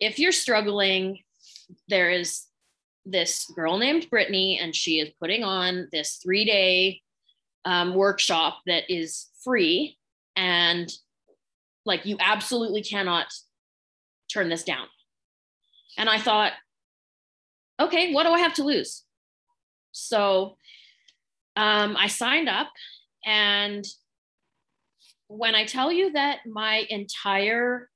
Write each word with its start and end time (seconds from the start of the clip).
if 0.00 0.18
you're 0.18 0.32
struggling, 0.32 1.20
there 1.88 2.10
is 2.10 2.44
this 3.04 3.50
girl 3.54 3.78
named 3.78 4.08
Brittany, 4.10 4.58
and 4.60 4.74
she 4.74 5.00
is 5.00 5.10
putting 5.20 5.44
on 5.44 5.88
this 5.92 6.16
three 6.22 6.44
day 6.44 7.00
um, 7.64 7.94
workshop 7.94 8.60
that 8.66 8.84
is 8.88 9.28
free. 9.42 9.96
And 10.36 10.90
like, 11.84 12.06
you 12.06 12.16
absolutely 12.20 12.82
cannot 12.82 13.26
turn 14.32 14.48
this 14.48 14.64
down. 14.64 14.86
And 15.96 16.08
I 16.08 16.18
thought, 16.18 16.52
okay, 17.80 18.12
what 18.12 18.24
do 18.24 18.30
I 18.30 18.40
have 18.40 18.54
to 18.54 18.64
lose? 18.64 19.04
So 19.92 20.56
um, 21.56 21.96
I 21.98 22.06
signed 22.08 22.48
up. 22.48 22.68
And 23.24 23.84
when 25.28 25.54
I 25.54 25.64
tell 25.64 25.90
you 25.90 26.12
that 26.12 26.40
my 26.46 26.86
entire 26.88 27.90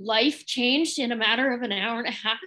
life 0.00 0.46
changed 0.46 0.98
in 0.98 1.12
a 1.12 1.16
matter 1.16 1.52
of 1.52 1.62
an 1.62 1.72
hour 1.72 1.98
and 1.98 2.08
a 2.08 2.10
half, 2.10 2.38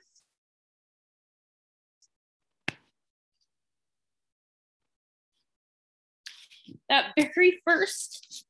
that 6.89 7.13
very 7.35 7.61
first, 7.65 8.45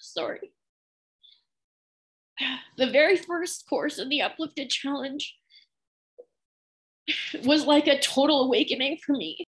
sorry, 0.00 0.52
the 2.76 2.90
very 2.90 3.16
first 3.16 3.68
course 3.68 3.98
in 3.98 4.08
the 4.08 4.22
Uplifted 4.22 4.70
Challenge 4.70 5.34
was 7.44 7.64
like 7.64 7.88
a 7.88 7.98
total 7.98 8.44
awakening 8.44 8.98
for 9.04 9.12
me. 9.12 9.44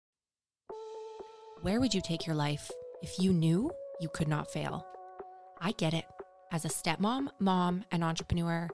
Where 1.62 1.80
would 1.80 1.94
you 1.94 2.02
take 2.02 2.26
your 2.26 2.36
life 2.36 2.72
if 3.02 3.20
you 3.20 3.34
knew 3.34 3.72
you 4.00 4.10
could 4.10 4.28
not 4.28 4.52
fail? 4.52 4.86
I 5.60 5.72
get 5.72 5.94
it. 5.94 6.06
As 6.50 6.64
a 6.64 6.70
stepmom, 6.70 7.28
mom, 7.40 7.84
and 7.92 8.04
entrepreneur, 8.04 8.70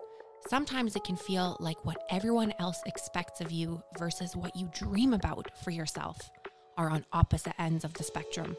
sometimes 0.47 0.95
it 0.95 1.03
can 1.03 1.15
feel 1.15 1.57
like 1.59 1.83
what 1.83 2.03
everyone 2.11 2.53
else 2.59 2.79
expects 2.85 3.41
of 3.41 3.51
you 3.51 3.81
versus 3.97 4.35
what 4.35 4.55
you 4.55 4.69
dream 4.73 5.11
about 5.13 5.49
for 5.63 5.71
yourself 5.71 6.29
are 6.77 6.91
on 6.91 7.03
opposite 7.13 7.59
ends 7.59 7.83
of 7.83 7.93
the 7.95 8.03
spectrum. 8.03 8.55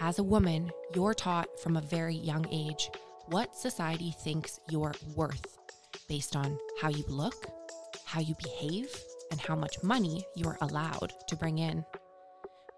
As 0.00 0.20
a 0.20 0.24
woman, 0.24 0.70
you're 0.94 1.14
taught 1.14 1.48
from 1.60 1.76
a 1.76 1.80
very 1.80 2.14
young 2.14 2.46
age 2.52 2.90
what 3.26 3.56
society 3.56 4.14
thinks 4.22 4.60
you're 4.70 4.94
worth 5.16 5.58
based 6.08 6.36
on 6.36 6.56
how 6.80 6.90
you 6.90 7.04
look, 7.08 7.46
how 8.04 8.20
you 8.20 8.36
behave, 8.42 8.88
and 9.32 9.40
how 9.40 9.56
much 9.56 9.82
money 9.82 10.24
you're 10.36 10.58
allowed 10.60 11.12
to 11.26 11.36
bring 11.36 11.58
in. 11.58 11.84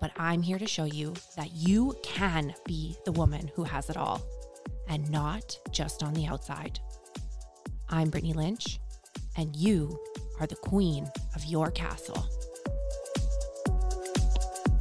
But 0.00 0.12
I'm 0.16 0.40
here 0.40 0.58
to 0.58 0.66
show 0.66 0.84
you 0.84 1.14
that 1.36 1.52
you 1.52 1.96
can 2.02 2.54
be 2.64 2.96
the 3.04 3.12
woman 3.12 3.50
who 3.54 3.64
has 3.64 3.90
it 3.90 3.96
all, 3.96 4.22
and 4.88 5.10
not 5.10 5.58
just 5.70 6.02
on 6.02 6.14
the 6.14 6.26
outside. 6.26 6.78
I'm 7.88 8.10
Brittany 8.10 8.32
Lynch, 8.32 8.80
and 9.36 9.54
you 9.56 9.98
are 10.40 10.46
the 10.46 10.56
queen 10.56 11.10
of 11.34 11.44
your 11.44 11.70
castle. 11.70 12.28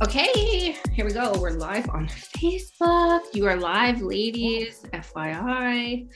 Okay, 0.04 0.76
here 0.94 1.06
we 1.06 1.14
go. 1.14 1.34
We're 1.40 1.52
live 1.52 1.90
on 1.90 2.08
Facebook. 2.08 3.22
You 3.34 3.48
are 3.48 3.56
live, 3.56 4.02
ladies, 4.02 4.82
FYI. 4.94 6.10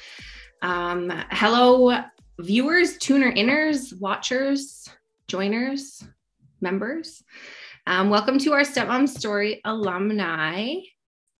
Um, 0.61 1.11
hello, 1.31 2.03
viewers, 2.39 2.97
tuner 2.97 3.31
inners, 3.31 3.97
watchers, 3.99 4.89
joiners, 5.27 6.03
members. 6.61 7.23
Um, 7.85 8.09
welcome 8.09 8.37
to 8.39 8.53
our 8.53 8.61
Stepmom 8.61 9.07
Story 9.07 9.61
alumni 9.63 10.75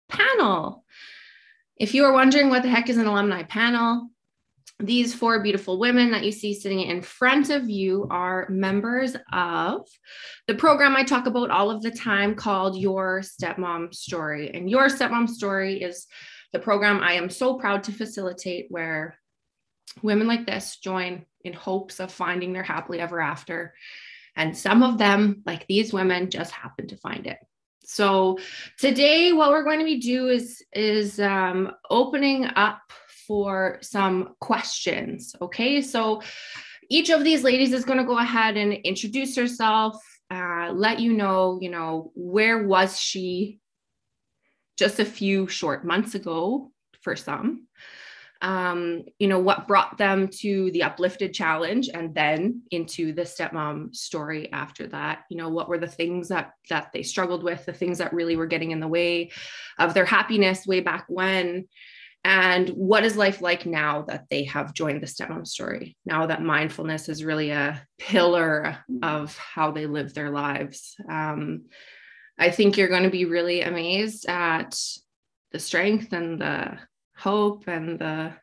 panel. 0.08 0.86
If 1.80 1.94
you 1.94 2.06
are 2.06 2.14
wondering 2.14 2.50
what 2.50 2.64
the 2.64 2.70
heck 2.70 2.90
is 2.90 2.98
an 2.98 3.06
alumni 3.06 3.44
panel, 3.44 4.10
these 4.80 5.14
four 5.14 5.42
beautiful 5.42 5.80
women 5.80 6.12
that 6.12 6.24
you 6.24 6.32
see 6.32 6.54
sitting 6.54 6.82
in 6.82 7.02
front 7.02 7.50
of 7.50 7.70
you 7.70 8.08
are 8.10 8.48
members 8.50 9.16
of 9.32 9.88
the 10.48 10.56
program 10.56 10.96
I 10.96 11.04
talk 11.04 11.28
about 11.28 11.52
all 11.52 11.70
of 11.70 11.82
the 11.82 11.92
time 11.92 12.36
called 12.36 12.78
Your 12.78 13.22
Stepmom 13.22 13.94
Story. 13.94 14.52
And 14.54 14.70
Your 14.70 14.88
Stepmom 14.88 15.30
Story 15.30 15.82
is 15.82 16.08
the 16.52 16.60
program 16.60 17.02
I 17.02 17.14
am 17.14 17.30
so 17.30 17.56
proud 17.56 17.84
to 17.84 17.92
facilitate 17.92 18.68
where 18.70 19.18
women 20.02 20.28
like 20.28 20.46
this 20.46 20.78
join 20.78 21.26
in 21.44 21.54
hopes 21.54 22.00
of 22.00 22.12
finding 22.12 22.54
their 22.54 22.64
happily 22.64 23.00
ever 23.00 23.20
after. 23.20 23.74
And 24.36 24.56
some 24.56 24.84
of 24.84 24.98
them, 24.98 25.42
like 25.46 25.66
these 25.68 25.94
women, 25.94 26.30
just 26.30 26.52
happen 26.52 26.88
to 26.88 26.98
find 26.98 27.26
it. 27.26 27.38
So 27.90 28.38
today, 28.78 29.32
what 29.32 29.50
we're 29.50 29.64
going 29.64 29.80
to 29.80 29.86
be 29.86 29.98
do 29.98 30.28
is 30.28 30.62
is 30.74 31.22
um, 31.22 31.72
opening 31.90 32.46
up 32.58 32.82
for 33.26 33.80
some 33.82 34.36
questions. 34.42 35.34
Okay, 35.42 35.82
so 35.82 36.22
each 36.90 37.10
of 37.10 37.24
these 37.24 37.44
ladies 37.44 37.72
is 37.72 37.86
going 37.86 37.98
to 37.98 38.04
go 38.04 38.20
ahead 38.20 38.58
and 38.58 38.74
introduce 38.74 39.38
herself, 39.38 39.96
uh, 40.30 40.72
let 40.74 41.00
you 41.00 41.14
know, 41.14 41.60
you 41.62 41.70
know, 41.70 42.12
where 42.14 42.68
was 42.68 43.00
she 43.00 43.60
just 44.78 45.00
a 45.00 45.06
few 45.06 45.48
short 45.48 45.86
months 45.86 46.14
ago 46.14 46.72
for 47.00 47.16
some. 47.16 47.68
Um, 48.42 49.04
you 49.20 49.28
know, 49.28 49.40
what 49.40 49.68
brought 49.68 49.98
them 49.98 50.28
to 50.40 50.72
the 50.72 50.84
uplifted 50.84 51.34
challenge 51.34 51.90
and 51.94 52.14
then 52.14 52.62
into 52.72 53.14
the 53.14 53.24
stepmom 53.24 53.96
story 53.96 54.52
after 54.52 54.88
that. 54.88 55.24
You 55.30 55.38
know, 55.38 55.50
what 55.50 55.70
were 55.70 55.80
the 55.80 55.88
things 55.88 56.30
that 56.30 56.52
that 56.70 56.92
they 56.94 57.04
struggled 57.04 57.44
with, 57.44 57.66
the 57.66 57.74
things 57.74 57.98
that 57.98 58.14
really 58.14 58.36
were 58.36 58.46
getting 58.46 58.72
in 58.72 58.80
the 58.80 58.88
way 58.88 59.32
of 59.80 59.94
their 59.94 60.06
happiness 60.06 60.68
way 60.68 60.82
back 60.82 61.06
when? 61.08 61.68
And 62.24 62.70
what 62.70 63.06
is 63.06 63.16
life 63.16 63.42
like 63.42 63.66
now 63.66 64.02
that 64.04 64.26
they 64.30 64.44
have 64.46 64.74
joined 64.74 65.02
the 65.02 65.08
stepmom 65.08 65.48
story? 65.48 65.96
Now 66.06 66.26
that 66.26 66.42
mindfulness 66.42 67.10
is 67.10 67.24
really 67.24 67.52
a 67.52 67.82
pillar 67.98 68.78
of 69.02 69.38
how 69.38 69.72
they 69.72 69.86
live 69.86 70.14
their 70.14 70.30
lives. 70.30 70.96
Um, 71.10 71.66
i 72.40 72.50
think 72.50 72.78
you're 72.78 72.88
going 72.88 73.04
to 73.04 73.10
be 73.10 73.26
really 73.26 73.62
amazed 73.62 74.28
at 74.28 74.80
the 75.52 75.60
strength 75.60 76.14
and 76.14 76.40
the 76.40 76.78
hope 77.18 77.68
and 77.68 78.00
the 78.00 78.34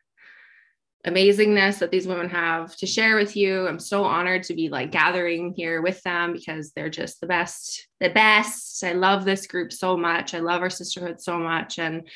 amazingness 1.06 1.78
that 1.78 1.90
these 1.90 2.06
women 2.06 2.30
have 2.30 2.74
to 2.76 2.86
share 2.86 3.16
with 3.16 3.36
you 3.36 3.68
i'm 3.68 3.78
so 3.78 4.04
honored 4.04 4.42
to 4.42 4.54
be 4.54 4.70
like 4.70 4.90
gathering 4.90 5.52
here 5.54 5.82
with 5.82 6.02
them 6.02 6.32
because 6.32 6.72
they're 6.72 6.88
just 6.88 7.20
the 7.20 7.26
best 7.26 7.88
the 8.00 8.08
best 8.08 8.82
i 8.82 8.92
love 8.92 9.24
this 9.24 9.46
group 9.46 9.70
so 9.70 9.98
much 9.98 10.32
i 10.32 10.38
love 10.38 10.62
our 10.62 10.70
sisterhood 10.70 11.20
so 11.20 11.38
much 11.38 11.78
and 11.78 12.08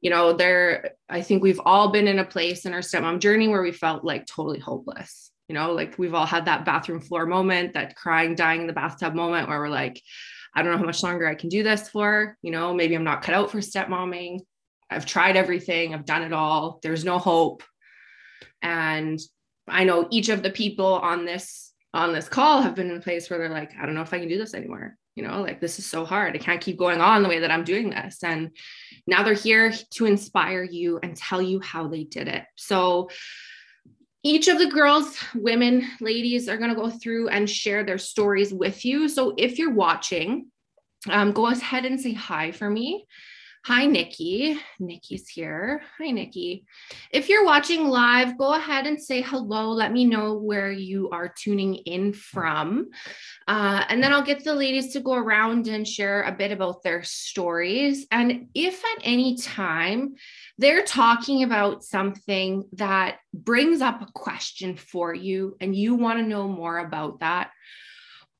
you 0.00 0.10
know, 0.10 0.32
there, 0.32 0.92
I 1.08 1.22
think 1.22 1.42
we've 1.42 1.60
all 1.64 1.90
been 1.90 2.08
in 2.08 2.18
a 2.18 2.24
place 2.24 2.66
in 2.66 2.72
our 2.72 2.80
stepmom 2.80 3.20
journey 3.20 3.48
where 3.48 3.62
we 3.62 3.72
felt 3.72 4.04
like 4.04 4.26
totally 4.26 4.60
hopeless. 4.60 5.30
You 5.48 5.54
know, 5.54 5.72
like 5.72 5.98
we've 5.98 6.14
all 6.14 6.26
had 6.26 6.46
that 6.46 6.64
bathroom 6.64 7.00
floor 7.00 7.24
moment, 7.24 7.74
that 7.74 7.96
crying, 7.96 8.34
dying 8.34 8.62
in 8.62 8.66
the 8.66 8.72
bathtub 8.72 9.14
moment 9.14 9.48
where 9.48 9.58
we're 9.58 9.68
like, 9.68 10.00
I 10.54 10.62
don't 10.62 10.72
know 10.72 10.78
how 10.78 10.84
much 10.84 11.02
longer 11.02 11.26
I 11.26 11.34
can 11.34 11.48
do 11.48 11.62
this 11.62 11.88
for. 11.88 12.36
You 12.42 12.50
know, 12.50 12.74
maybe 12.74 12.94
I'm 12.94 13.04
not 13.04 13.22
cut 13.22 13.34
out 13.34 13.50
for 13.50 13.60
stepmomming. 13.60 14.40
I've 14.90 15.06
tried 15.06 15.36
everything, 15.36 15.94
I've 15.94 16.04
done 16.04 16.22
it 16.22 16.32
all. 16.32 16.78
There's 16.82 17.04
no 17.04 17.18
hope. 17.18 17.62
And 18.62 19.18
I 19.68 19.84
know 19.84 20.06
each 20.10 20.28
of 20.28 20.42
the 20.42 20.50
people 20.50 20.86
on 20.86 21.24
this 21.24 21.72
on 21.94 22.12
this 22.12 22.28
call 22.28 22.60
have 22.60 22.74
been 22.74 22.90
in 22.90 22.98
a 22.98 23.00
place 23.00 23.30
where 23.30 23.38
they're 23.38 23.48
like, 23.48 23.72
I 23.80 23.86
don't 23.86 23.94
know 23.94 24.02
if 24.02 24.12
I 24.12 24.18
can 24.18 24.28
do 24.28 24.38
this 24.38 24.54
anymore. 24.54 24.96
You 25.14 25.26
know 25.26 25.40
like 25.40 25.60
this 25.60 25.78
is 25.78 25.86
so 25.86 26.04
hard. 26.04 26.34
I 26.34 26.38
can't 26.38 26.60
keep 26.60 26.78
going 26.78 27.00
on 27.00 27.22
the 27.22 27.28
way 27.28 27.38
that 27.40 27.50
i'm 27.50 27.64
doing 27.64 27.88
this. 27.88 28.22
And 28.22 28.50
now 29.06 29.22
they're 29.22 29.34
here 29.34 29.72
to 29.72 30.04
inspire 30.04 30.62
you 30.62 31.00
and 31.02 31.16
tell 31.16 31.40
you 31.40 31.58
how 31.60 31.88
they 31.88 32.04
did 32.04 32.28
it. 32.28 32.44
So 32.54 33.08
each 34.22 34.48
of 34.48 34.58
the 34.58 34.68
girls 34.68 35.16
women 35.34 35.88
ladies 36.00 36.48
are 36.50 36.58
going 36.58 36.68
to 36.68 36.76
go 36.76 36.90
through 36.90 37.28
and 37.28 37.48
share 37.48 37.82
their 37.82 37.98
stories 37.98 38.52
with 38.52 38.84
you. 38.84 39.08
So 39.08 39.34
if 39.38 39.58
you're 39.58 39.72
watching 39.72 40.48
um, 41.08 41.32
go 41.32 41.46
ahead 41.46 41.86
and 41.86 42.00
say 42.00 42.12
hi 42.12 42.52
for 42.52 42.68
me 42.68 43.06
Hi, 43.66 43.84
Nikki. 43.84 44.60
Nikki's 44.78 45.28
here. 45.28 45.82
Hi, 45.98 46.12
Nikki. 46.12 46.64
If 47.10 47.28
you're 47.28 47.44
watching 47.44 47.88
live, 47.88 48.38
go 48.38 48.54
ahead 48.54 48.86
and 48.86 49.02
say 49.02 49.22
hello. 49.22 49.72
Let 49.72 49.90
me 49.90 50.04
know 50.04 50.34
where 50.34 50.70
you 50.70 51.10
are 51.10 51.34
tuning 51.36 51.74
in 51.74 52.12
from. 52.12 52.90
Uh, 53.48 53.82
and 53.88 54.00
then 54.00 54.12
I'll 54.12 54.22
get 54.22 54.44
the 54.44 54.54
ladies 54.54 54.92
to 54.92 55.00
go 55.00 55.14
around 55.14 55.66
and 55.66 55.84
share 55.84 56.22
a 56.22 56.30
bit 56.30 56.52
about 56.52 56.84
their 56.84 57.02
stories. 57.02 58.06
And 58.12 58.50
if 58.54 58.84
at 58.84 59.02
any 59.02 59.36
time 59.36 60.14
they're 60.58 60.84
talking 60.84 61.42
about 61.42 61.82
something 61.82 62.68
that 62.74 63.18
brings 63.34 63.80
up 63.80 64.00
a 64.00 64.12
question 64.14 64.76
for 64.76 65.12
you 65.12 65.56
and 65.60 65.74
you 65.74 65.96
want 65.96 66.20
to 66.20 66.24
know 66.24 66.46
more 66.46 66.78
about 66.78 67.18
that, 67.18 67.50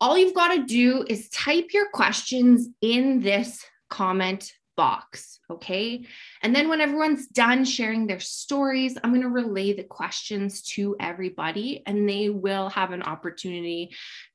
all 0.00 0.17
you've 0.17 0.35
got 0.35 0.55
to 0.55 0.67
do 0.67 1.05
is 1.09 1.29
type 1.31 1.73
your 1.73 1.91
questions 1.91 2.69
in 2.81 3.19
this 3.23 3.67
comment 3.91 4.53
box. 4.76 5.40
Okay. 5.50 6.06
And 6.43 6.55
then 6.55 6.69
when 6.69 6.81
everyone's 6.81 7.26
done 7.26 7.64
sharing 7.64 8.06
their 8.06 8.20
stories, 8.20 8.96
I'm 9.02 9.11
going 9.11 9.23
to 9.23 9.28
relay 9.28 9.73
the 9.73 9.84
questions 9.84 10.62
to 10.75 10.96
everybody 11.00 11.82
and 11.87 12.08
they 12.08 12.28
will 12.28 12.69
have 12.70 12.93
an 12.93 13.02
opportunity 13.02 13.90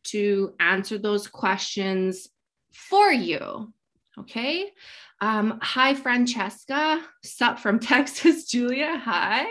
to 0.06 0.54
answer 0.60 0.98
those 0.98 1.28
questions 1.28 2.28
for 2.74 3.12
you. 3.12 3.72
Okay. 4.20 4.72
Um, 5.22 5.60
hi, 5.62 5.94
Francesca. 5.94 7.02
Sup 7.24 7.60
from 7.60 7.80
Texas, 7.92 8.46
Julia. 8.46 8.98
Hi. 8.98 9.46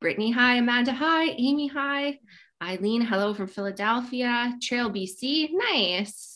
Brittany, 0.00 0.30
hi. 0.30 0.56
Amanda, 0.56 0.92
hi. 0.92 1.30
Amy, 1.30 1.68
hi. 1.68 2.18
Eileen, 2.62 3.02
hello 3.02 3.34
from 3.34 3.46
Philadelphia. 3.46 4.54
Trail, 4.60 4.90
BC, 4.90 5.50
nice. 5.52 6.33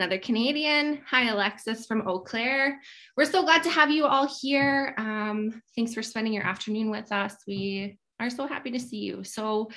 Another 0.00 0.16
Canadian. 0.16 1.02
Hi, 1.10 1.28
Alexis 1.28 1.84
from 1.84 2.08
Eau 2.08 2.20
Claire. 2.20 2.80
We're 3.18 3.26
so 3.26 3.42
glad 3.42 3.62
to 3.64 3.68
have 3.68 3.90
you 3.90 4.06
all 4.06 4.26
here. 4.40 4.94
Um, 4.96 5.60
thanks 5.76 5.92
for 5.92 6.02
spending 6.02 6.32
your 6.32 6.42
afternoon 6.42 6.90
with 6.90 7.12
us. 7.12 7.36
We 7.46 7.98
are 8.18 8.30
so 8.30 8.46
happy 8.46 8.70
to 8.70 8.80
see 8.80 9.00
you. 9.00 9.24
So, 9.24 9.68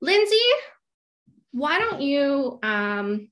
Lindsay, 0.00 0.48
why 1.52 1.78
don't 1.78 2.00
you 2.00 2.58
um, 2.62 3.28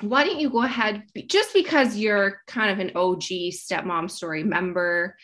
why 0.00 0.24
don't 0.24 0.40
you 0.40 0.48
go 0.48 0.62
ahead 0.62 1.02
just 1.26 1.52
because 1.52 1.94
you're 1.94 2.40
kind 2.46 2.70
of 2.70 2.78
an 2.78 2.92
OG 2.96 3.52
stepmom 3.52 4.10
story 4.10 4.44
member, 4.44 5.14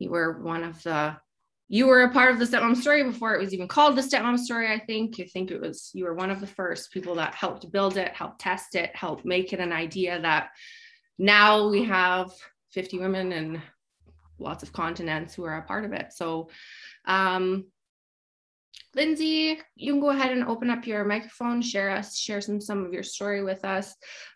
you 0.00 0.10
were 0.10 0.42
one 0.42 0.64
of 0.64 0.82
the 0.82 1.18
you 1.68 1.86
were 1.86 2.02
a 2.02 2.12
part 2.12 2.30
of 2.30 2.38
the 2.38 2.44
stepmom 2.44 2.76
story 2.76 3.02
before 3.02 3.34
it 3.34 3.40
was 3.40 3.52
even 3.52 3.66
called 3.66 3.96
the 3.96 4.02
stepmom 4.02 4.38
story 4.38 4.72
i 4.72 4.78
think. 4.78 5.18
You 5.18 5.26
think 5.26 5.50
it 5.50 5.60
was 5.60 5.90
you 5.94 6.04
were 6.04 6.14
one 6.14 6.30
of 6.30 6.40
the 6.40 6.46
first 6.46 6.92
people 6.92 7.14
that 7.16 7.34
helped 7.34 7.70
build 7.72 7.96
it 7.96 8.12
helped 8.14 8.40
test 8.40 8.74
it 8.74 8.94
helped 8.94 9.24
make 9.24 9.52
it 9.52 9.60
an 9.60 9.72
idea 9.72 10.20
that 10.20 10.50
now 11.18 11.68
we 11.68 11.84
have 11.84 12.30
50 12.72 12.98
women 12.98 13.32
and 13.32 13.62
lots 14.38 14.62
of 14.62 14.72
continents 14.72 15.34
who 15.34 15.44
are 15.44 15.56
a 15.56 15.62
part 15.62 15.84
of 15.84 15.92
it. 15.92 16.12
So 16.12 16.50
um, 17.06 17.66
Lindsay, 18.96 19.58
you 19.74 19.92
can 19.92 20.00
go 20.00 20.08
ahead 20.08 20.32
and 20.32 20.44
open 20.44 20.70
up 20.70 20.86
your 20.86 21.04
microphone, 21.04 21.60
share 21.60 21.90
us, 21.90 22.16
share 22.16 22.40
some 22.40 22.62
some 22.62 22.86
of 22.86 22.94
your 22.94 23.02
story 23.02 23.44
with 23.44 23.62
us. 23.62 23.94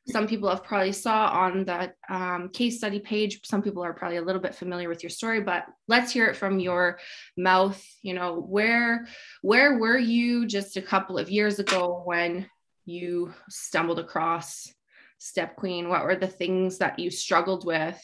Some 0.08 0.26
people 0.26 0.50
have 0.50 0.62
probably 0.62 0.92
saw 0.92 1.28
on 1.28 1.64
the 1.64 1.94
um, 2.10 2.50
case 2.50 2.76
study 2.76 3.00
page. 3.00 3.40
Some 3.44 3.62
people 3.62 3.82
are 3.82 3.94
probably 3.94 4.18
a 4.18 4.22
little 4.22 4.42
bit 4.42 4.54
familiar 4.54 4.90
with 4.90 5.02
your 5.02 5.08
story, 5.08 5.40
but 5.40 5.64
let's 5.88 6.12
hear 6.12 6.26
it 6.26 6.36
from 6.36 6.60
your 6.60 6.98
mouth. 7.38 7.82
You 8.02 8.12
know, 8.12 8.34
where 8.34 9.06
where 9.40 9.78
were 9.78 9.98
you 9.98 10.46
just 10.46 10.76
a 10.76 10.82
couple 10.82 11.16
of 11.16 11.30
years 11.30 11.58
ago 11.58 12.02
when 12.04 12.46
you 12.84 13.32
stumbled 13.48 13.98
across 13.98 14.70
Step 15.16 15.56
Queen? 15.56 15.88
What 15.88 16.04
were 16.04 16.16
the 16.16 16.26
things 16.26 16.78
that 16.78 16.98
you 16.98 17.10
struggled 17.10 17.64
with? 17.64 17.98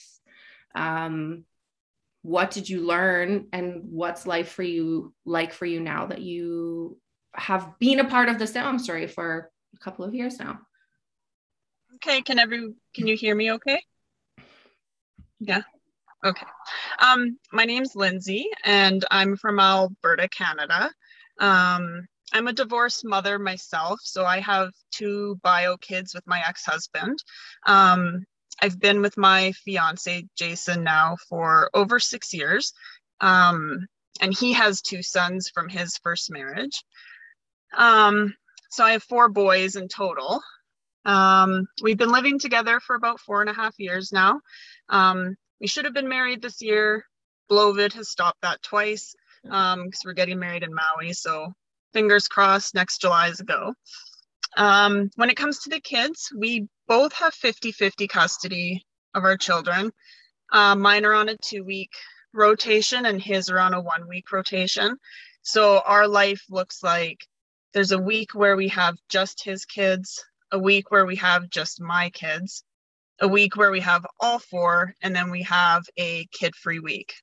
Um, 0.74 1.44
what 2.26 2.50
did 2.50 2.68
you 2.68 2.80
learn 2.84 3.46
and 3.52 3.82
what's 3.84 4.26
life 4.26 4.48
for 4.48 4.64
you 4.64 5.14
like 5.24 5.52
for 5.52 5.64
you 5.64 5.78
now 5.78 6.06
that 6.06 6.20
you 6.20 6.98
have 7.34 7.78
been 7.78 8.00
a 8.00 8.04
part 8.04 8.28
of 8.28 8.36
the 8.40 8.46
stepmom 8.46 8.80
story 8.80 9.06
for 9.06 9.48
a 9.76 9.78
couple 9.78 10.04
of 10.04 10.12
years 10.12 10.40
now. 10.40 10.58
Okay 11.94 12.22
can 12.22 12.40
every 12.40 12.74
can 12.94 13.06
you 13.06 13.16
hear 13.16 13.32
me 13.32 13.52
okay? 13.52 13.80
Yeah 15.38 15.62
okay. 16.24 16.46
Um 16.98 17.38
my 17.52 17.64
name's 17.64 17.94
lindsay 17.94 18.46
and 18.64 19.04
i'm 19.12 19.36
from 19.36 19.60
alberta 19.60 20.28
canada. 20.28 20.90
Um 21.38 22.08
i'm 22.32 22.48
a 22.48 22.52
divorced 22.52 23.04
mother 23.04 23.38
myself 23.38 24.00
so 24.02 24.24
i 24.24 24.40
have 24.40 24.72
two 24.90 25.38
bio 25.44 25.76
kids 25.76 26.12
with 26.12 26.26
my 26.26 26.42
ex-husband. 26.44 27.22
Um 27.66 28.26
I've 28.60 28.80
been 28.80 29.02
with 29.02 29.16
my 29.16 29.52
fiance 29.52 30.26
Jason 30.36 30.82
now 30.82 31.16
for 31.28 31.70
over 31.74 31.98
six 31.98 32.32
years, 32.32 32.72
um, 33.20 33.86
and 34.20 34.36
he 34.36 34.52
has 34.54 34.80
two 34.80 35.02
sons 35.02 35.50
from 35.52 35.68
his 35.68 35.98
first 35.98 36.30
marriage. 36.30 36.82
Um, 37.76 38.34
so 38.70 38.84
I 38.84 38.92
have 38.92 39.02
four 39.02 39.28
boys 39.28 39.76
in 39.76 39.88
total. 39.88 40.40
Um, 41.04 41.66
we've 41.82 41.98
been 41.98 42.10
living 42.10 42.38
together 42.38 42.80
for 42.80 42.96
about 42.96 43.20
four 43.20 43.40
and 43.40 43.50
a 43.50 43.54
half 43.54 43.74
years 43.78 44.12
now. 44.12 44.40
Um, 44.88 45.36
we 45.60 45.66
should 45.66 45.84
have 45.84 45.94
been 45.94 46.08
married 46.08 46.42
this 46.42 46.60
year. 46.62 47.04
Blovid 47.48 47.92
has 47.92 48.10
stopped 48.10 48.40
that 48.42 48.62
twice 48.62 49.14
because 49.42 49.74
um, 49.74 49.90
we're 50.04 50.14
getting 50.14 50.38
married 50.38 50.64
in 50.64 50.74
Maui. 50.74 51.12
So 51.12 51.52
fingers 51.92 52.26
crossed, 52.28 52.74
next 52.74 53.00
July 53.00 53.28
is 53.28 53.40
a 53.40 53.44
go. 53.44 53.74
Um, 54.56 55.10
when 55.16 55.30
it 55.30 55.36
comes 55.36 55.60
to 55.60 55.70
the 55.70 55.80
kids, 55.80 56.30
we 56.36 56.66
both 56.88 57.12
have 57.14 57.34
50 57.34 57.72
50 57.72 58.08
custody 58.08 58.86
of 59.14 59.24
our 59.24 59.36
children. 59.36 59.92
Uh, 60.52 60.76
mine 60.76 61.04
are 61.04 61.14
on 61.14 61.28
a 61.28 61.36
two 61.38 61.64
week 61.64 61.90
rotation, 62.32 63.06
and 63.06 63.20
his 63.20 63.50
are 63.50 63.58
on 63.58 63.74
a 63.74 63.80
one 63.80 64.08
week 64.08 64.30
rotation. 64.32 64.96
So 65.42 65.80
our 65.84 66.06
life 66.08 66.42
looks 66.50 66.82
like 66.82 67.26
there's 67.72 67.92
a 67.92 67.98
week 67.98 68.34
where 68.34 68.56
we 68.56 68.68
have 68.68 68.96
just 69.08 69.44
his 69.44 69.64
kids, 69.64 70.24
a 70.52 70.58
week 70.58 70.90
where 70.90 71.06
we 71.06 71.16
have 71.16 71.50
just 71.50 71.80
my 71.80 72.10
kids, 72.10 72.64
a 73.20 73.28
week 73.28 73.56
where 73.56 73.70
we 73.70 73.80
have 73.80 74.06
all 74.20 74.38
four, 74.38 74.94
and 75.02 75.14
then 75.14 75.30
we 75.30 75.42
have 75.42 75.84
a 75.98 76.26
kid 76.32 76.54
free 76.54 76.80
week 76.80 77.14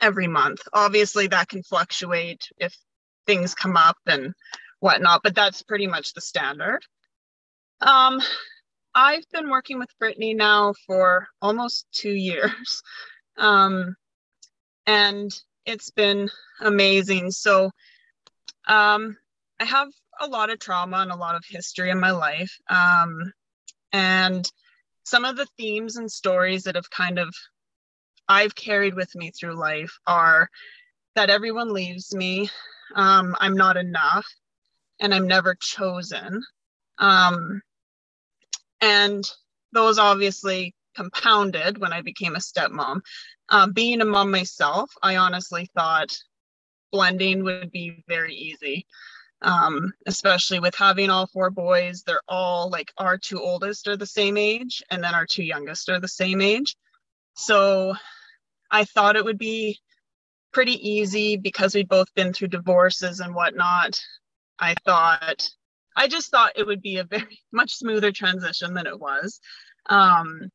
every 0.00 0.26
month. 0.26 0.60
Obviously, 0.72 1.26
that 1.28 1.48
can 1.48 1.62
fluctuate 1.62 2.48
if 2.58 2.74
things 3.26 3.54
come 3.54 3.76
up 3.76 3.96
and 4.06 4.34
whatnot, 4.80 5.22
but 5.22 5.34
that's 5.34 5.62
pretty 5.62 5.86
much 5.86 6.12
the 6.12 6.20
standard. 6.20 6.80
Um, 7.80 8.20
I've 8.96 9.28
been 9.30 9.50
working 9.50 9.78
with 9.78 9.90
Brittany 9.98 10.32
now 10.32 10.72
for 10.86 11.28
almost 11.42 11.86
two 11.92 12.12
years. 12.12 12.82
Um, 13.38 13.94
and 14.86 15.30
it's 15.66 15.90
been 15.90 16.30
amazing. 16.62 17.30
So 17.32 17.70
um, 18.66 19.18
I 19.60 19.66
have 19.66 19.88
a 20.18 20.26
lot 20.26 20.48
of 20.48 20.58
trauma 20.58 20.96
and 21.00 21.10
a 21.10 21.16
lot 21.16 21.34
of 21.34 21.44
history 21.46 21.90
in 21.90 22.00
my 22.00 22.12
life. 22.12 22.56
Um, 22.70 23.30
and 23.92 24.50
some 25.04 25.26
of 25.26 25.36
the 25.36 25.46
themes 25.58 25.96
and 25.96 26.10
stories 26.10 26.62
that 26.62 26.76
have 26.76 26.88
kind 26.88 27.18
of 27.18 27.28
I've 28.26 28.54
carried 28.54 28.94
with 28.94 29.14
me 29.14 29.30
through 29.30 29.60
life 29.60 29.92
are 30.06 30.48
that 31.14 31.28
everyone 31.28 31.74
leaves 31.74 32.14
me. 32.14 32.48
Um, 32.94 33.36
I'm 33.38 33.54
not 33.54 33.76
enough 33.76 34.26
and 34.98 35.12
I'm 35.14 35.26
never 35.26 35.54
chosen. 35.60 36.42
Um, 36.96 37.60
and 38.80 39.24
those 39.72 39.98
obviously 39.98 40.74
compounded 40.94 41.78
when 41.78 41.92
I 41.92 42.00
became 42.02 42.34
a 42.34 42.40
stepmom. 42.40 43.00
Uh, 43.48 43.68
being 43.68 44.00
a 44.00 44.04
mom 44.04 44.30
myself, 44.30 44.90
I 45.02 45.16
honestly 45.16 45.70
thought 45.76 46.16
blending 46.90 47.44
would 47.44 47.70
be 47.70 48.02
very 48.08 48.34
easy, 48.34 48.86
um, 49.42 49.92
especially 50.06 50.58
with 50.58 50.74
having 50.74 51.10
all 51.10 51.26
four 51.26 51.50
boys. 51.50 52.02
They're 52.02 52.20
all 52.28 52.70
like 52.70 52.92
our 52.98 53.18
two 53.18 53.40
oldest 53.40 53.86
are 53.88 53.96
the 53.96 54.06
same 54.06 54.36
age, 54.36 54.82
and 54.90 55.02
then 55.04 55.14
our 55.14 55.26
two 55.26 55.44
youngest 55.44 55.88
are 55.88 56.00
the 56.00 56.08
same 56.08 56.40
age. 56.40 56.74
So 57.34 57.94
I 58.70 58.84
thought 58.84 59.16
it 59.16 59.24
would 59.24 59.38
be 59.38 59.78
pretty 60.52 60.88
easy 60.88 61.36
because 61.36 61.74
we'd 61.74 61.88
both 61.88 62.12
been 62.14 62.32
through 62.32 62.48
divorces 62.48 63.20
and 63.20 63.34
whatnot. 63.34 64.00
I 64.58 64.74
thought 64.84 65.50
I 65.96 66.08
just 66.08 66.30
thought 66.30 66.52
it 66.56 66.66
would 66.66 66.82
be 66.82 66.98
a 66.98 67.04
very 67.04 67.40
much 67.52 67.74
smoother 67.74 68.12
transition 68.12 68.74
than 68.74 68.86
it 68.86 69.00
was. 69.00 69.40
Um, 69.88 70.50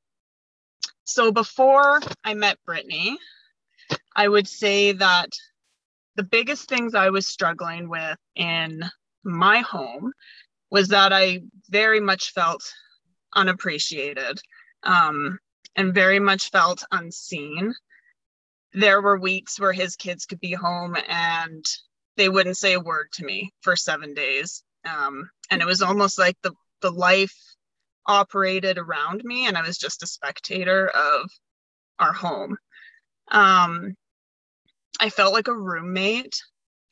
so 1.03 1.31
before 1.31 1.99
I 2.23 2.35
met 2.35 2.63
Brittany, 2.65 3.17
I 4.15 4.27
would 4.27 4.47
say 4.47 4.93
that 4.93 5.29
the 6.15 6.23
biggest 6.23 6.69
things 6.69 6.93
I 6.93 7.09
was 7.09 7.27
struggling 7.27 7.89
with 7.89 8.17
in 8.35 8.83
my 9.23 9.59
home 9.59 10.13
was 10.69 10.89
that 10.89 11.11
I 11.11 11.41
very 11.69 11.99
much 11.99 12.31
felt 12.33 12.61
unappreciated 13.35 14.39
um, 14.83 15.39
and 15.75 15.93
very 15.93 16.19
much 16.19 16.51
felt 16.51 16.83
unseen. 16.91 17.73
There 18.73 19.01
were 19.01 19.19
weeks 19.19 19.59
where 19.59 19.73
his 19.73 19.95
kids 19.95 20.25
could 20.25 20.39
be 20.39 20.53
home 20.53 20.95
and 21.07 21.65
they 22.15 22.29
wouldn't 22.29 22.57
say 22.57 22.73
a 22.73 22.79
word 22.79 23.07
to 23.13 23.25
me 23.25 23.51
for 23.61 23.75
seven 23.75 24.13
days 24.13 24.63
um, 24.85 25.29
and 25.49 25.61
it 25.61 25.65
was 25.65 25.81
almost 25.81 26.17
like 26.17 26.37
the 26.41 26.53
the 26.81 26.91
life 26.91 27.35
operated 28.07 28.79
around 28.79 29.23
me 29.23 29.45
and 29.45 29.55
i 29.55 29.61
was 29.61 29.77
just 29.77 30.01
a 30.01 30.07
spectator 30.07 30.87
of 30.87 31.29
our 31.99 32.13
home. 32.13 32.57
Um, 33.29 33.95
i 34.99 35.09
felt 35.09 35.33
like 35.33 35.47
a 35.47 35.53
roommate 35.53 36.41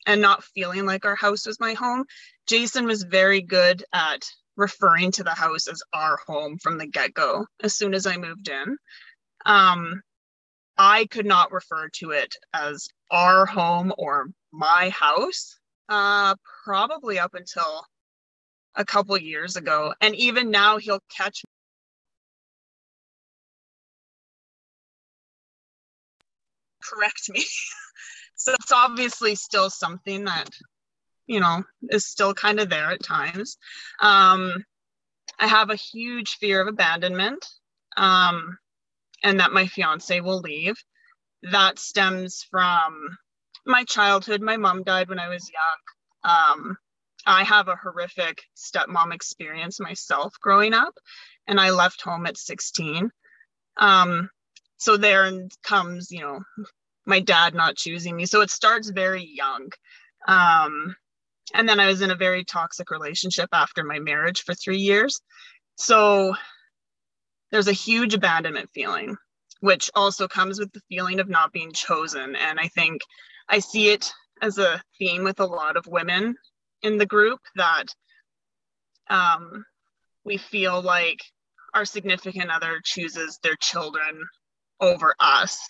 and 0.06 0.20
not 0.20 0.44
feeling 0.44 0.86
like 0.86 1.04
our 1.04 1.16
house 1.16 1.46
was 1.46 1.60
my 1.60 1.74
home. 1.74 2.04
Jason 2.46 2.86
was 2.86 3.02
very 3.02 3.42
good 3.42 3.84
at 3.92 4.24
referring 4.56 5.10
to 5.12 5.22
the 5.22 5.34
house 5.34 5.68
as 5.68 5.82
our 5.92 6.18
home 6.26 6.58
from 6.58 6.78
the 6.78 6.86
get-go 6.86 7.46
as 7.62 7.76
soon 7.76 7.94
as 7.94 8.06
i 8.06 8.16
moved 8.16 8.48
in. 8.48 8.76
Um, 9.46 10.02
i 10.78 11.06
could 11.06 11.26
not 11.26 11.52
refer 11.52 11.88
to 11.94 12.12
it 12.12 12.34
as 12.54 12.88
our 13.10 13.46
home 13.46 13.92
or 13.98 14.28
my 14.52 14.88
house 14.90 15.59
uh, 15.90 16.36
probably 16.64 17.18
up 17.18 17.34
until 17.34 17.84
a 18.76 18.84
couple 18.84 19.18
years 19.18 19.56
ago. 19.56 19.92
And 20.00 20.14
even 20.14 20.50
now, 20.50 20.78
he'll 20.78 21.02
catch 21.14 21.42
correct 26.82 27.28
me. 27.28 27.44
so 28.36 28.52
it's 28.54 28.72
obviously 28.72 29.34
still 29.34 29.68
something 29.68 30.24
that, 30.24 30.48
you 31.26 31.40
know, 31.40 31.62
is 31.90 32.06
still 32.06 32.34
kind 32.34 32.60
of 32.60 32.70
there 32.70 32.90
at 32.90 33.02
times. 33.02 33.58
Um, 34.00 34.64
I 35.38 35.46
have 35.46 35.70
a 35.70 35.76
huge 35.76 36.36
fear 36.36 36.60
of 36.60 36.68
abandonment 36.68 37.44
um, 37.96 38.58
and 39.22 39.40
that 39.40 39.52
my 39.52 39.66
fiance 39.66 40.20
will 40.20 40.40
leave. 40.40 40.76
That 41.42 41.78
stems 41.78 42.46
from 42.50 43.16
my 43.66 43.84
childhood, 43.84 44.40
my 44.40 44.56
mom 44.56 44.82
died 44.82 45.08
when 45.08 45.18
I 45.18 45.28
was 45.28 45.50
young. 45.50 46.34
Um, 46.34 46.76
I 47.26 47.44
have 47.44 47.68
a 47.68 47.76
horrific 47.76 48.42
stepmom 48.56 49.12
experience 49.12 49.80
myself 49.80 50.34
growing 50.40 50.74
up, 50.74 50.94
and 51.46 51.60
I 51.60 51.70
left 51.70 52.02
home 52.02 52.26
at 52.26 52.38
16. 52.38 53.10
Um, 53.76 54.30
so 54.76 54.96
there 54.96 55.30
comes, 55.62 56.10
you 56.10 56.20
know, 56.20 56.40
my 57.06 57.20
dad 57.20 57.54
not 57.54 57.76
choosing 57.76 58.16
me. 58.16 58.26
So 58.26 58.40
it 58.40 58.50
starts 58.50 58.90
very 58.90 59.24
young. 59.24 59.70
Um, 60.26 60.94
and 61.54 61.68
then 61.68 61.80
I 61.80 61.86
was 61.86 62.02
in 62.02 62.10
a 62.10 62.16
very 62.16 62.44
toxic 62.44 62.90
relationship 62.90 63.48
after 63.52 63.84
my 63.84 63.98
marriage 63.98 64.42
for 64.42 64.54
three 64.54 64.78
years. 64.78 65.20
So 65.76 66.34
there's 67.50 67.68
a 67.68 67.72
huge 67.72 68.14
abandonment 68.14 68.70
feeling, 68.72 69.16
which 69.60 69.90
also 69.94 70.28
comes 70.28 70.58
with 70.58 70.72
the 70.72 70.82
feeling 70.88 71.20
of 71.20 71.28
not 71.28 71.52
being 71.52 71.72
chosen. 71.72 72.36
And 72.36 72.60
I 72.60 72.68
think 72.68 73.00
I 73.50 73.58
see 73.58 73.88
it 73.88 74.12
as 74.40 74.58
a 74.58 74.82
theme 74.98 75.24
with 75.24 75.40
a 75.40 75.46
lot 75.46 75.76
of 75.76 75.86
women 75.86 76.36
in 76.82 76.96
the 76.96 77.06
group 77.06 77.40
that 77.56 77.86
um, 79.08 79.64
we 80.24 80.36
feel 80.36 80.80
like 80.80 81.18
our 81.74 81.84
significant 81.84 82.50
other 82.50 82.80
chooses 82.84 83.38
their 83.42 83.56
children 83.56 84.24
over 84.80 85.14
us 85.20 85.60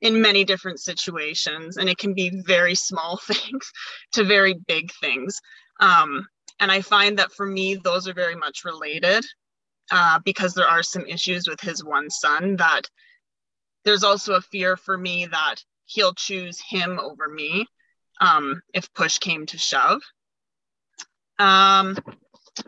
in 0.00 0.20
many 0.20 0.44
different 0.44 0.80
situations 0.80 1.76
and 1.76 1.88
it 1.88 1.98
can 1.98 2.12
be 2.12 2.42
very 2.46 2.74
small 2.74 3.16
things 3.22 3.70
to 4.12 4.24
very 4.24 4.54
big 4.66 4.90
things. 5.00 5.40
Um, 5.80 6.26
and 6.60 6.70
i 6.70 6.80
find 6.80 7.18
that 7.18 7.32
for 7.32 7.46
me 7.46 7.74
those 7.76 8.08
are 8.08 8.14
very 8.14 8.34
much 8.34 8.64
related 8.64 9.24
uh, 9.90 10.18
because 10.24 10.54
there 10.54 10.66
are 10.66 10.82
some 10.82 11.06
issues 11.06 11.48
with 11.48 11.60
his 11.60 11.84
one 11.84 12.10
son 12.10 12.56
that 12.56 12.82
there's 13.84 14.04
also 14.04 14.34
a 14.34 14.40
fear 14.40 14.76
for 14.76 14.98
me 14.98 15.26
that 15.26 15.56
he'll 15.88 16.14
choose 16.14 16.60
him 16.60 16.98
over 17.00 17.28
me 17.28 17.66
um, 18.20 18.62
if 18.74 18.92
push 18.94 19.18
came 19.18 19.46
to 19.46 19.58
shove 19.58 20.00
um, 21.38 21.96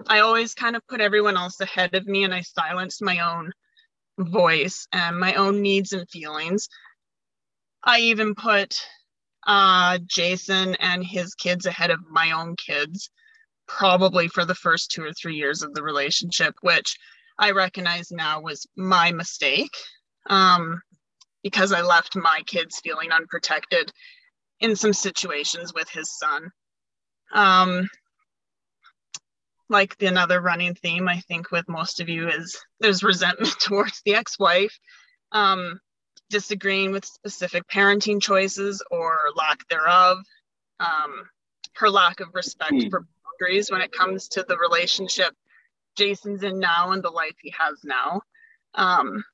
I 0.07 0.21
always 0.21 0.55
kind 0.55 0.77
of 0.77 0.87
put 0.87 1.00
everyone 1.00 1.37
else 1.37 1.61
ahead 1.61 1.95
of 1.95 2.07
me 2.07 2.25
and 2.25 2.35
I 2.35 2.43
silenced 2.43 3.03
my 3.03 3.19
own 3.19 3.53
voice 4.19 4.87
and 4.93 5.19
my 5.19 5.35
own 5.35 5.62
needs 5.62 5.93
and 5.93 6.09
feelings. 6.09 6.69
I 7.83 8.00
even 8.00 8.35
put 8.35 8.81
uh, 9.47 9.99
Jason 10.07 10.77
and 10.77 11.05
his 11.05 11.35
kids 11.35 11.67
ahead 11.67 11.91
of 11.91 12.00
my 12.09 12.33
own 12.33 12.57
kids, 12.57 13.11
probably 13.67 14.29
for 14.29 14.45
the 14.45 14.55
first 14.55 14.91
two 14.91 15.03
or 15.03 15.12
three 15.12 15.37
years 15.37 15.62
of 15.62 15.75
the 15.75 15.83
relationship, 15.83 16.55
which 16.61 16.97
I 17.39 17.53
recognize 17.53 18.12
now 18.12 18.41
was 18.41 18.67
my 18.77 19.12
mistake 19.12 19.75
um, 20.29 20.83
because 21.43 21.73
I 21.73 21.83
left 21.83 22.17
my 22.17 22.43
kids 22.47 22.81
feeling 22.83 23.13
unprotected 23.13 23.93
in 24.61 24.77
some 24.77 24.93
situations 24.93 25.73
with 25.75 25.89
his 25.89 26.17
son. 26.17 26.51
Um, 27.33 27.89
like 29.69 29.97
the 29.99 30.07
another 30.07 30.41
running 30.41 30.75
theme 30.75 31.09
I 31.09 31.21
think 31.21 31.51
with 31.51 31.69
most 31.69 32.01
of 32.01 32.09
you 32.09 32.29
is 32.29 32.59
there's 32.81 33.03
resentment 33.03 33.55
towards 33.61 34.03
the 34.05 34.17
ex-wife, 34.17 34.77
um, 35.33 35.81
disagreeing 36.29 36.93
with 36.93 37.05
specific 37.05 37.63
parenting 37.69 38.21
choices 38.21 38.83
or 38.91 39.19
lack 39.37 39.67
thereof, 39.69 40.19
um, 40.81 41.25
her 41.77 41.89
lack 41.89 42.21
of 42.21 42.29
respect 42.35 42.73
mm. 42.73 42.91
for 42.91 43.07
boundaries 43.41 43.71
when 43.71 43.81
it 43.81 43.93
comes 43.93 44.29
to 44.29 44.45
the 44.49 44.59
relationship 44.59 45.33
Jason's 45.97 46.43
in 46.43 46.59
now 46.59 46.91
and 46.93 47.03
the 47.03 47.11
life 47.11 47.37
he 47.41 47.55
has 47.59 47.81
now. 47.85 48.23
Um, 48.75 49.25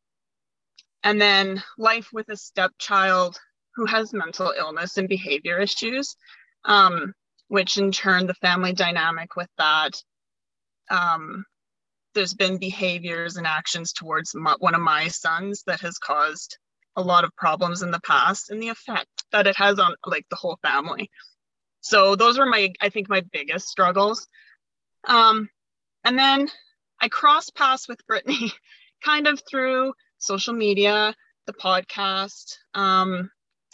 and 1.07 1.21
then 1.21 1.63
life 1.79 2.09
with 2.13 2.29
a 2.31 2.37
stepchild 2.37 3.39
who 3.77 3.87
has 3.87 4.13
mental 4.13 4.53
illness 4.59 4.97
and 4.97 5.09
behavior 5.09 5.61
issues, 5.61 6.17
um, 6.65 7.15
which 7.47 7.79
in 7.79 7.93
turn 7.93 8.27
the 8.27 8.35
family 8.35 8.73
dynamic 8.73 9.37
with 9.37 9.49
that 9.57 9.93
um, 10.91 11.45
there's 12.15 12.35
been 12.35 12.59
behaviors 12.59 13.37
and 13.37 13.47
actions 13.47 13.93
towards 13.93 14.35
my, 14.35 14.57
one 14.59 14.75
of 14.75 14.81
my 14.81 15.07
sons 15.07 15.63
that 15.69 15.79
has 15.79 15.97
caused 15.99 16.59
a 16.97 17.03
lot 17.03 17.23
of 17.23 17.37
problems 17.37 17.83
in 17.83 17.93
the 17.93 18.01
past 18.01 18.51
and 18.51 18.61
the 18.61 18.71
effect 18.71 19.07
that 19.31 19.47
it 19.47 19.55
has 19.55 19.79
on 19.79 19.95
like 20.07 20.27
the 20.29 20.37
whole 20.37 20.59
family. 20.61 21.09
So 21.83 22.17
those 22.17 22.37
were 22.37 22.47
my 22.47 22.73
i 22.81 22.89
think 22.89 23.09
my 23.09 23.23
biggest 23.33 23.69
struggles. 23.69 24.27
Um, 25.05 25.49
and 26.03 26.19
then 26.19 26.49
i 27.01 27.09
crossed 27.09 27.55
paths 27.55 27.87
with 27.87 28.05
brittany 28.09 28.53
kind 29.05 29.29
of 29.29 29.41
through 29.49 29.93
social 30.18 30.54
media 30.54 31.14
the 31.46 31.52
podcast 31.52 32.56
um, 32.75 33.30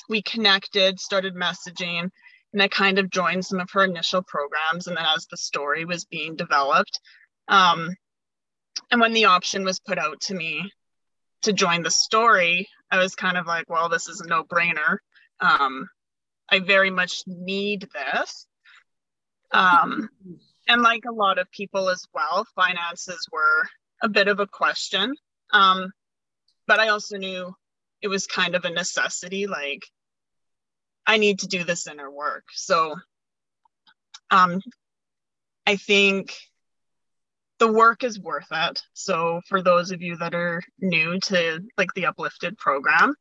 we 0.08 0.22
connected 0.22 1.00
started 1.00 1.34
messaging 1.34 2.10
and 2.52 2.62
I 2.62 2.68
kind 2.68 2.98
of 2.98 3.10
joined 3.10 3.44
some 3.44 3.60
of 3.60 3.70
her 3.72 3.84
initial 3.84 4.22
programs. 4.22 4.86
And 4.86 4.96
then 4.96 5.06
as 5.16 5.26
the 5.26 5.36
story 5.36 5.84
was 5.84 6.04
being 6.04 6.36
developed, 6.36 7.00
um, 7.48 7.94
and 8.90 9.00
when 9.00 9.12
the 9.12 9.26
option 9.26 9.64
was 9.64 9.80
put 9.80 9.98
out 9.98 10.20
to 10.22 10.34
me 10.34 10.70
to 11.42 11.52
join 11.52 11.82
the 11.82 11.90
story, 11.90 12.68
I 12.90 12.98
was 12.98 13.14
kind 13.14 13.36
of 13.36 13.46
like, 13.46 13.68
well, 13.68 13.88
this 13.88 14.08
is 14.08 14.20
a 14.20 14.26
no 14.26 14.44
brainer. 14.44 14.98
Um, 15.40 15.88
I 16.50 16.60
very 16.60 16.90
much 16.90 17.22
need 17.26 17.88
this. 17.94 18.46
Um, 19.50 20.08
and 20.68 20.82
like 20.82 21.04
a 21.06 21.12
lot 21.12 21.38
of 21.38 21.50
people 21.50 21.88
as 21.88 22.06
well, 22.14 22.46
finances 22.54 23.26
were 23.32 23.66
a 24.02 24.08
bit 24.08 24.28
of 24.28 24.40
a 24.40 24.46
question. 24.46 25.14
Um, 25.52 25.92
but 26.66 26.80
I 26.80 26.88
also 26.88 27.16
knew 27.16 27.54
it 28.00 28.08
was 28.08 28.26
kind 28.26 28.54
of 28.54 28.64
a 28.64 28.70
necessity. 28.70 29.46
Like, 29.46 29.84
I 31.06 31.18
need 31.18 31.40
to 31.40 31.46
do 31.48 31.64
this 31.64 31.86
inner 31.86 32.10
work. 32.10 32.44
So 32.52 32.96
um, 34.30 34.60
I 35.66 35.76
think 35.76 36.34
the 37.58 37.70
work 37.70 38.02
is 38.02 38.18
worth 38.18 38.48
it. 38.50 38.82
So 38.92 39.40
for 39.48 39.62
those 39.62 39.90
of 39.92 40.02
you 40.02 40.16
that 40.16 40.34
are 40.34 40.62
new 40.80 41.20
to 41.20 41.60
like 41.78 41.92
the 41.94 42.06
uplifted 42.06 42.58
program, 42.58 43.14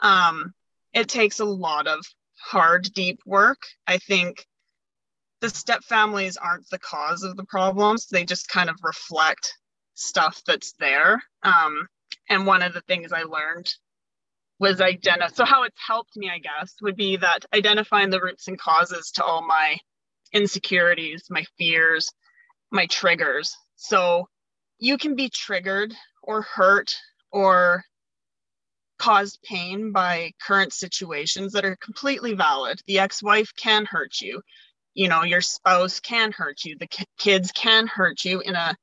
um, 0.00 0.54
it 0.94 1.08
takes 1.08 1.40
a 1.40 1.44
lot 1.44 1.86
of 1.86 2.04
hard, 2.38 2.88
deep 2.94 3.20
work. 3.26 3.58
I 3.86 3.98
think 3.98 4.46
the 5.40 5.50
step 5.50 5.82
families 5.84 6.36
aren't 6.36 6.68
the 6.70 6.78
cause 6.78 7.22
of 7.22 7.36
the 7.36 7.44
problems. 7.44 8.06
They 8.06 8.24
just 8.24 8.48
kind 8.48 8.70
of 8.70 8.76
reflect 8.82 9.58
stuff 9.94 10.40
that's 10.46 10.72
there. 10.78 11.22
Um, 11.42 11.86
and 12.32 12.46
one 12.46 12.62
of 12.62 12.72
the 12.72 12.80
things 12.80 13.12
I 13.12 13.24
learned 13.24 13.72
was 14.58 14.80
identify. 14.80 15.34
So 15.34 15.44
how 15.44 15.64
it's 15.64 15.78
helped 15.86 16.16
me, 16.16 16.30
I 16.30 16.38
guess, 16.38 16.74
would 16.80 16.96
be 16.96 17.16
that 17.16 17.44
identifying 17.54 18.10
the 18.10 18.20
roots 18.20 18.48
and 18.48 18.58
causes 18.58 19.10
to 19.12 19.24
all 19.24 19.46
my 19.46 19.76
insecurities, 20.32 21.24
my 21.28 21.44
fears, 21.58 22.10
my 22.70 22.86
triggers. 22.86 23.54
So 23.76 24.28
you 24.78 24.96
can 24.96 25.14
be 25.14 25.28
triggered 25.28 25.94
or 26.22 26.42
hurt 26.42 26.96
or 27.30 27.84
caused 28.98 29.40
pain 29.42 29.92
by 29.92 30.32
current 30.40 30.72
situations 30.72 31.52
that 31.52 31.64
are 31.64 31.76
completely 31.76 32.34
valid. 32.34 32.80
The 32.86 33.00
ex-wife 33.00 33.50
can 33.56 33.84
hurt 33.84 34.20
you. 34.20 34.40
You 34.94 35.08
know, 35.08 35.22
your 35.22 35.40
spouse 35.42 36.00
can 36.00 36.32
hurt 36.32 36.64
you. 36.64 36.78
The 36.78 36.88
kids 37.18 37.52
can 37.52 37.86
hurt 37.88 38.24
you 38.24 38.40
in 38.40 38.54
a 38.54 38.74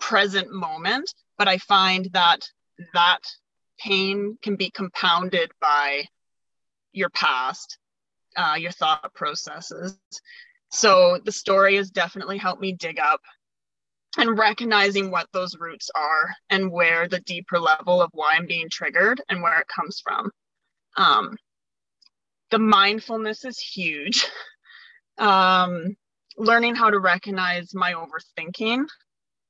present 0.00 0.52
moment, 0.52 1.14
but 1.38 1.48
I 1.48 1.58
find 1.58 2.10
that 2.12 2.48
that 2.94 3.20
pain 3.78 4.38
can 4.42 4.56
be 4.56 4.70
compounded 4.70 5.50
by 5.60 6.04
your 6.92 7.10
past, 7.10 7.78
uh, 8.36 8.56
your 8.58 8.72
thought 8.72 9.14
processes. 9.14 9.98
So 10.70 11.18
the 11.24 11.32
story 11.32 11.76
has 11.76 11.90
definitely 11.90 12.38
helped 12.38 12.60
me 12.60 12.72
dig 12.72 12.98
up 12.98 13.20
and 14.16 14.38
recognizing 14.38 15.10
what 15.10 15.28
those 15.32 15.56
roots 15.58 15.90
are 15.94 16.34
and 16.50 16.72
where 16.72 17.08
the 17.08 17.20
deeper 17.20 17.58
level 17.58 18.02
of 18.02 18.10
why 18.12 18.34
I'm 18.34 18.46
being 18.46 18.68
triggered 18.70 19.20
and 19.28 19.42
where 19.42 19.60
it 19.60 19.68
comes 19.68 20.00
from. 20.00 20.30
Um, 20.96 21.36
the 22.50 22.58
mindfulness 22.58 23.44
is 23.44 23.58
huge. 23.58 24.26
um, 25.18 25.96
learning 26.36 26.74
how 26.74 26.90
to 26.90 26.98
recognize 26.98 27.74
my 27.74 27.94
overthinking, 27.94 28.86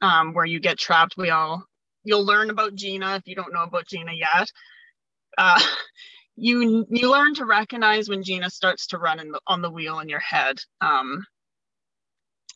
um, 0.01 0.35
where 0.35 0.45
you 0.45 0.61
get 0.61 0.79
trapped. 0.79 1.17
We 1.17 1.31
all 1.31 1.65
you'll 2.09 2.25
learn 2.25 2.49
about 2.49 2.75
Gina 2.75 3.17
if 3.17 3.23
you 3.27 3.35
don't 3.35 3.53
know 3.53 3.65
about 3.65 3.87
Gina 3.87 4.13
yet. 4.13 4.51
Uh, 5.37 5.61
you 6.37 6.87
you 6.91 7.11
learn 7.11 7.35
to 7.35 7.45
recognize 7.45 8.09
when 8.09 8.25
Gina 8.25 8.49
starts 8.51 8.89
to 8.89 8.99
run 8.99 9.19
the, 9.19 9.41
on 9.47 9.61
the 9.61 9.71
wheel 9.71 10.01
in 10.01 10.09
your 10.09 10.21
head. 10.21 10.59
Um, 10.81 11.27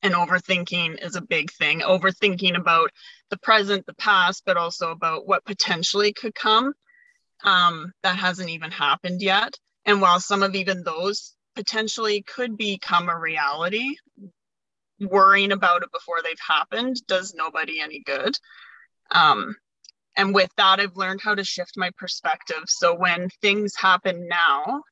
and 0.02 0.14
overthinking 0.14 1.04
is 1.04 1.14
a 1.14 1.20
big 1.20 1.52
thing. 1.52 1.80
Overthinking 1.80 2.56
about 2.56 2.90
the 3.30 3.38
present, 3.38 3.86
the 3.86 3.94
past, 3.94 4.42
but 4.44 4.56
also 4.56 4.90
about 4.90 5.28
what 5.28 5.44
potentially 5.44 6.12
could 6.12 6.34
come 6.34 6.72
um, 7.44 7.92
that 8.02 8.16
hasn't 8.16 8.48
even 8.48 8.70
happened 8.70 9.22
yet. 9.22 9.56
And 9.84 10.00
while 10.00 10.18
some 10.18 10.42
of 10.42 10.54
even 10.54 10.82
those 10.82 11.34
potentially 11.54 12.22
could 12.22 12.56
become 12.56 13.08
a 13.08 13.18
reality, 13.18 13.96
worrying 15.00 15.52
about 15.52 15.82
it 15.82 15.92
before 15.92 16.18
they've 16.22 16.36
happened 16.46 16.96
does 17.06 17.34
nobody 17.34 17.80
any 17.80 18.00
good. 18.00 18.36
Um, 19.12 19.56
and 20.16 20.34
with 20.34 20.50
that, 20.56 20.80
I've 20.80 20.96
learned 20.96 21.20
how 21.22 21.34
to 21.34 21.44
shift 21.44 21.76
my 21.76 21.90
perspective. 21.96 22.64
So 22.66 22.94
when 22.94 23.28
things 23.40 23.74
happen 23.76 24.28
now, 24.28 24.82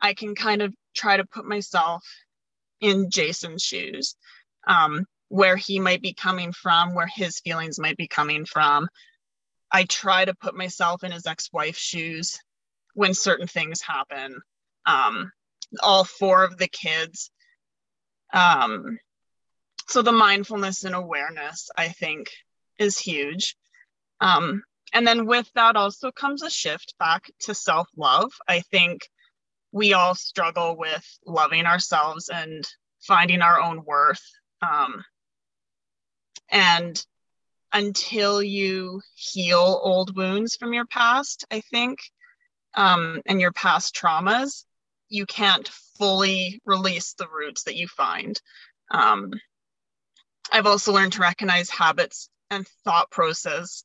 I 0.00 0.14
can 0.14 0.34
kind 0.34 0.62
of 0.62 0.74
try 0.94 1.16
to 1.16 1.24
put 1.24 1.44
myself 1.44 2.04
in 2.80 3.10
Jason's 3.10 3.62
shoes, 3.62 4.16
um, 4.66 5.06
where 5.28 5.56
he 5.56 5.78
might 5.78 6.02
be 6.02 6.12
coming 6.12 6.52
from, 6.52 6.94
where 6.94 7.06
his 7.06 7.40
feelings 7.40 7.78
might 7.78 7.96
be 7.96 8.08
coming 8.08 8.44
from. 8.44 8.88
I 9.70 9.84
try 9.84 10.24
to 10.24 10.34
put 10.34 10.54
myself 10.54 11.04
in 11.04 11.12
his 11.12 11.26
ex 11.26 11.48
wife's 11.52 11.78
shoes 11.80 12.38
when 12.94 13.14
certain 13.14 13.46
things 13.46 13.80
happen. 13.80 14.40
Um, 14.84 15.32
all 15.80 16.04
four 16.04 16.44
of 16.44 16.58
the 16.58 16.68
kids. 16.68 17.30
Um, 18.34 18.98
so 19.88 20.02
the 20.02 20.12
mindfulness 20.12 20.84
and 20.84 20.94
awareness, 20.94 21.70
I 21.76 21.88
think, 21.88 22.30
is 22.82 22.98
huge. 22.98 23.56
Um, 24.20 24.62
and 24.92 25.06
then 25.06 25.26
with 25.26 25.50
that 25.54 25.76
also 25.76 26.12
comes 26.12 26.42
a 26.42 26.50
shift 26.50 26.94
back 26.98 27.30
to 27.40 27.54
self 27.54 27.88
love. 27.96 28.30
I 28.46 28.60
think 28.60 29.08
we 29.72 29.94
all 29.94 30.14
struggle 30.14 30.76
with 30.76 31.06
loving 31.26 31.64
ourselves 31.64 32.28
and 32.28 32.64
finding 33.00 33.40
our 33.40 33.60
own 33.60 33.84
worth. 33.84 34.22
Um, 34.60 35.02
and 36.50 37.02
until 37.72 38.42
you 38.42 39.00
heal 39.14 39.80
old 39.82 40.14
wounds 40.14 40.56
from 40.56 40.74
your 40.74 40.84
past, 40.84 41.46
I 41.50 41.60
think, 41.60 42.00
um, 42.74 43.22
and 43.24 43.40
your 43.40 43.52
past 43.52 43.94
traumas, 43.94 44.64
you 45.08 45.24
can't 45.24 45.68
fully 45.98 46.60
release 46.66 47.14
the 47.14 47.28
roots 47.28 47.64
that 47.64 47.76
you 47.76 47.88
find. 47.88 48.40
Um, 48.90 49.32
I've 50.52 50.66
also 50.66 50.92
learned 50.92 51.14
to 51.14 51.20
recognize 51.20 51.70
habits 51.70 52.28
and 52.52 52.66
thought 52.84 53.10
process, 53.10 53.84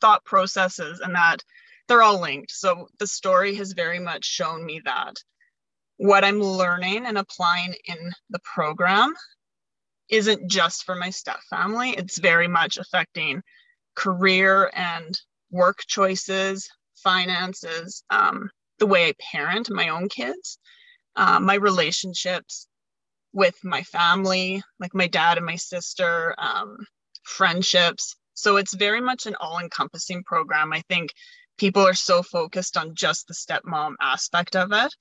thought 0.00 0.24
processes, 0.24 1.00
and 1.00 1.14
that 1.14 1.42
they're 1.86 2.02
all 2.02 2.20
linked. 2.20 2.50
So 2.50 2.88
the 2.98 3.06
story 3.06 3.54
has 3.54 3.72
very 3.72 3.98
much 3.98 4.24
shown 4.24 4.64
me 4.64 4.80
that 4.84 5.14
what 5.96 6.24
I'm 6.24 6.40
learning 6.40 7.06
and 7.06 7.16
applying 7.16 7.74
in 7.86 8.12
the 8.30 8.40
program 8.40 9.14
isn't 10.08 10.50
just 10.50 10.84
for 10.84 10.94
my 10.94 11.10
step 11.10 11.38
family. 11.50 11.90
It's 11.90 12.18
very 12.18 12.48
much 12.48 12.78
affecting 12.78 13.42
career 13.94 14.70
and 14.74 15.18
work 15.50 15.80
choices, 15.86 16.68
finances, 16.96 18.04
um, 18.10 18.50
the 18.78 18.86
way 18.86 19.08
I 19.08 19.14
parent 19.32 19.70
my 19.70 19.88
own 19.88 20.08
kids, 20.08 20.58
uh, 21.16 21.40
my 21.40 21.54
relationships 21.54 22.68
with 23.32 23.58
my 23.64 23.82
family, 23.82 24.62
like 24.80 24.94
my 24.94 25.08
dad 25.08 25.36
and 25.36 25.46
my 25.46 25.56
sister, 25.56 26.34
um, 26.38 26.78
friendships. 27.28 28.16
So 28.34 28.56
it's 28.56 28.74
very 28.74 29.00
much 29.00 29.26
an 29.26 29.36
all 29.40 29.58
encompassing 29.58 30.24
program. 30.24 30.72
I 30.72 30.82
think 30.88 31.10
people 31.58 31.86
are 31.86 31.94
so 31.94 32.22
focused 32.22 32.76
on 32.76 32.94
just 32.94 33.26
the 33.26 33.34
stepmom 33.34 33.94
aspect 34.00 34.56
of 34.56 34.72
it. 34.72 34.94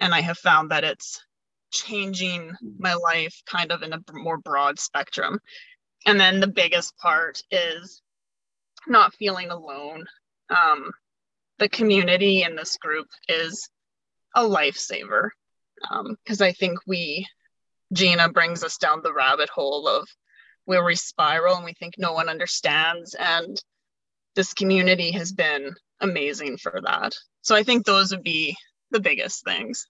And 0.00 0.14
I 0.14 0.20
have 0.20 0.38
found 0.38 0.70
that 0.70 0.84
it's 0.84 1.24
changing 1.72 2.52
my 2.78 2.94
life 2.94 3.42
kind 3.46 3.72
of 3.72 3.82
in 3.82 3.92
a 3.92 4.00
more 4.12 4.38
broad 4.38 4.78
spectrum. 4.78 5.40
And 6.06 6.20
then 6.20 6.40
the 6.40 6.46
biggest 6.46 6.96
part 6.98 7.40
is 7.50 8.02
not 8.86 9.14
feeling 9.14 9.50
alone. 9.50 10.04
Um, 10.50 10.92
the 11.58 11.68
community 11.68 12.42
in 12.42 12.54
this 12.54 12.76
group 12.76 13.06
is 13.28 13.68
a 14.34 14.42
lifesaver 14.42 15.30
because 15.80 16.40
um, 16.40 16.46
I 16.46 16.52
think 16.52 16.78
we, 16.86 17.26
Gina 17.92 18.28
brings 18.28 18.62
us 18.62 18.76
down 18.76 19.00
the 19.02 19.12
rabbit 19.12 19.48
hole 19.48 19.88
of 19.88 20.08
where 20.64 20.84
we 20.84 20.94
spiral 20.94 21.56
and 21.56 21.64
we 21.64 21.72
think 21.74 21.94
no 21.98 22.12
one 22.12 22.28
understands. 22.28 23.14
And 23.14 23.56
this 24.34 24.52
community 24.54 25.10
has 25.12 25.32
been 25.32 25.74
amazing 26.00 26.58
for 26.58 26.80
that. 26.84 27.14
So 27.42 27.54
I 27.54 27.62
think 27.62 27.84
those 27.84 28.10
would 28.10 28.22
be 28.22 28.56
the 28.90 29.00
biggest 29.00 29.44
things. 29.44 29.86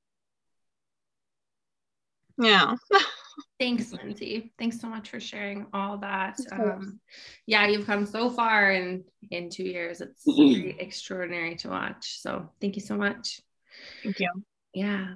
Yeah. 2.39 2.75
Thanks, 3.61 3.93
Lindsay. 3.93 4.53
Thanks 4.59 4.81
so 4.81 4.89
much 4.89 5.11
for 5.11 5.21
sharing 5.21 5.67
all 5.73 5.99
that. 5.99 6.39
Um, 6.53 7.01
yeah, 7.47 7.67
you've 7.67 7.87
come 7.87 8.07
so 8.07 8.31
far 8.31 8.73
in 8.73 9.05
in 9.31 9.51
two 9.51 9.65
years. 9.65 10.01
It's 10.01 10.23
really 10.27 10.77
extraordinary 10.79 11.57
to 11.57 11.69
watch. 11.69 12.21
So 12.21 12.51
thank 12.61 12.77
you 12.77 12.83
so 12.83 12.97
much. 12.97 13.41
Thank 14.03 14.21
you. 14.21 14.31
Yeah. 14.73 15.15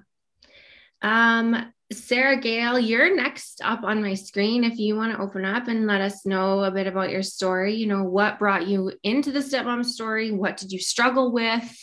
Um, 1.03 1.73
Sarah 1.91 2.39
Gale, 2.39 2.79
you're 2.79 3.17
next 3.17 3.63
up 3.65 3.83
on 3.83 4.03
my 4.03 4.13
screen. 4.13 4.63
If 4.63 4.79
you 4.79 4.95
want 4.95 5.13
to 5.13 5.23
open 5.23 5.47
up 5.47 5.69
and 5.69 5.87
let 5.87 6.03
us 6.03 6.27
know 6.27 6.63
a 6.65 6.71
bit 6.71 6.87
about 6.87 7.11
your 7.11 7.23
story, 7.23 7.77
you 7.77 7.87
know, 7.87 8.05
what 8.05 8.39
brought 8.39 8.67
you 8.67 8.93
into 9.03 9.33
the 9.33 9.39
stepmom 9.39 9.85
story? 9.87 10.31
What 10.31 10.59
did 10.59 10.71
you 10.71 10.81
struggle 10.81 11.33
with? 11.33 11.77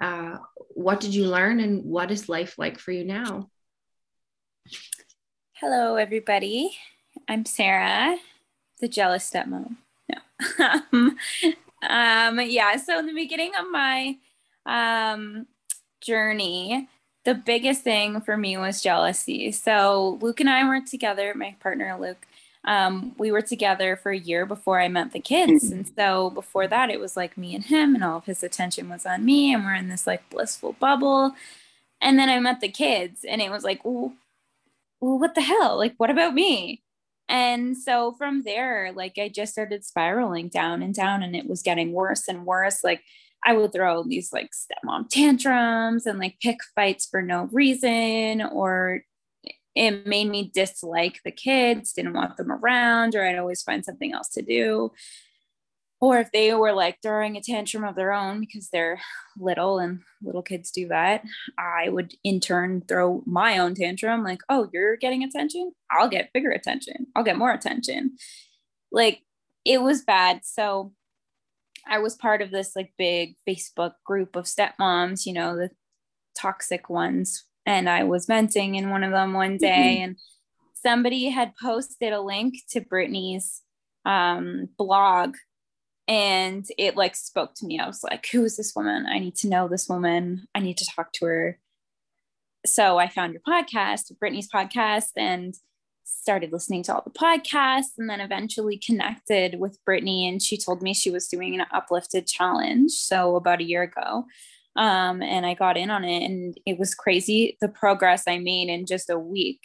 Uh, 0.00 0.38
what 0.70 0.98
did 0.98 1.14
you 1.14 1.26
learn? 1.26 1.60
And 1.60 1.84
what 1.84 2.10
is 2.10 2.28
life 2.28 2.58
like 2.58 2.80
for 2.80 2.90
you 2.90 3.04
now? 3.04 3.48
Hello, 5.52 5.94
everybody. 5.94 6.76
I'm 7.28 7.44
Sarah, 7.44 8.16
the 8.80 8.88
jealous 8.88 9.30
stepmom. 9.30 9.76
No. 10.08 10.72
um, 11.88 12.40
yeah, 12.40 12.74
so 12.76 12.98
in 12.98 13.06
the 13.06 13.14
beginning 13.14 13.52
of 13.60 13.70
my 13.70 14.16
um, 14.66 15.46
journey, 16.00 16.88
the 17.24 17.34
biggest 17.34 17.82
thing 17.82 18.20
for 18.20 18.36
me 18.36 18.56
was 18.56 18.82
jealousy. 18.82 19.52
So 19.52 20.18
Luke 20.20 20.40
and 20.40 20.48
I 20.48 20.66
were 20.66 20.80
together, 20.80 21.34
my 21.34 21.54
partner 21.60 21.96
Luke. 22.00 22.26
Um, 22.64 23.14
we 23.16 23.32
were 23.32 23.40
together 23.40 23.96
for 23.96 24.12
a 24.12 24.18
year 24.18 24.44
before 24.44 24.80
I 24.80 24.88
met 24.88 25.12
the 25.12 25.20
kids. 25.20 25.70
And 25.70 25.90
so 25.96 26.28
before 26.30 26.66
that, 26.66 26.90
it 26.90 27.00
was 27.00 27.16
like 27.16 27.38
me 27.38 27.54
and 27.54 27.64
him, 27.64 27.94
and 27.94 28.04
all 28.04 28.18
of 28.18 28.26
his 28.26 28.42
attention 28.42 28.90
was 28.90 29.06
on 29.06 29.24
me, 29.24 29.54
and 29.54 29.64
we're 29.64 29.74
in 29.74 29.88
this 29.88 30.06
like 30.06 30.28
blissful 30.28 30.74
bubble. 30.74 31.34
And 32.02 32.18
then 32.18 32.28
I 32.28 32.38
met 32.38 32.60
the 32.60 32.68
kids, 32.68 33.24
and 33.26 33.40
it 33.40 33.50
was 33.50 33.64
like, 33.64 33.82
well, 33.84 34.12
what 34.98 35.34
the 35.34 35.40
hell? 35.40 35.78
Like, 35.78 35.94
what 35.96 36.10
about 36.10 36.34
me? 36.34 36.82
And 37.30 37.78
so 37.78 38.12
from 38.12 38.42
there, 38.42 38.92
like, 38.94 39.18
I 39.18 39.28
just 39.28 39.52
started 39.52 39.84
spiraling 39.84 40.48
down 40.48 40.82
and 40.82 40.94
down, 40.94 41.22
and 41.22 41.34
it 41.34 41.48
was 41.48 41.62
getting 41.62 41.92
worse 41.92 42.28
and 42.28 42.44
worse. 42.44 42.84
Like, 42.84 43.02
I 43.44 43.54
would 43.54 43.72
throw 43.72 44.02
these 44.02 44.32
like 44.32 44.50
stepmom 44.52 45.08
tantrums 45.08 46.06
and 46.06 46.18
like 46.18 46.38
pick 46.40 46.58
fights 46.74 47.06
for 47.06 47.22
no 47.22 47.48
reason, 47.52 48.42
or 48.42 49.02
it 49.74 50.06
made 50.06 50.28
me 50.28 50.50
dislike 50.52 51.20
the 51.24 51.30
kids, 51.30 51.92
didn't 51.92 52.14
want 52.14 52.36
them 52.36 52.52
around, 52.52 53.14
or 53.14 53.24
I'd 53.24 53.38
always 53.38 53.62
find 53.62 53.84
something 53.84 54.12
else 54.12 54.28
to 54.30 54.42
do. 54.42 54.92
Or 56.00 56.18
if 56.18 56.32
they 56.32 56.54
were 56.54 56.72
like 56.72 56.98
throwing 57.02 57.36
a 57.36 57.42
tantrum 57.42 57.84
of 57.84 57.94
their 57.94 58.12
own 58.12 58.40
because 58.40 58.70
they're 58.70 59.00
little 59.38 59.78
and 59.78 60.00
little 60.22 60.42
kids 60.42 60.70
do 60.70 60.88
that 60.88 61.22
i 61.56 61.88
would 61.88 62.12
in 62.24 62.40
turn 62.40 62.82
throw 62.86 63.22
my 63.26 63.58
own 63.58 63.74
tantrum 63.74 64.22
like 64.22 64.40
oh 64.48 64.68
you're 64.72 64.96
getting 64.96 65.22
attention? 65.22 65.72
I'll 65.90 66.08
get 66.08 66.32
bigger 66.32 66.50
attention. 66.50 67.06
I'll 67.14 67.24
get 67.24 67.38
more 67.38 67.52
attention. 67.52 68.16
Like 68.92 69.22
it 69.64 69.82
was 69.82 70.02
bad. 70.02 70.40
So 70.44 70.92
i 71.86 71.98
was 71.98 72.16
part 72.16 72.42
of 72.42 72.50
this 72.50 72.74
like 72.74 72.92
big 72.98 73.34
facebook 73.48 73.92
group 74.04 74.36
of 74.36 74.44
stepmoms 74.44 75.26
you 75.26 75.32
know 75.32 75.56
the 75.56 75.70
toxic 76.38 76.88
ones 76.88 77.44
and 77.66 77.88
i 77.88 78.02
was 78.02 78.26
venting 78.26 78.74
in 78.74 78.90
one 78.90 79.04
of 79.04 79.10
them 79.10 79.32
one 79.32 79.56
day 79.56 79.96
mm-hmm. 79.96 80.04
and 80.04 80.16
somebody 80.74 81.28
had 81.28 81.52
posted 81.60 82.12
a 82.12 82.20
link 82.20 82.54
to 82.68 82.80
brittany's 82.80 83.62
um, 84.04 84.68
blog 84.78 85.36
and 86.08 86.66
it 86.76 86.96
like 86.96 87.14
spoke 87.14 87.54
to 87.54 87.66
me. 87.66 87.78
I 87.78 87.86
was 87.86 88.02
like 88.02 88.26
who 88.32 88.44
is 88.44 88.56
this 88.56 88.74
woman? 88.74 89.06
I 89.06 89.18
need 89.18 89.36
to 89.36 89.48
know 89.48 89.68
this 89.68 89.88
woman. 89.88 90.46
I 90.54 90.60
need 90.60 90.76
to 90.78 90.86
talk 90.96 91.12
to 91.14 91.26
her. 91.26 91.58
So 92.66 92.98
i 92.98 93.08
found 93.08 93.32
your 93.32 93.42
podcast 93.42 94.18
brittany's 94.18 94.50
podcast 94.50 95.10
and 95.16 95.54
started 96.10 96.52
listening 96.52 96.82
to 96.82 96.94
all 96.94 97.02
the 97.04 97.10
podcasts 97.10 97.96
and 97.98 98.08
then 98.08 98.20
eventually 98.20 98.76
connected 98.76 99.58
with 99.58 99.82
brittany 99.84 100.28
and 100.28 100.42
she 100.42 100.56
told 100.56 100.82
me 100.82 100.92
she 100.92 101.10
was 101.10 101.28
doing 101.28 101.54
an 101.54 101.66
uplifted 101.72 102.26
challenge 102.26 102.90
so 102.92 103.36
about 103.36 103.60
a 103.60 103.64
year 103.64 103.82
ago 103.82 104.24
um, 104.76 105.22
and 105.22 105.46
i 105.46 105.54
got 105.54 105.76
in 105.76 105.90
on 105.90 106.04
it 106.04 106.24
and 106.24 106.58
it 106.66 106.78
was 106.78 106.94
crazy 106.94 107.56
the 107.60 107.68
progress 107.68 108.24
i 108.26 108.38
made 108.38 108.68
in 108.68 108.86
just 108.86 109.10
a 109.10 109.18
week 109.18 109.60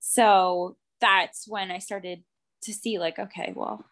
so 0.00 0.76
that's 1.00 1.46
when 1.46 1.70
i 1.70 1.78
started 1.78 2.22
to 2.62 2.72
see 2.72 2.98
like 2.98 3.18
okay 3.18 3.52
well 3.54 3.84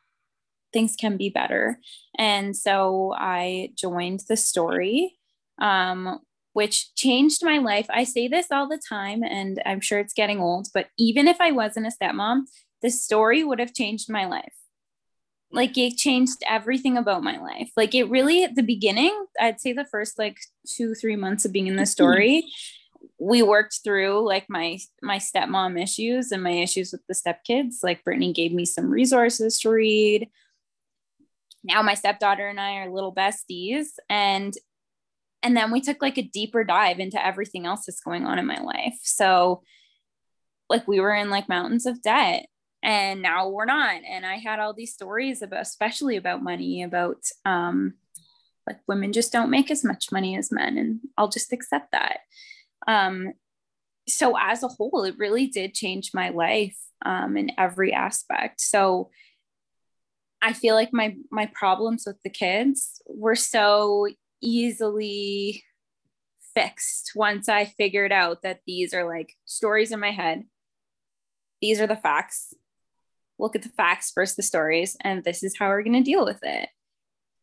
things 0.76 0.94
can 0.94 1.16
be 1.16 1.30
better. 1.30 1.80
And 2.18 2.54
so 2.54 3.14
I 3.16 3.70
joined 3.74 4.20
the 4.28 4.36
story, 4.36 5.16
um, 5.58 6.18
which 6.56 6.94
changed 6.94 7.44
my 7.44 7.58
life. 7.58 7.84
I 7.90 8.04
say 8.04 8.28
this 8.28 8.50
all 8.50 8.66
the 8.66 8.80
time, 8.88 9.22
and 9.22 9.60
I'm 9.66 9.82
sure 9.82 9.98
it's 9.98 10.14
getting 10.14 10.40
old, 10.40 10.68
but 10.72 10.86
even 10.96 11.28
if 11.28 11.38
I 11.38 11.52
wasn't 11.52 11.86
a 11.86 11.90
stepmom, 11.90 12.44
the 12.80 12.88
story 12.88 13.44
would 13.44 13.58
have 13.58 13.74
changed 13.74 14.08
my 14.08 14.24
life. 14.24 14.54
Like 15.52 15.76
it 15.76 15.98
changed 15.98 16.38
everything 16.48 16.96
about 16.96 17.22
my 17.22 17.36
life. 17.36 17.70
Like 17.76 17.94
it 17.94 18.08
really, 18.08 18.42
at 18.42 18.54
the 18.54 18.62
beginning, 18.62 19.26
I'd 19.38 19.60
say 19.60 19.74
the 19.74 19.84
first 19.84 20.18
like 20.18 20.38
two, 20.66 20.94
three 20.94 21.14
months 21.14 21.44
of 21.44 21.52
being 21.52 21.66
in 21.66 21.76
the 21.76 21.82
mm-hmm. 21.82 21.88
story, 21.88 22.46
we 23.18 23.42
worked 23.42 23.80
through 23.84 24.26
like 24.26 24.46
my 24.48 24.78
my 25.02 25.18
stepmom 25.18 25.78
issues 25.78 26.32
and 26.32 26.42
my 26.42 26.52
issues 26.52 26.90
with 26.90 27.02
the 27.06 27.14
stepkids. 27.14 27.82
Like 27.82 28.02
Brittany 28.02 28.32
gave 28.32 28.54
me 28.54 28.64
some 28.64 28.88
resources 28.88 29.60
to 29.60 29.68
read 29.68 30.30
now 31.62 31.82
my 31.82 31.94
stepdaughter 31.94 32.48
and 32.48 32.60
I 32.60 32.76
are 32.78 32.90
little 32.90 33.14
besties 33.14 33.88
and 34.08 34.54
and 35.46 35.56
then 35.56 35.70
we 35.70 35.80
took 35.80 36.02
like 36.02 36.18
a 36.18 36.22
deeper 36.22 36.64
dive 36.64 36.98
into 36.98 37.24
everything 37.24 37.66
else 37.66 37.86
that's 37.86 38.00
going 38.00 38.26
on 38.26 38.40
in 38.40 38.46
my 38.46 38.58
life. 38.58 38.98
So 39.04 39.62
like 40.68 40.88
we 40.88 40.98
were 40.98 41.14
in 41.14 41.30
like 41.30 41.48
mountains 41.48 41.86
of 41.86 42.02
debt 42.02 42.46
and 42.82 43.22
now 43.22 43.48
we're 43.48 43.64
not. 43.64 44.02
And 44.04 44.26
I 44.26 44.38
had 44.38 44.58
all 44.58 44.74
these 44.74 44.92
stories 44.92 45.42
about 45.42 45.60
especially 45.60 46.16
about 46.16 46.42
money, 46.42 46.82
about 46.82 47.18
um 47.44 47.94
like 48.66 48.80
women 48.88 49.12
just 49.12 49.32
don't 49.32 49.48
make 49.48 49.70
as 49.70 49.84
much 49.84 50.10
money 50.10 50.36
as 50.36 50.50
men 50.50 50.76
and 50.78 50.98
I'll 51.16 51.28
just 51.28 51.52
accept 51.52 51.92
that. 51.92 52.18
Um 52.88 53.32
so 54.08 54.36
as 54.36 54.64
a 54.64 54.68
whole 54.68 55.04
it 55.04 55.16
really 55.16 55.46
did 55.46 55.74
change 55.74 56.10
my 56.12 56.30
life 56.30 56.76
um 57.04 57.36
in 57.36 57.52
every 57.56 57.92
aspect. 57.92 58.60
So 58.60 59.10
I 60.42 60.54
feel 60.54 60.74
like 60.74 60.92
my 60.92 61.14
my 61.30 61.46
problems 61.54 62.02
with 62.04 62.20
the 62.24 62.30
kids 62.30 63.00
were 63.06 63.36
so 63.36 64.08
easily 64.46 65.64
fixed 66.54 67.12
once 67.14 67.48
I 67.48 67.64
figured 67.64 68.12
out 68.12 68.42
that 68.42 68.60
these 68.66 68.94
are 68.94 69.06
like 69.06 69.34
stories 69.44 69.90
in 69.90 70.00
my 70.00 70.12
head. 70.12 70.44
These 71.60 71.80
are 71.80 71.86
the 71.86 71.96
facts. 71.96 72.54
Look 73.38 73.56
at 73.56 73.62
the 73.62 73.68
facts 73.68 74.12
versus 74.14 74.36
the 74.36 74.42
stories, 74.42 74.96
and 75.02 75.24
this 75.24 75.42
is 75.42 75.58
how 75.58 75.68
we're 75.68 75.82
going 75.82 76.02
to 76.02 76.10
deal 76.10 76.24
with 76.24 76.42
it. 76.42 76.70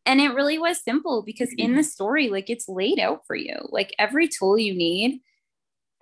And 0.06 0.20
it 0.20 0.34
really 0.34 0.58
was 0.58 0.82
simple 0.82 1.22
because 1.22 1.52
in 1.56 1.76
the 1.76 1.84
story, 1.84 2.28
like 2.28 2.50
it's 2.50 2.68
laid 2.68 2.98
out 2.98 3.26
for 3.26 3.36
you. 3.36 3.56
Like 3.70 3.94
every 3.98 4.28
tool 4.28 4.58
you 4.58 4.74
need, 4.74 5.20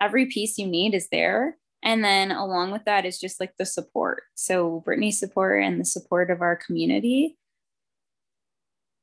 every 0.01 0.25
piece 0.25 0.57
you 0.57 0.67
need 0.67 0.93
is 0.93 1.07
there. 1.09 1.57
And 1.83 2.03
then 2.03 2.31
along 2.31 2.71
with 2.71 2.85
that 2.85 3.05
is 3.05 3.19
just 3.19 3.39
like 3.39 3.53
the 3.57 3.65
support. 3.65 4.23
So 4.35 4.81
Brittany's 4.83 5.19
support 5.19 5.63
and 5.63 5.79
the 5.79 5.85
support 5.85 6.31
of 6.31 6.41
our 6.41 6.55
community. 6.55 7.37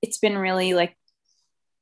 It's 0.03 0.19
been 0.19 0.37
really 0.37 0.75
like 0.75 0.97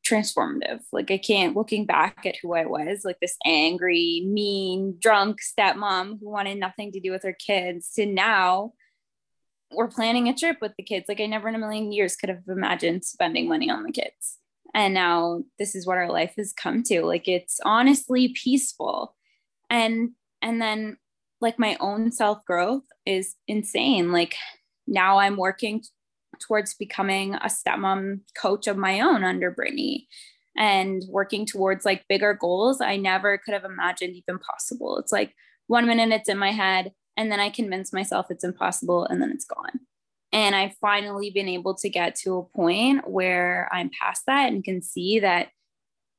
transformative. 0.09 0.81
Like 0.93 1.11
I 1.11 1.19
can't 1.19 1.57
looking 1.57 1.87
back 1.87 2.25
at 2.25 2.37
who 2.41 2.55
I 2.55 2.65
was, 2.67 3.03
like 3.05 3.19
this 3.21 3.37
angry, 3.45 4.25
mean, 4.27 4.97
drunk 5.01 5.41
stepmom 5.41 6.19
who 6.21 6.31
wanted 6.31 6.59
nothing 6.59 6.93
to 6.93 7.01
do 7.01 7.11
with 7.11 7.23
her 7.25 7.33
kids 7.33 7.93
to 7.95 8.07
now 8.07 8.73
we're 9.71 9.89
planning 9.89 10.29
a 10.29 10.35
trip 10.35 10.59
with 10.61 10.73
the 10.77 10.83
kids. 10.83 11.07
Like 11.09 11.21
I 11.21 11.27
never 11.27 11.49
in 11.49 11.55
a 11.55 11.59
million 11.59 11.93
years 11.93 12.17
could 12.17 12.31
have 12.31 12.43
imagined 12.49 13.05
spending 13.05 13.49
money 13.49 13.71
on 13.71 13.83
the 13.83 13.93
kids. 13.93 14.39
And 14.75 14.95
now 14.95 15.43
this 15.59 15.75
is 15.75 15.87
what 15.87 15.99
our 15.99 16.11
life 16.11 16.35
has 16.37 16.53
come 16.53 16.83
to. 16.85 17.03
Like 17.03 17.29
it's 17.29 17.61
honestly 17.65 18.29
peaceful. 18.29 19.15
And 19.69 20.11
and 20.41 20.61
then 20.61 20.97
like 21.41 21.59
my 21.59 21.77
own 21.81 22.13
self-growth 22.13 22.85
is 23.05 23.35
insane. 23.47 24.11
Like 24.13 24.37
now 24.87 25.19
I'm 25.19 25.37
working 25.37 25.83
towards 26.41 26.75
becoming 26.75 27.35
a 27.35 27.49
stepmom 27.49 28.21
coach 28.37 28.67
of 28.67 28.77
my 28.77 29.01
own 29.01 29.25
under 29.25 29.51
Brittany 29.51 30.09
and 30.57 31.03
working 31.09 31.47
towards 31.47 31.85
like 31.85 32.05
bigger 32.09 32.35
goals 32.35 32.81
I 32.81 32.97
never 32.97 33.39
could 33.39 33.55
have 33.55 33.65
imagined 33.65 34.17
even 34.17 34.39
possible. 34.39 34.99
It's 34.99 35.13
like 35.13 35.35
one 35.69 35.87
minute 35.87 36.13
it's 36.13 36.29
in 36.29 36.39
my 36.39 36.51
head 36.51 36.93
and 37.17 37.31
then 37.31 37.41
I 37.41 37.51
convince 37.51 37.93
myself 37.93 38.27
it's 38.31 38.45
impossible 38.45 39.05
and 39.05 39.23
then 39.23 39.31
it's 39.31 39.45
gone. 39.45 39.81
And 40.33 40.55
I've 40.55 40.77
finally 40.81 41.31
been 41.31 41.49
able 41.49 41.75
to 41.77 41.89
get 41.89 42.15
to 42.17 42.37
a 42.37 42.57
point 42.57 43.09
where 43.09 43.69
I'm 43.73 43.91
past 43.91 44.23
that 44.27 44.53
and 44.53 44.63
can 44.63 44.83
see 44.83 45.21
that 45.21 45.49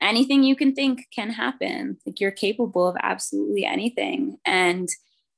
anything 0.02 0.44
you 0.44 0.56
can 0.56 0.74
think 0.74 1.06
can 1.14 1.30
happen. 1.30 1.98
Like 2.06 2.20
you're 2.20 2.32
capable 2.32 2.88
of 2.88 2.98
absolutely 3.02 3.66
anything. 3.66 4.38
And 4.46 4.90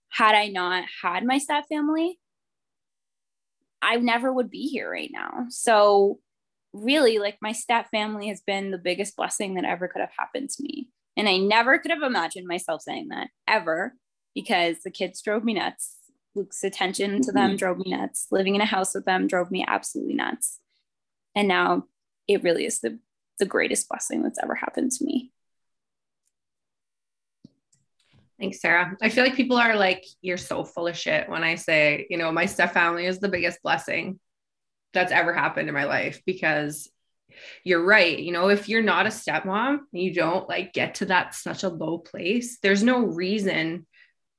had 0.10 0.36
I 0.36 0.48
not 0.48 0.86
had 1.02 1.26
my 1.26 1.38
step 1.38 1.66
family, 1.68 2.20
I 3.82 3.98
never 3.98 4.32
would 4.32 4.50
be 4.50 4.68
here 4.68 4.90
right 4.90 5.10
now. 5.12 5.46
So, 5.50 6.20
really, 6.74 7.20
like 7.20 7.38
my 7.42 7.52
step 7.52 7.90
family 7.90 8.28
has 8.30 8.42
been 8.42 8.72
the 8.72 8.78
biggest 8.78 9.16
blessing 9.16 9.56
that 9.56 9.66
ever 9.66 9.88
could 9.88 10.02
have 10.02 10.12
happened 10.18 10.50
to 10.52 10.64
me. 10.64 10.90
And 11.18 11.28
I 11.28 11.38
never 11.38 11.78
could 11.78 11.92
have 11.92 12.04
imagined 12.04 12.48
myself 12.48 12.82
saying 12.82 13.10
that 13.10 13.28
ever 13.48 13.96
because 14.34 14.78
the 14.84 14.92
kids 14.92 15.22
drove 15.22 15.44
me 15.44 15.54
nuts. 15.54 15.98
Luke's 16.36 16.64
attention 16.64 17.22
to 17.22 17.32
them 17.32 17.50
mm-hmm. 17.50 17.58
drove 17.58 17.78
me 17.78 17.92
nuts. 17.92 18.28
Living 18.32 18.56
in 18.56 18.62
a 18.62 18.66
house 18.66 18.96
with 18.96 19.06
them 19.06 19.28
drove 19.28 19.52
me 19.52 19.66
absolutely 19.68 20.14
nuts. 20.14 20.60
And 21.36 21.48
now 21.48 21.86
it 22.28 22.44
really 22.44 22.66
is 22.66 22.80
the, 22.80 23.00
the 23.40 23.46
greatest 23.46 23.90
blessing 23.90 24.24
that's 24.24 24.40
ever 24.42 24.56
happened 24.56 24.92
to 24.94 25.06
me. 25.06 25.32
Thanks, 28.42 28.60
Sarah. 28.60 28.98
I 29.00 29.10
feel 29.10 29.24
like 29.24 29.36
people 29.36 29.58
are 29.58 29.76
like, 29.76 30.04
you're 30.24 30.36
so 30.36 30.64
full 30.64 30.88
of 30.88 30.98
shit 30.98 31.30
when 31.30 31.44
I 31.44 31.54
say, 31.54 32.08
you 32.10 32.18
know, 32.18 32.32
my 32.32 32.48
step 32.48 32.74
family 32.74 33.06
is 33.06 33.20
the 33.20 33.30
biggest 33.30 33.62
blessing 33.62 34.20
that's 34.94 35.12
ever 35.12 35.32
happened 35.32 35.68
in 35.70 35.76
my 35.76 35.84
life 35.84 36.24
because 36.26 36.90
you're 37.64 37.86
right. 37.86 38.18
You 38.18 38.32
know, 38.32 38.50
if 38.50 38.68
you're 38.68 38.82
not 38.82 39.06
a 39.06 39.10
stepmom, 39.10 39.82
you 39.92 40.12
don't 40.16 40.50
like 40.50 40.74
get 40.74 40.96
to 40.96 41.06
that 41.06 41.36
such 41.36 41.62
a 41.62 41.70
low 41.70 42.00
place, 42.00 42.58
there's 42.64 42.82
no 42.82 43.06
reason 43.06 43.86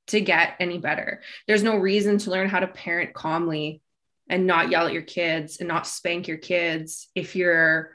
to 0.08 0.20
get 0.20 0.56
any 0.58 0.78
better. 0.78 1.22
There's 1.46 1.62
no 1.62 1.76
reason 1.76 2.18
to 2.18 2.32
learn 2.32 2.48
how 2.48 2.58
to 2.58 2.66
parent 2.66 3.14
calmly 3.14 3.82
and 4.28 4.48
not 4.48 4.68
yell 4.68 4.88
at 4.88 4.92
your 4.92 5.02
kids 5.02 5.58
and 5.58 5.68
not 5.68 5.86
spank 5.86 6.26
your 6.26 6.38
kids 6.38 7.08
if 7.14 7.36
you're 7.36 7.92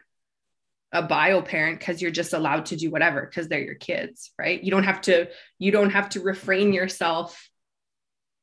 a 0.94 1.02
bio 1.02 1.42
parent 1.42 1.80
because 1.80 2.02
you're 2.02 2.12
just 2.12 2.34
allowed 2.34 2.66
to 2.68 2.76
do 2.76 2.90
whatever 2.90 3.26
because 3.26 3.48
they're 3.48 3.64
your 3.64 3.76
kids 3.76 4.32
right? 4.40 4.64
You 4.64 4.72
don't 4.72 4.84
have 4.84 5.02
to 5.02 5.28
you 5.60 5.72
don't 5.72 5.90
have 5.90 6.10
to 6.10 6.22
refrain 6.22 6.74
yourself 6.74 7.50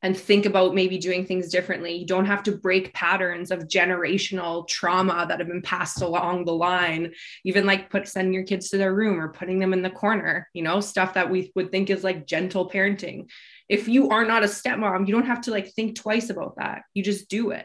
and 0.03 0.15
think 0.15 0.45
about 0.45 0.75
maybe 0.75 0.99
doing 0.99 1.25
things 1.25 1.49
differently. 1.49 1.95
You 1.95 2.07
don't 2.07 2.27
have 2.27 2.43
to 2.43 2.53
break 2.53 2.93
patterns 2.93 3.51
of 3.51 3.61
generational 3.61 4.69
trauma 4.69 5.25
that 5.27 5.39
have 5.39 5.49
been 5.49 5.63
passed 5.63 6.03
along 6.03 6.45
the 6.45 6.53
line. 6.53 7.15
Even 7.47 7.65
like 7.65 7.89
put 7.89 8.07
sending 8.07 8.35
your 8.35 8.43
kids 8.43 8.69
to 8.69 8.77
their 8.77 8.95
room 8.95 9.19
or 9.19 9.33
putting 9.33 9.59
them 9.59 9.73
in 9.73 9.81
the 9.81 9.89
corner 9.89 10.47
you 10.53 10.63
know 10.63 10.81
stuff 10.81 11.15
that 11.15 11.31
we 11.31 11.51
would 11.55 11.71
think 11.71 11.89
is 11.89 12.05
like 12.05 12.27
gentle 12.27 12.69
parenting. 12.69 13.31
If 13.71 13.89
you 13.89 14.11
are 14.11 14.27
not 14.27 14.45
a 14.45 14.49
stepmom 14.49 15.07
you 15.07 15.15
don't 15.15 15.27
have 15.27 15.41
to 15.43 15.51
like 15.51 15.73
think 15.73 15.97
twice 15.97 16.29
about 16.29 16.57
that. 16.57 16.83
You 16.93 17.03
just 17.03 17.31
do 17.31 17.53
it. 17.53 17.65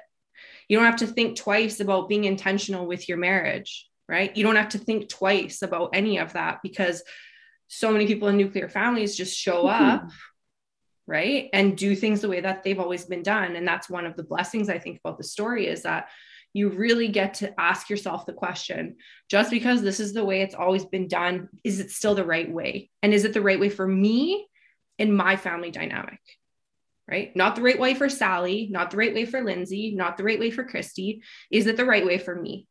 You 0.69 0.77
don't 0.77 0.85
have 0.85 0.97
to 0.97 1.07
think 1.07 1.35
twice 1.35 1.81
about 1.81 2.07
being 2.07 2.23
intentional 2.23 2.87
with 2.87 3.09
your 3.09 3.17
marriage 3.17 3.88
right? 4.09 4.35
You 4.35 4.43
don't 4.43 4.55
have 4.55 4.69
to 4.69 4.79
think 4.79 5.07
twice 5.07 5.61
about 5.61 5.91
any 5.93 6.17
of 6.17 6.33
that 6.33 6.59
because 6.63 7.03
so 7.67 7.91
many 7.91 8.07
people 8.07 8.27
in 8.27 8.37
nuclear 8.37 8.67
families 8.67 9.15
just 9.15 9.37
show 9.37 9.65
mm-hmm. 9.65 9.85
up, 9.85 10.01
mm-hmm. 10.01 10.09
right? 11.05 11.49
And 11.53 11.77
do 11.77 11.95
things 11.95 12.21
the 12.21 12.27
way 12.27 12.41
that 12.41 12.63
they've 12.63 12.79
always 12.79 13.05
been 13.05 13.21
done. 13.21 13.55
And 13.55 13.67
that's 13.67 13.89
one 13.89 14.07
of 14.07 14.15
the 14.15 14.23
blessings 14.23 14.67
I 14.67 14.79
think 14.79 14.99
about 14.99 15.19
the 15.19 15.23
story 15.23 15.67
is 15.67 15.83
that 15.83 16.09
you 16.53 16.69
really 16.69 17.09
get 17.09 17.35
to 17.35 17.53
ask 17.61 17.91
yourself 17.91 18.25
the 18.25 18.33
question 18.33 18.95
just 19.29 19.51
because 19.51 19.83
this 19.83 19.99
is 19.99 20.13
the 20.13 20.25
way 20.25 20.41
it's 20.41 20.55
always 20.55 20.83
been 20.83 21.07
done, 21.07 21.47
is 21.63 21.79
it 21.79 21.91
still 21.91 22.15
the 22.15 22.25
right 22.25 22.51
way? 22.51 22.89
And 23.03 23.13
is 23.13 23.23
it 23.23 23.33
the 23.33 23.41
right 23.41 23.59
way 23.59 23.69
for 23.69 23.85
me 23.85 24.47
in 24.97 25.13
my 25.13 25.35
family 25.35 25.69
dynamic? 25.69 26.19
Right? 27.07 27.35
Not 27.35 27.55
the 27.55 27.61
right 27.61 27.79
way 27.79 27.93
for 27.93 28.09
Sally, 28.09 28.67
not 28.71 28.89
the 28.89 28.97
right 28.97 29.13
way 29.13 29.25
for 29.25 29.43
Lindsay, 29.43 29.93
not 29.95 30.17
the 30.17 30.23
right 30.23 30.39
way 30.39 30.49
for 30.49 30.63
Christy. 30.63 31.21
Is 31.51 31.67
it 31.67 31.77
the 31.77 31.85
right 31.85 32.05
way 32.05 32.17
for 32.17 32.35
me? 32.35 32.67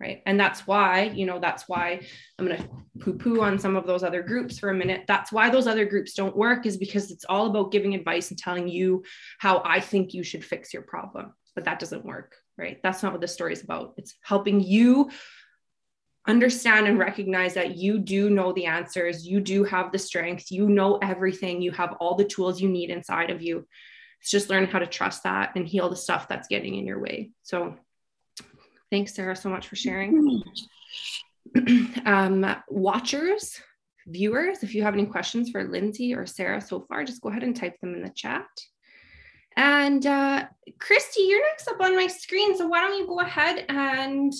Right? 0.00 0.22
And 0.26 0.38
that's 0.38 0.66
why 0.66 1.04
you 1.04 1.26
know 1.26 1.38
that's 1.38 1.68
why 1.68 2.00
i'm 2.38 2.46
going 2.46 2.58
to 2.58 2.68
poo 3.00 3.14
poo 3.14 3.40
on 3.42 3.58
some 3.58 3.76
of 3.76 3.86
those 3.86 4.02
other 4.02 4.22
groups 4.22 4.58
for 4.58 4.70
a 4.70 4.74
minute. 4.74 5.04
That's 5.08 5.32
why 5.32 5.50
those 5.50 5.66
other 5.66 5.84
groups 5.84 6.14
don't 6.14 6.36
work 6.36 6.66
is 6.66 6.76
because 6.76 7.10
it's 7.10 7.24
all 7.28 7.46
about 7.46 7.72
giving 7.72 7.94
advice 7.94 8.30
and 8.30 8.38
telling 8.38 8.68
you 8.68 9.04
how 9.38 9.62
i 9.64 9.80
think 9.80 10.14
you 10.14 10.22
should 10.22 10.44
fix 10.44 10.72
your 10.72 10.82
problem. 10.82 11.34
But 11.54 11.64
that 11.64 11.78
doesn't 11.78 12.04
work 12.04 12.36
right? 12.58 12.78
That's 12.82 13.02
not 13.02 13.12
what 13.12 13.20
this 13.20 13.34
story 13.34 13.52
is 13.52 13.62
about. 13.62 13.94
It's 13.96 14.14
helping 14.22 14.60
you 14.60 15.10
understand 16.26 16.88
and 16.88 16.98
recognize 16.98 17.54
that 17.54 17.76
you 17.76 17.98
do 17.98 18.30
know 18.30 18.52
the 18.52 18.66
answers 18.66 19.24
you 19.24 19.40
do 19.40 19.62
have 19.62 19.92
the 19.92 19.98
strength 19.98 20.50
you 20.50 20.68
know 20.68 20.96
everything 20.96 21.62
you 21.62 21.70
have 21.70 21.92
all 22.00 22.16
the 22.16 22.24
tools 22.24 22.60
you 22.60 22.68
need 22.68 22.90
inside 22.90 23.30
of 23.30 23.42
you. 23.42 23.66
It's 24.20 24.30
just 24.30 24.50
learning 24.50 24.70
how 24.70 24.80
to 24.80 24.86
trust 24.86 25.22
that 25.22 25.52
and 25.54 25.68
heal 25.68 25.88
the 25.88 25.96
stuff 25.96 26.26
that's 26.26 26.48
getting 26.48 26.74
in 26.74 26.86
your 26.86 26.98
way. 26.98 27.30
So 27.42 27.76
Thanks, 28.90 29.14
Sarah, 29.14 29.36
so 29.36 29.48
much 29.48 29.68
for 29.68 29.76
sharing. 29.76 30.42
um, 32.06 32.56
watchers, 32.68 33.60
viewers, 34.06 34.62
if 34.62 34.74
you 34.74 34.82
have 34.82 34.94
any 34.94 35.06
questions 35.06 35.50
for 35.50 35.64
Lindsay 35.64 36.14
or 36.14 36.26
Sarah 36.26 36.60
so 36.60 36.80
far, 36.80 37.04
just 37.04 37.22
go 37.22 37.28
ahead 37.28 37.42
and 37.42 37.56
type 37.56 37.80
them 37.80 37.94
in 37.94 38.02
the 38.02 38.10
chat. 38.10 38.46
And 39.56 40.06
uh, 40.06 40.46
Christy, 40.78 41.22
you're 41.22 41.42
next 41.42 41.68
up 41.68 41.80
on 41.80 41.96
my 41.96 42.06
screen. 42.06 42.56
So 42.56 42.66
why 42.66 42.80
don't 42.80 42.98
you 42.98 43.06
go 43.06 43.20
ahead 43.20 43.64
and 43.68 44.32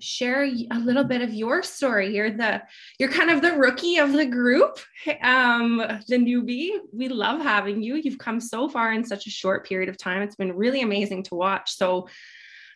share 0.00 0.42
a 0.42 0.78
little 0.78 1.04
bit 1.04 1.22
of 1.22 1.32
your 1.32 1.62
story. 1.62 2.14
You're 2.14 2.32
the 2.32 2.62
you're 2.98 3.10
kind 3.10 3.30
of 3.30 3.40
the 3.40 3.52
rookie 3.52 3.98
of 3.98 4.12
the 4.12 4.26
group, 4.26 4.80
um, 5.22 5.78
the 6.08 6.16
newbie. 6.16 6.72
We 6.92 7.08
love 7.08 7.40
having 7.40 7.82
you. 7.82 7.94
You've 7.94 8.18
come 8.18 8.40
so 8.40 8.68
far 8.68 8.92
in 8.92 9.04
such 9.04 9.26
a 9.26 9.30
short 9.30 9.66
period 9.66 9.88
of 9.88 9.96
time. 9.96 10.22
It's 10.22 10.36
been 10.36 10.56
really 10.56 10.82
amazing 10.82 11.22
to 11.24 11.36
watch. 11.36 11.76
So 11.76 12.08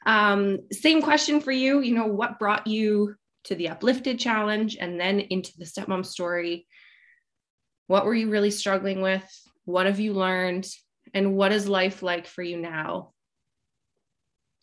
um, 0.06 0.60
same 0.72 1.02
question 1.02 1.40
for 1.40 1.52
you. 1.52 1.80
You 1.80 1.94
know, 1.94 2.06
what 2.06 2.38
brought 2.38 2.66
you 2.66 3.16
to 3.44 3.54
the 3.54 3.68
Uplifted 3.68 4.18
Challenge 4.18 4.76
and 4.80 4.98
then 4.98 5.20
into 5.20 5.52
the 5.58 5.64
Stepmom 5.64 6.06
story? 6.06 6.66
What 7.88 8.06
were 8.06 8.14
you 8.14 8.30
really 8.30 8.50
struggling 8.50 9.02
with? 9.02 9.24
What 9.64 9.86
have 9.86 10.00
you 10.00 10.14
learned? 10.14 10.66
And 11.12 11.36
what 11.36 11.52
is 11.52 11.68
life 11.68 12.02
like 12.02 12.26
for 12.26 12.42
you 12.42 12.56
now? 12.56 13.12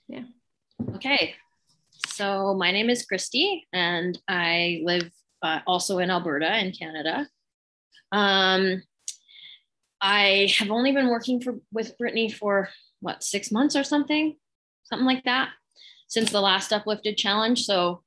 Yeah. 0.07 0.23
Okay. 0.95 1.35
So 2.07 2.53
my 2.53 2.71
name 2.71 2.89
is 2.89 3.05
Christy, 3.05 3.65
and 3.71 4.17
I 4.27 4.81
live 4.83 5.09
uh, 5.41 5.59
also 5.67 5.99
in 5.99 6.09
Alberta 6.09 6.57
in 6.57 6.71
Canada. 6.71 7.27
Um, 8.11 8.81
I 10.01 10.53
have 10.57 10.69
only 10.69 10.91
been 10.91 11.07
working 11.07 11.41
for 11.41 11.59
with 11.71 11.97
Brittany 11.97 12.29
for 12.29 12.69
what 12.99 13.23
six 13.23 13.51
months 13.51 13.75
or 13.75 13.83
something, 13.83 14.35
something 14.93 15.07
like 15.07 15.23
that, 15.23 15.49
since 16.07 16.31
the 16.31 16.39
last 16.39 16.71
uplifted 16.71 17.17
challenge. 17.17 17.65
So 17.65 18.03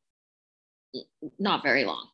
not 1.36 1.64
very 1.64 1.84
long. 1.84 2.06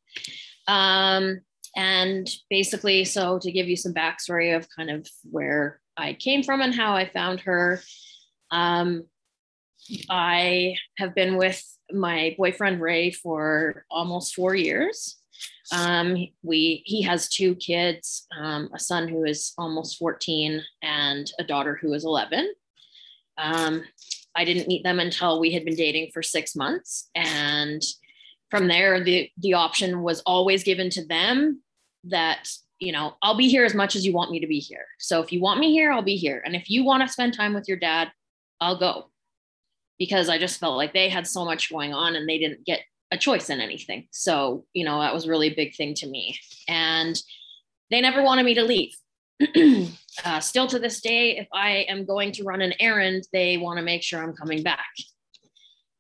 Um, 0.67 1.41
and 1.77 2.29
basically, 2.49 3.05
so 3.05 3.39
to 3.39 3.53
give 3.53 3.69
you 3.69 3.77
some 3.77 3.93
backstory 3.93 4.57
of 4.57 4.67
kind 4.75 4.91
of 4.91 5.07
where 5.31 5.81
I 5.97 6.15
came 6.15 6.43
from 6.43 6.63
and 6.63 6.75
how 6.75 6.95
I 6.95 7.11
found 7.11 7.41
her, 7.41 7.83
um, 8.51 9.05
I 10.09 10.77
have 10.97 11.15
been 11.15 11.37
with 11.37 11.63
my 11.91 12.35
boyfriend 12.39 12.81
Ray 12.81 13.11
for 13.11 13.85
almost 13.91 14.35
four 14.35 14.55
years. 14.55 15.19
Um, 15.71 16.17
we 16.43 16.83
he 16.87 17.03
has 17.03 17.29
two 17.29 17.55
kids, 17.57 18.27
um, 18.39 18.71
a 18.75 18.79
son 18.79 19.09
who 19.09 19.25
is 19.25 19.53
almost 19.59 19.99
14 19.99 20.63
and 20.83 21.31
a 21.39 21.45
daughter 21.45 21.79
who 21.81 21.93
is 21.93 22.05
11. 22.05 22.53
Um, 23.37 23.83
I 24.35 24.45
didn't 24.45 24.69
meet 24.69 24.83
them 24.83 24.99
until 24.99 25.41
we 25.41 25.53
had 25.53 25.65
been 25.65 25.75
dating 25.75 26.11
for 26.13 26.23
six 26.23 26.57
months, 26.57 27.11
and 27.15 27.83
from 28.51 28.69
there, 28.69 29.03
the 29.03 29.31
the 29.39 29.55
option 29.55 30.03
was 30.03 30.21
always 30.21 30.65
given 30.65 30.91
to 30.91 31.07
them 31.07 31.63
that 32.05 32.49
you 32.79 32.93
know 32.93 33.15
I'll 33.23 33.37
be 33.37 33.49
here 33.49 33.65
as 33.65 33.75
much 33.75 33.97
as 33.97 34.05
you 34.05 34.13
want 34.13 34.31
me 34.31 34.41
to 34.41 34.47
be 34.47 34.59
here. 34.59 34.87
So 34.99 35.23
if 35.23 35.33
you 35.33 35.41
want 35.41 35.61
me 35.61 35.73
here, 35.73 35.93
I'll 35.93 36.03
be 36.03 36.17
here, 36.17 36.43
and 36.45 36.57
if 36.57 36.71
you 36.71 36.85
want 36.85 37.07
to 37.07 37.13
spend 37.13 37.35
time 37.35 37.55
with 37.55 37.69
your 37.69 37.79
dad, 37.79 38.11
I'll 38.61 38.79
go 38.79 39.11
because 39.99 40.29
I 40.29 40.37
just 40.37 40.59
felt 40.59 40.77
like 40.77 40.93
they 40.93 41.09
had 41.09 41.29
so 41.29 41.45
much 41.45 41.71
going 41.71 41.95
on 41.95 42.17
and 42.17 42.29
they 42.29 42.39
didn't 42.39 42.67
get 42.67 42.81
a 43.13 43.17
choice 43.17 43.51
in 43.51 43.61
anything. 43.61 44.09
So, 44.11 44.65
you 44.73 44.85
know, 44.85 45.01
that 45.01 45.15
was 45.15 45.29
really 45.29 45.49
a 45.49 45.55
big 45.55 45.77
thing 45.77 45.95
to 45.95 46.09
me. 46.09 46.37
And 46.67 47.17
they 47.91 48.01
never 48.01 48.23
wanted 48.23 48.45
me 48.45 48.55
to 48.55 48.65
leave. 48.65 48.97
uh, 50.25 50.41
still 50.41 50.67
to 50.67 50.79
this 50.79 51.01
day, 51.01 51.39
if 51.39 51.49
I 51.53 51.87
am 51.89 52.05
going 52.05 52.33
to 52.33 52.45
run 52.45 52.61
an 52.61 52.75
errand, 52.81 53.25
they 53.33 53.57
want 53.57 53.79
to 53.79 53.85
make 53.85 54.03
sure 54.03 54.23
I'm 54.23 54.35
coming 54.35 54.63
back. 54.63 54.87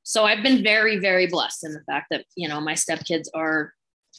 So 0.02 0.24
I've 0.24 0.42
been 0.42 0.62
very, 0.62 0.98
very 0.98 1.26
blessed 1.26 1.64
in 1.64 1.72
the 1.72 1.82
fact 1.84 2.06
that, 2.10 2.24
you 2.36 2.48
know, 2.48 2.60
my 2.60 2.74
stepkids 2.74 3.28
are 3.34 3.72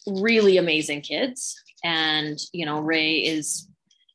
really 0.07 0.57
amazing 0.57 1.01
kids. 1.01 1.55
And, 1.83 2.39
you 2.53 2.65
know, 2.65 2.79
Ray 2.79 3.17
is 3.17 3.67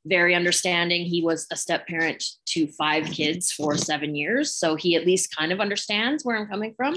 very 0.06 0.34
understanding. 0.34 1.04
He 1.04 1.22
was 1.22 1.46
a 1.52 1.56
step 1.56 1.86
parent 1.86 2.24
to 2.46 2.66
five 2.68 3.04
kids 3.06 3.52
for 3.52 3.76
seven 3.76 4.14
years. 4.14 4.54
So 4.54 4.74
he 4.74 4.96
at 4.96 5.06
least 5.06 5.36
kind 5.36 5.52
of 5.52 5.60
understands 5.60 6.24
where 6.24 6.36
I'm 6.36 6.48
coming 6.48 6.74
from. 6.76 6.96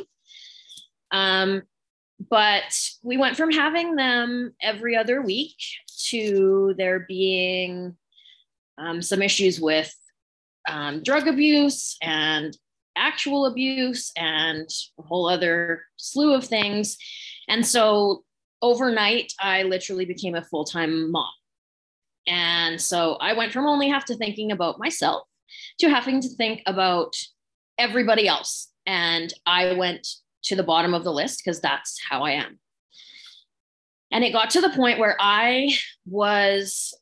Um, 1.11 1.63
but 2.29 2.79
we 3.03 3.17
went 3.17 3.35
from 3.35 3.51
having 3.51 3.95
them 3.95 4.53
every 4.61 4.95
other 4.95 5.21
week 5.21 5.55
to 6.09 6.73
there 6.77 7.05
being 7.07 7.97
um, 8.81 9.01
some 9.01 9.21
issues 9.21 9.61
with 9.61 9.93
um, 10.67 11.01
drug 11.03 11.27
abuse 11.27 11.97
and 12.01 12.57
actual 12.95 13.45
abuse 13.45 14.11
and 14.17 14.67
a 14.99 15.03
whole 15.03 15.27
other 15.27 15.83
slew 15.97 16.33
of 16.33 16.43
things. 16.43 16.97
And 17.47 17.65
so 17.65 18.23
overnight, 18.61 19.33
I 19.39 19.63
literally 19.63 20.05
became 20.05 20.35
a 20.35 20.43
full 20.43 20.65
time 20.65 21.11
mom. 21.11 21.29
And 22.27 22.79
so 22.79 23.15
I 23.15 23.33
went 23.33 23.51
from 23.51 23.65
only 23.65 23.89
have 23.89 24.05
to 24.05 24.15
thinking 24.15 24.51
about 24.51 24.79
myself 24.79 25.23
to 25.79 25.89
having 25.89 26.21
to 26.21 26.29
think 26.29 26.61
about 26.65 27.15
everybody 27.77 28.27
else. 28.27 28.69
And 28.85 29.33
I 29.45 29.73
went 29.73 30.07
to 30.43 30.55
the 30.55 30.63
bottom 30.63 30.93
of 30.93 31.03
the 31.03 31.11
list 31.11 31.41
because 31.43 31.59
that's 31.61 31.99
how 32.09 32.23
I 32.23 32.31
am. 32.31 32.59
And 34.11 34.23
it 34.23 34.33
got 34.33 34.49
to 34.51 34.61
the 34.61 34.69
point 34.69 34.99
where 34.99 35.15
I 35.19 35.73
was 36.05 36.93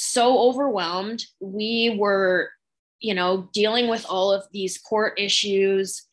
so 0.00 0.38
overwhelmed. 0.48 1.24
We 1.40 1.96
were, 1.98 2.50
you 3.00 3.14
know, 3.14 3.50
dealing 3.52 3.88
with 3.88 4.06
all 4.08 4.32
of 4.32 4.44
these 4.50 4.78
court 4.78 5.18
issues. 5.18 6.06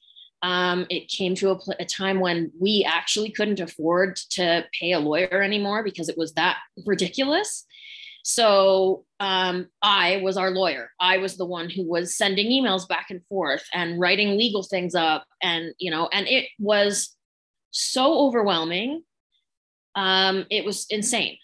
Um, 0.43 0.85
it 0.89 1.07
came 1.07 1.35
to 1.35 1.51
a, 1.51 1.59
a, 1.79 1.85
time 1.85 2.19
when 2.19 2.51
we 2.59 2.85
actually 2.87 3.31
couldn't 3.31 3.59
afford 3.59 4.17
to 4.31 4.65
pay 4.77 4.91
a 4.91 4.99
lawyer 4.99 5.41
anymore 5.41 5.83
because 5.83 6.09
it 6.09 6.17
was 6.17 6.33
that 6.33 6.57
ridiculous. 6.85 7.65
So 8.23 9.05
um, 9.21 9.67
I 9.81 10.19
was 10.21 10.35
our 10.35 10.51
lawyer. 10.51 10.91
I 10.99 11.17
was 11.17 11.37
the 11.37 11.45
one 11.45 11.69
who 11.69 11.87
was 11.87 12.15
sending 12.15 12.47
emails 12.47 12.87
back 12.87 13.07
and 13.09 13.25
forth 13.29 13.63
and 13.73 13.99
writing 13.99 14.37
legal 14.37 14.63
things 14.63 14.95
up, 14.95 15.25
and 15.41 15.73
you 15.79 15.89
know, 15.89 16.09
and 16.11 16.27
it 16.27 16.49
was 16.59 17.15
so 17.71 18.19
overwhelming. 18.27 19.03
Um, 19.95 20.45
it 20.51 20.65
was 20.65 20.85
insane. 20.89 21.37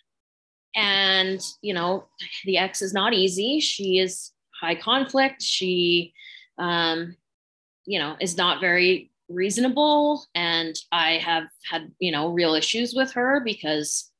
And 0.75 1.41
you 1.61 1.73
know, 1.73 2.05
the 2.45 2.57
ex 2.57 2.81
is 2.81 2.93
not 2.93 3.13
easy. 3.13 3.59
She 3.59 3.99
is 3.99 4.31
high 4.59 4.75
conflict. 4.75 5.41
She, 5.41 6.13
um, 6.57 7.15
you 7.85 7.99
know, 7.99 8.15
is 8.19 8.37
not 8.37 8.61
very 8.61 9.11
reasonable, 9.29 10.25
and 10.35 10.75
I 10.91 11.13
have 11.13 11.45
had 11.69 11.91
you 11.99 12.11
know 12.11 12.29
real 12.29 12.55
issues 12.55 12.93
with 12.93 13.11
her 13.13 13.41
because 13.43 14.11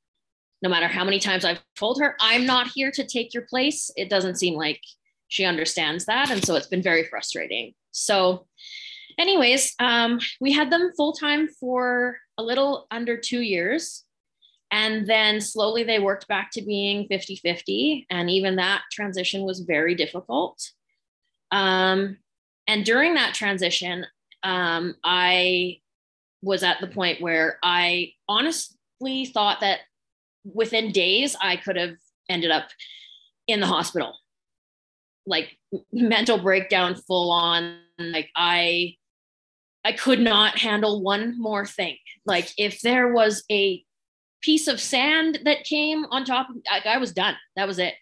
no 0.63 0.69
matter 0.69 0.87
how 0.87 1.03
many 1.03 1.19
times 1.19 1.43
I've 1.43 1.61
told 1.75 1.99
her, 1.99 2.15
I'm 2.21 2.45
not 2.45 2.69
here 2.73 2.89
to 2.91 3.05
take 3.05 3.33
your 3.33 3.43
place, 3.43 3.91
it 3.97 4.09
doesn't 4.09 4.37
seem 4.37 4.55
like 4.55 4.79
she 5.27 5.43
understands 5.43 6.05
that. 6.05 6.31
And 6.31 6.43
so 6.43 6.55
it's 6.55 6.67
been 6.67 6.81
very 6.81 7.03
frustrating. 7.03 7.73
So, 7.91 8.47
anyways, 9.19 9.75
um, 9.79 10.19
we 10.39 10.53
had 10.53 10.71
them 10.71 10.91
full 10.95 11.11
time 11.11 11.49
for 11.59 12.17
a 12.37 12.43
little 12.43 12.87
under 12.91 13.17
two 13.17 13.41
years. 13.41 14.05
And 14.73 15.05
then 15.05 15.39
slowly 15.39 15.83
they 15.83 15.99
worked 15.99 16.27
back 16.27 16.49
to 16.53 16.62
being 16.63 17.07
50 17.07 17.36
50. 17.36 18.07
And 18.09 18.27
even 18.27 18.55
that 18.55 18.81
transition 18.91 19.43
was 19.43 19.59
very 19.59 19.93
difficult. 19.93 20.71
Um, 21.51 22.17
and 22.65 22.83
during 22.83 23.13
that 23.13 23.36
transition, 23.36 24.07
um, 24.41 24.95
I 25.03 25.77
was 26.41 26.63
at 26.63 26.81
the 26.81 26.88
point 26.88 27.21
where 27.21 27.59
I 27.62 28.13
honestly 28.27 29.25
thought 29.31 29.59
that 29.59 29.81
within 30.43 30.91
days, 30.91 31.36
I 31.39 31.57
could 31.57 31.75
have 31.75 31.97
ended 32.27 32.49
up 32.49 32.69
in 33.45 33.59
the 33.59 33.67
hospital, 33.67 34.15
like 35.27 35.55
mental 35.91 36.39
breakdown, 36.39 36.95
full 36.95 37.31
on. 37.31 37.77
Like 37.99 38.31
I, 38.36 38.95
I 39.86 39.91
could 39.91 40.19
not 40.19 40.57
handle 40.57 41.03
one 41.03 41.39
more 41.39 41.67
thing. 41.67 41.97
Like 42.25 42.51
if 42.57 42.81
there 42.81 43.13
was 43.13 43.43
a 43.51 43.86
piece 44.43 44.67
of 44.67 44.79
sand 44.79 45.39
that 45.45 45.63
came 45.63 46.06
on 46.06 46.25
top, 46.25 46.47
I, 46.69 46.82
I 46.86 46.97
was 46.97 47.12
done. 47.12 47.36
That 47.56 47.67
was 47.67 47.79
it. 47.79 47.93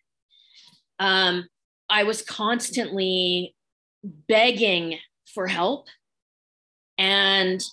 Um, 0.99 1.47
I 1.89 2.03
was 2.03 2.21
constantly 2.21 3.55
begging 4.03 4.97
for 5.33 5.47
help 5.47 5.87
and 6.97 7.63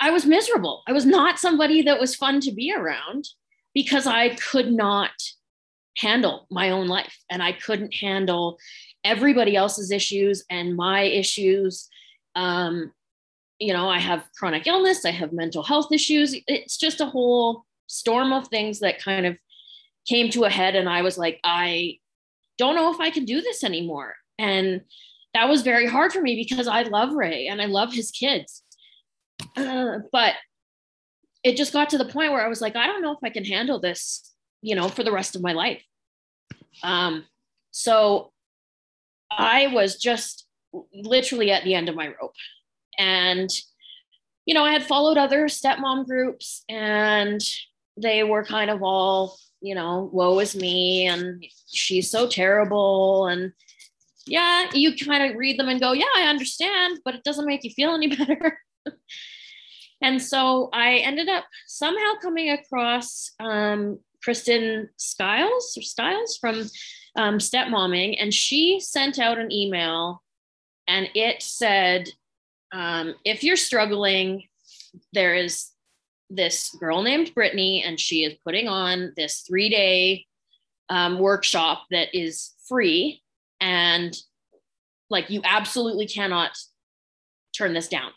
I 0.00 0.10
was 0.10 0.26
miserable. 0.26 0.82
I 0.86 0.92
was 0.92 1.06
not 1.06 1.38
somebody 1.38 1.82
that 1.82 2.00
was 2.00 2.14
fun 2.14 2.40
to 2.40 2.52
be 2.52 2.72
around 2.72 3.28
because 3.74 4.06
I 4.06 4.30
could 4.36 4.70
not 4.70 5.10
handle 5.96 6.46
my 6.50 6.70
own 6.70 6.86
life 6.86 7.16
and 7.30 7.42
I 7.42 7.52
couldn't 7.52 7.94
handle 7.94 8.58
everybody 9.04 9.56
else's 9.56 9.90
issues 9.90 10.44
and 10.50 10.76
my 10.76 11.02
issues. 11.02 11.88
Um, 12.34 12.92
you 13.58 13.72
know, 13.72 13.88
I 13.88 13.98
have 13.98 14.26
chronic 14.36 14.66
illness, 14.66 15.04
I 15.04 15.10
have 15.10 15.32
mental 15.32 15.62
health 15.62 15.92
issues. 15.92 16.36
It's 16.46 16.76
just 16.76 17.00
a 17.00 17.06
whole 17.06 17.64
storm 17.94 18.32
of 18.32 18.48
things 18.48 18.80
that 18.80 19.02
kind 19.02 19.26
of 19.26 19.36
came 20.06 20.30
to 20.30 20.44
a 20.44 20.50
head. 20.50 20.74
And 20.74 20.88
I 20.88 21.02
was 21.02 21.16
like, 21.16 21.40
I 21.44 21.98
don't 22.58 22.74
know 22.74 22.92
if 22.92 23.00
I 23.00 23.10
can 23.10 23.24
do 23.24 23.40
this 23.40 23.64
anymore. 23.64 24.14
And 24.38 24.82
that 25.32 25.48
was 25.48 25.62
very 25.62 25.86
hard 25.86 26.12
for 26.12 26.20
me 26.20 26.36
because 26.36 26.68
I 26.68 26.82
love 26.82 27.12
Ray 27.12 27.48
and 27.48 27.60
I 27.60 27.66
love 27.66 27.92
his 27.92 28.10
kids. 28.10 28.62
Uh, 29.56 29.98
but 30.12 30.34
it 31.42 31.56
just 31.56 31.72
got 31.72 31.90
to 31.90 31.98
the 31.98 32.04
point 32.04 32.32
where 32.32 32.44
I 32.44 32.48
was 32.48 32.60
like, 32.60 32.76
I 32.76 32.86
don't 32.86 33.02
know 33.02 33.12
if 33.12 33.18
I 33.22 33.30
can 33.30 33.44
handle 33.44 33.80
this, 33.80 34.32
you 34.62 34.74
know, 34.74 34.88
for 34.88 35.02
the 35.02 35.12
rest 35.12 35.36
of 35.36 35.42
my 35.42 35.52
life. 35.52 35.82
Um, 36.82 37.24
so 37.70 38.32
I 39.30 39.68
was 39.68 39.96
just 39.96 40.46
literally 40.92 41.50
at 41.50 41.64
the 41.64 41.74
end 41.74 41.88
of 41.88 41.96
my 41.96 42.08
rope. 42.08 42.34
And, 42.98 43.50
you 44.46 44.54
know, 44.54 44.64
I 44.64 44.72
had 44.72 44.84
followed 44.84 45.18
other 45.18 45.46
stepmom 45.46 46.06
groups 46.06 46.64
and 46.68 47.40
they 47.96 48.24
were 48.24 48.44
kind 48.44 48.70
of 48.70 48.82
all, 48.82 49.36
you 49.60 49.74
know, 49.74 50.10
woe 50.12 50.38
is 50.40 50.56
me 50.56 51.06
and 51.06 51.44
she's 51.72 52.10
so 52.10 52.26
terrible. 52.26 53.26
And 53.26 53.52
yeah, 54.26 54.68
you 54.72 54.94
kind 54.96 55.30
of 55.30 55.36
read 55.36 55.58
them 55.58 55.68
and 55.68 55.80
go, 55.80 55.92
yeah, 55.92 56.04
I 56.16 56.22
understand, 56.22 57.00
but 57.04 57.14
it 57.14 57.24
doesn't 57.24 57.46
make 57.46 57.64
you 57.64 57.70
feel 57.70 57.94
any 57.94 58.08
better. 58.16 58.58
And 60.02 60.20
so 60.20 60.68
I 60.72 60.96
ended 60.96 61.28
up 61.28 61.44
somehow 61.66 62.14
coming 62.20 62.50
across 62.50 63.32
um, 63.40 64.00
Kristen 64.22 64.90
Skiles 64.96 65.74
or 65.78 65.82
Styles 65.82 66.36
from 66.38 66.68
um, 67.16 67.40
Stepmomming, 67.40 68.18
and 68.18 68.34
she 68.34 68.80
sent 68.80 69.18
out 69.18 69.38
an 69.38 69.52
email 69.52 70.22
and 70.86 71.08
it 71.14 71.42
said, 71.42 72.08
um, 72.72 73.14
if 73.24 73.42
you're 73.44 73.56
struggling, 73.56 74.44
there 75.12 75.34
is 75.34 75.70
this 76.34 76.74
girl 76.80 77.02
named 77.02 77.34
Brittany, 77.34 77.82
and 77.84 77.98
she 77.98 78.24
is 78.24 78.34
putting 78.44 78.68
on 78.68 79.12
this 79.16 79.40
three 79.40 79.68
day 79.68 80.26
um, 80.88 81.18
workshop 81.18 81.84
that 81.90 82.14
is 82.14 82.54
free. 82.68 83.22
And 83.60 84.14
like, 85.10 85.30
you 85.30 85.40
absolutely 85.44 86.06
cannot 86.06 86.56
turn 87.56 87.72
this 87.72 87.88
down. 87.88 88.10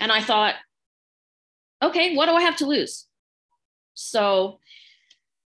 And 0.00 0.10
I 0.10 0.20
thought, 0.20 0.54
okay, 1.82 2.16
what 2.16 2.26
do 2.26 2.32
I 2.32 2.42
have 2.42 2.56
to 2.56 2.66
lose? 2.66 3.06
So 3.94 4.58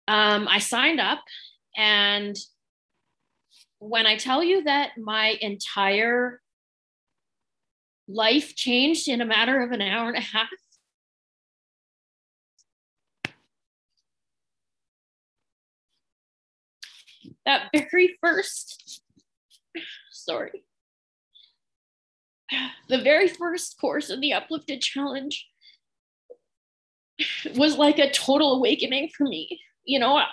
um, 0.07 0.47
I 0.47 0.59
signed 0.59 0.99
up. 0.99 1.23
And 1.77 2.35
when 3.79 4.05
I 4.05 4.17
tell 4.17 4.43
you 4.43 4.63
that 4.63 4.91
my 4.97 5.37
entire 5.41 6.41
life 8.07 8.55
changed 8.55 9.07
in 9.07 9.21
a 9.21 9.25
matter 9.25 9.61
of 9.61 9.71
an 9.71 9.81
hour 9.81 10.09
and 10.09 10.17
a 10.17 10.21
half, 10.21 10.49
that 17.45 17.69
very 17.73 18.17
first, 18.21 19.01
sorry, 20.11 20.63
the 22.89 23.01
very 23.01 23.27
first 23.27 23.79
course 23.79 24.09
in 24.09 24.19
the 24.19 24.33
Uplifted 24.33 24.81
Challenge 24.81 25.47
was 27.55 27.77
like 27.77 27.99
a 27.99 28.11
total 28.11 28.53
awakening 28.53 29.09
for 29.15 29.23
me. 29.23 29.59
You 29.85 29.99
know, 29.99 30.17
I, 30.17 30.25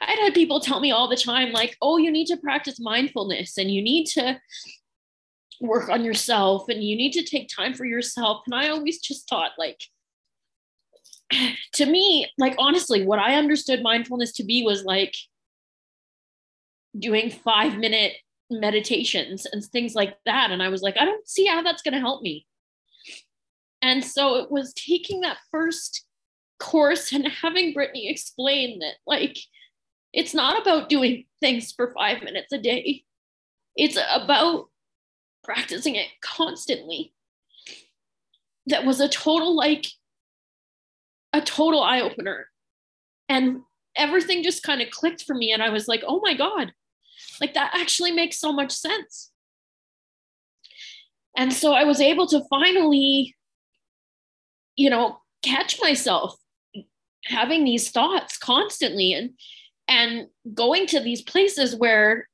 I'd 0.00 0.18
had 0.18 0.34
people 0.34 0.60
tell 0.60 0.80
me 0.80 0.92
all 0.92 1.08
the 1.08 1.16
time, 1.16 1.52
like, 1.52 1.76
oh, 1.82 1.96
you 1.96 2.10
need 2.10 2.26
to 2.28 2.36
practice 2.36 2.80
mindfulness 2.80 3.58
and 3.58 3.70
you 3.70 3.82
need 3.82 4.06
to 4.06 4.40
work 5.60 5.88
on 5.88 6.04
yourself 6.04 6.68
and 6.68 6.82
you 6.82 6.96
need 6.96 7.12
to 7.12 7.22
take 7.22 7.48
time 7.48 7.74
for 7.74 7.84
yourself. 7.84 8.42
And 8.46 8.54
I 8.54 8.68
always 8.68 9.00
just 9.00 9.28
thought, 9.28 9.52
like, 9.58 9.80
to 11.74 11.86
me, 11.86 12.30
like, 12.38 12.54
honestly, 12.58 13.04
what 13.04 13.18
I 13.18 13.34
understood 13.34 13.82
mindfulness 13.82 14.32
to 14.34 14.44
be 14.44 14.62
was 14.62 14.84
like 14.84 15.14
doing 16.98 17.30
five 17.30 17.76
minute 17.76 18.12
meditations 18.50 19.46
and 19.46 19.64
things 19.64 19.94
like 19.94 20.16
that. 20.26 20.50
And 20.50 20.62
I 20.62 20.68
was 20.68 20.82
like, 20.82 20.96
I 20.98 21.04
don't 21.04 21.28
see 21.28 21.46
how 21.46 21.62
that's 21.62 21.82
going 21.82 21.94
to 21.94 22.00
help 22.00 22.22
me. 22.22 22.46
And 23.82 24.04
so 24.04 24.36
it 24.36 24.50
was 24.50 24.72
taking 24.74 25.20
that 25.20 25.38
first 25.50 26.06
course 26.58 27.12
and 27.12 27.26
having 27.28 27.74
Brittany 27.74 28.08
explain 28.08 28.78
that, 28.78 28.94
like, 29.06 29.36
it's 30.12 30.34
not 30.34 30.60
about 30.60 30.88
doing 30.88 31.26
things 31.40 31.72
for 31.72 31.92
five 31.92 32.22
minutes 32.22 32.52
a 32.52 32.58
day, 32.58 33.04
it's 33.76 33.98
about 34.12 34.66
practicing 35.42 35.96
it 35.96 36.06
constantly. 36.22 37.12
That 38.66 38.86
was 38.86 39.00
a 39.00 39.08
total, 39.08 39.54
like, 39.54 39.86
a 41.32 41.40
total 41.40 41.82
eye 41.82 42.00
opener. 42.00 42.46
And 43.28 43.62
everything 43.96 44.42
just 44.42 44.62
kind 44.62 44.80
of 44.80 44.90
clicked 44.90 45.24
for 45.24 45.34
me. 45.34 45.52
And 45.52 45.62
I 45.62 45.70
was 45.70 45.88
like, 45.88 46.02
oh 46.06 46.20
my 46.22 46.34
God, 46.34 46.72
like 47.40 47.54
that 47.54 47.72
actually 47.74 48.12
makes 48.12 48.38
so 48.38 48.52
much 48.52 48.72
sense. 48.72 49.30
And 51.36 51.52
so 51.52 51.72
I 51.72 51.84
was 51.84 52.00
able 52.00 52.26
to 52.28 52.44
finally, 52.48 53.34
you 54.76 54.90
know, 54.90 55.18
catch 55.42 55.80
myself 55.80 56.36
having 57.24 57.64
these 57.64 57.90
thoughts 57.90 58.36
constantly 58.36 59.12
and 59.14 59.30
and 59.88 60.28
going 60.54 60.86
to 60.86 61.00
these 61.00 61.22
places 61.22 61.76
where 61.76 62.28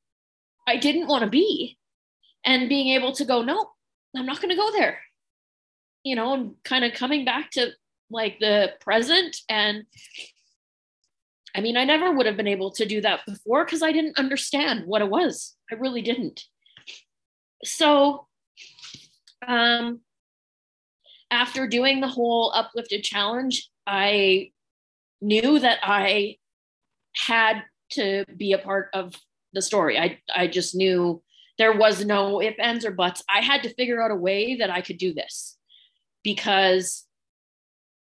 I 0.69 0.77
didn't 0.77 1.09
want 1.09 1.25
to 1.25 1.31
be 1.31 1.79
and 2.45 2.69
being 2.69 2.95
able 2.95 3.13
to 3.13 3.25
go, 3.25 3.43
no, 3.43 3.71
I'm 4.17 4.27
not 4.27 4.41
going 4.41 4.51
to 4.51 4.57
go 4.57 4.71
there. 4.73 5.01
You 6.05 6.17
know, 6.17 6.33
and 6.35 6.55
kind 6.65 6.85
of 6.85 6.95
coming 6.95 7.25
back 7.25 7.51
to 7.53 7.71
like 8.11 8.39
the 8.39 8.73
present 8.81 9.37
and 9.49 9.85
I 11.55 11.61
mean, 11.61 11.77
I 11.77 11.85
never 11.85 12.13
would 12.13 12.27
have 12.27 12.37
been 12.37 12.47
able 12.47 12.71
to 12.73 12.87
do 12.87 13.01
that 13.01 13.21
before 13.27 13.65
because 13.65 13.83
I 13.83 13.93
didn't 13.93 14.19
understand 14.19 14.87
what 14.87 15.03
it 15.03 15.09
was. 15.11 15.57
I 15.71 15.75
really 15.75 16.03
didn't. 16.03 16.45
So, 17.65 18.27
um, 19.47 20.01
after 21.31 21.67
doing 21.67 22.01
the 22.01 22.09
whole 22.09 22.53
uplifted 22.55 23.03
challenge, 23.05 23.69
I 23.87 24.51
knew 25.21 25.59
that 25.59 25.79
I 25.83 26.37
had 27.17 27.63
to 27.93 28.25
be 28.37 28.53
a 28.53 28.59
part 28.59 28.91
of 28.95 29.15
the 29.53 29.63
story. 29.63 29.99
I, 29.99 30.21
I 30.35 30.47
just 30.47 30.75
knew 30.75 31.23
there 31.59 31.77
was 31.77 32.05
no 32.05 32.41
if, 32.41 32.55
ends, 32.59 32.85
or 32.85 32.91
buts. 32.93 33.23
I 33.29 33.41
had 33.41 33.63
to 33.65 33.75
figure 33.75 34.03
out 34.03 34.11
a 34.11 34.17
way 34.17 34.57
that 34.57 34.71
I 34.71 34.81
could 34.81 34.99
do 34.99 35.13
this 35.13 35.59
because 36.23 37.05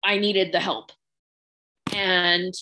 I 0.05 0.19
needed 0.19 0.53
the 0.53 0.61
help. 0.61 0.93
And 1.93 2.55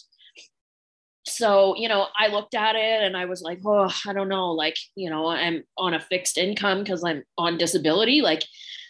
so 1.38 1.74
you 1.77 1.88
know 1.88 2.07
i 2.16 2.27
looked 2.27 2.55
at 2.55 2.74
it 2.74 3.03
and 3.03 3.16
i 3.16 3.24
was 3.24 3.40
like 3.42 3.61
oh 3.64 3.92
i 4.07 4.12
don't 4.12 4.29
know 4.29 4.51
like 4.53 4.77
you 4.96 5.09
know 5.09 5.29
i'm 5.29 5.62
on 5.77 5.94
a 5.94 6.01
fixed 6.01 6.37
income 6.37 6.83
because 6.83 7.05
i'm 7.05 7.22
on 7.38 7.57
disability 7.57 8.20
like 8.20 8.42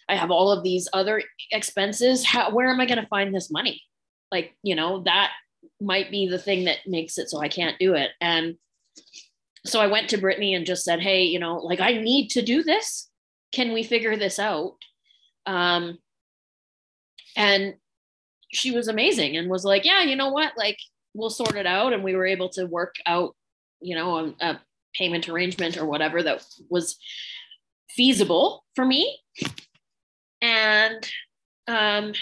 i 0.08 0.16
have 0.16 0.30
all 0.30 0.50
of 0.50 0.64
these 0.64 0.88
other 0.92 1.22
expenses. 1.50 2.24
How, 2.24 2.50
where 2.50 2.68
am 2.68 2.80
i 2.80 2.86
going 2.86 3.00
to 3.00 3.08
find 3.08 3.34
this 3.34 3.50
money? 3.50 3.82
Like 4.30 4.54
you 4.62 4.74
know 4.74 5.02
that 5.04 5.32
might 5.80 6.10
be 6.10 6.28
the 6.28 6.38
thing 6.38 6.64
that 6.64 6.78
makes 6.86 7.18
it 7.18 7.28
so 7.30 7.40
i 7.40 7.48
can't 7.48 7.78
do 7.78 7.94
it. 7.94 8.10
And 8.20 8.56
so 9.66 9.80
i 9.80 9.86
went 9.86 10.08
to 10.10 10.18
brittany 10.18 10.54
and 10.54 10.64
just 10.64 10.84
said 10.84 11.00
hey 11.00 11.24
you 11.24 11.38
know 11.38 11.56
like 11.58 11.80
i 11.80 11.92
need 11.92 12.28
to 12.30 12.42
do 12.42 12.62
this. 12.62 13.10
Can 13.52 13.72
we 13.72 13.82
figure 13.82 14.16
this 14.16 14.38
out? 14.38 14.76
Um 15.46 15.98
and 17.36 17.74
she 18.52 18.70
was 18.70 18.88
amazing 18.88 19.36
and 19.36 19.50
was 19.50 19.64
like 19.64 19.84
yeah 19.84 20.02
you 20.02 20.16
know 20.16 20.30
what? 20.30 20.52
Like 20.56 20.78
we'll 21.18 21.30
sort 21.30 21.56
it 21.56 21.66
out. 21.66 21.92
And 21.92 22.04
we 22.04 22.14
were 22.14 22.26
able 22.26 22.48
to 22.50 22.66
work 22.66 22.96
out, 23.06 23.34
you 23.80 23.94
know, 23.94 24.18
a, 24.18 24.34
a 24.40 24.60
payment 24.94 25.28
arrangement 25.28 25.76
or 25.76 25.86
whatever 25.86 26.22
that 26.22 26.44
was 26.70 26.96
feasible 27.90 28.64
for 28.74 28.84
me. 28.84 29.18
And 30.40 31.08
um, 31.66 32.12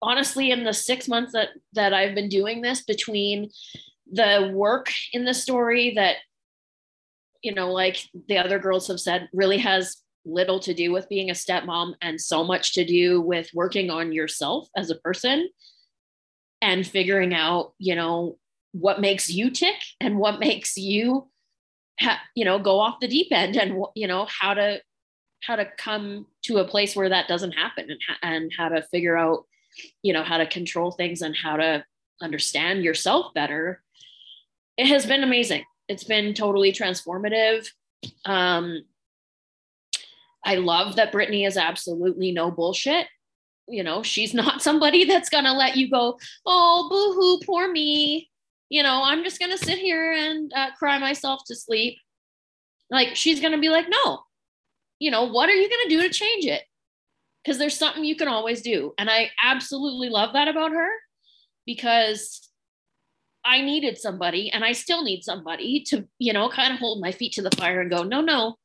honestly, 0.00 0.50
in 0.50 0.64
the 0.64 0.72
six 0.72 1.08
months 1.08 1.32
that 1.32 1.48
that 1.72 1.92
I've 1.92 2.14
been 2.14 2.28
doing 2.28 2.62
this, 2.62 2.84
between 2.84 3.50
the 4.10 4.50
work 4.54 4.90
in 5.12 5.24
the 5.24 5.34
story 5.34 5.94
that 5.96 6.16
you 7.42 7.54
know, 7.54 7.70
like 7.70 7.98
the 8.28 8.38
other 8.38 8.58
girls 8.58 8.88
have 8.88 8.98
said, 8.98 9.28
really 9.34 9.58
has 9.58 9.98
little 10.24 10.58
to 10.58 10.72
do 10.72 10.90
with 10.90 11.08
being 11.10 11.28
a 11.28 11.34
stepmom 11.34 11.92
and 12.00 12.18
so 12.18 12.42
much 12.42 12.72
to 12.72 12.84
do 12.84 13.20
with 13.20 13.50
working 13.52 13.90
on 13.90 14.12
yourself 14.12 14.66
as 14.74 14.90
a 14.90 14.94
person 14.96 15.48
and 16.64 16.86
figuring 16.86 17.34
out, 17.34 17.74
you 17.78 17.94
know, 17.94 18.38
what 18.72 18.98
makes 18.98 19.28
you 19.28 19.50
tick 19.50 19.76
and 20.00 20.18
what 20.18 20.40
makes 20.40 20.78
you, 20.78 21.28
ha- 22.00 22.22
you 22.34 22.42
know, 22.42 22.58
go 22.58 22.80
off 22.80 23.00
the 23.00 23.06
deep 23.06 23.26
end 23.30 23.54
and, 23.54 23.84
you 23.94 24.06
know, 24.06 24.26
how 24.40 24.54
to, 24.54 24.80
how 25.42 25.56
to 25.56 25.66
come 25.76 26.26
to 26.42 26.56
a 26.56 26.66
place 26.66 26.96
where 26.96 27.10
that 27.10 27.28
doesn't 27.28 27.52
happen 27.52 27.90
and, 27.90 28.00
and 28.22 28.52
how 28.56 28.70
to 28.70 28.80
figure 28.80 29.14
out, 29.14 29.44
you 30.02 30.14
know, 30.14 30.22
how 30.22 30.38
to 30.38 30.46
control 30.46 30.90
things 30.90 31.20
and 31.20 31.36
how 31.36 31.58
to 31.58 31.84
understand 32.22 32.82
yourself 32.82 33.34
better. 33.34 33.82
It 34.78 34.86
has 34.86 35.04
been 35.04 35.22
amazing. 35.22 35.64
It's 35.86 36.04
been 36.04 36.32
totally 36.32 36.72
transformative. 36.72 37.68
Um, 38.24 38.84
I 40.42 40.54
love 40.54 40.96
that 40.96 41.12
Brittany 41.12 41.44
is 41.44 41.58
absolutely 41.58 42.32
no 42.32 42.50
bullshit 42.50 43.06
you 43.68 43.82
know, 43.82 44.02
she's 44.02 44.34
not 44.34 44.62
somebody 44.62 45.04
that's 45.04 45.30
going 45.30 45.44
to 45.44 45.52
let 45.52 45.76
you 45.76 45.90
go, 45.90 46.18
oh, 46.46 46.88
boo 46.90 47.14
hoo, 47.14 47.40
poor 47.44 47.70
me. 47.70 48.30
You 48.68 48.82
know, 48.82 49.02
I'm 49.04 49.22
just 49.22 49.38
going 49.38 49.52
to 49.52 49.62
sit 49.62 49.78
here 49.78 50.12
and 50.12 50.52
uh, 50.54 50.70
cry 50.78 50.98
myself 50.98 51.42
to 51.46 51.54
sleep. 51.54 51.98
Like, 52.90 53.14
she's 53.14 53.40
going 53.40 53.52
to 53.52 53.60
be 53.60 53.68
like, 53.68 53.86
no, 53.88 54.20
you 54.98 55.10
know, 55.10 55.24
what 55.24 55.48
are 55.48 55.54
you 55.54 55.68
going 55.68 55.88
to 55.88 55.96
do 55.96 56.02
to 56.02 56.14
change 56.14 56.44
it? 56.46 56.62
Because 57.42 57.58
there's 57.58 57.78
something 57.78 58.04
you 58.04 58.16
can 58.16 58.28
always 58.28 58.62
do. 58.62 58.94
And 58.98 59.10
I 59.10 59.30
absolutely 59.42 60.08
love 60.08 60.32
that 60.32 60.48
about 60.48 60.72
her 60.72 60.88
because 61.66 62.48
I 63.44 63.60
needed 63.60 63.98
somebody 63.98 64.50
and 64.50 64.64
I 64.64 64.72
still 64.72 65.02
need 65.02 65.22
somebody 65.22 65.84
to, 65.88 66.08
you 66.18 66.32
know, 66.32 66.48
kind 66.48 66.72
of 66.72 66.78
hold 66.78 67.02
my 67.02 67.12
feet 67.12 67.32
to 67.34 67.42
the 67.42 67.54
fire 67.56 67.82
and 67.82 67.90
go, 67.90 68.02
no, 68.02 68.22
no, 68.22 68.56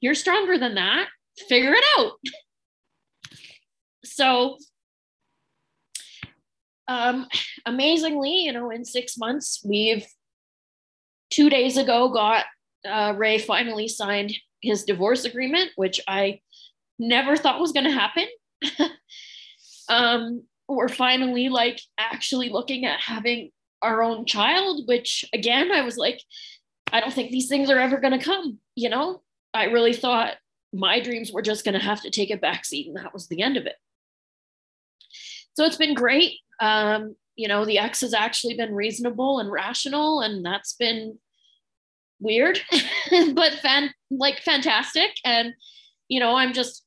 you're 0.00 0.14
stronger 0.14 0.58
than 0.58 0.76
that. 0.76 1.08
Figure 1.48 1.74
it 1.74 1.84
out. 1.98 2.12
so 4.04 4.56
um, 6.88 7.26
amazingly, 7.64 8.44
you 8.44 8.52
know, 8.52 8.70
in 8.70 8.84
six 8.84 9.16
months, 9.16 9.62
we've 9.64 10.06
two 11.30 11.48
days 11.48 11.76
ago 11.76 12.10
got 12.10 12.44
uh, 12.86 13.14
Ray 13.16 13.38
finally 13.38 13.88
signed 13.88 14.34
his 14.60 14.84
divorce 14.84 15.24
agreement, 15.24 15.70
which 15.76 16.00
I 16.06 16.40
never 16.98 17.36
thought 17.36 17.60
was 17.60 17.72
going 17.72 17.86
to 17.86 17.90
happen. 17.90 18.26
um, 19.88 20.42
we're 20.68 20.88
finally 20.88 21.48
like 21.48 21.80
actually 21.98 22.48
looking 22.48 22.84
at 22.84 23.00
having 23.00 23.50
our 23.80 24.02
own 24.02 24.24
child, 24.26 24.86
which 24.86 25.24
again, 25.32 25.72
I 25.72 25.82
was 25.82 25.96
like, 25.96 26.20
I 26.92 27.00
don't 27.00 27.12
think 27.12 27.30
these 27.30 27.48
things 27.48 27.70
are 27.70 27.78
ever 27.78 27.98
going 27.98 28.18
to 28.18 28.24
come. 28.24 28.58
You 28.76 28.90
know, 28.90 29.22
I 29.54 29.64
really 29.64 29.92
thought 29.92 30.34
my 30.72 31.00
dreams 31.00 31.32
were 31.32 31.42
just 31.42 31.64
going 31.64 31.78
to 31.78 31.84
have 31.84 32.02
to 32.02 32.10
take 32.10 32.30
a 32.30 32.38
backseat 32.38 32.88
and 32.88 32.96
that 32.96 33.12
was 33.12 33.28
the 33.28 33.42
end 33.42 33.56
of 33.56 33.66
it 33.66 33.76
so 35.54 35.64
it's 35.64 35.76
been 35.76 35.94
great. 35.94 36.38
Um, 36.60 37.16
you 37.34 37.48
know 37.48 37.64
the 37.64 37.78
ex 37.78 38.02
has 38.02 38.14
actually 38.14 38.54
been 38.54 38.74
reasonable 38.74 39.38
and 39.38 39.50
rational 39.50 40.20
and 40.20 40.44
that's 40.44 40.74
been 40.74 41.18
weird 42.20 42.60
but 43.34 43.54
fan 43.54 43.90
like 44.10 44.40
fantastic. 44.40 45.10
And 45.24 45.54
you 46.08 46.20
know 46.20 46.36
i'm 46.36 46.52
just 46.52 46.84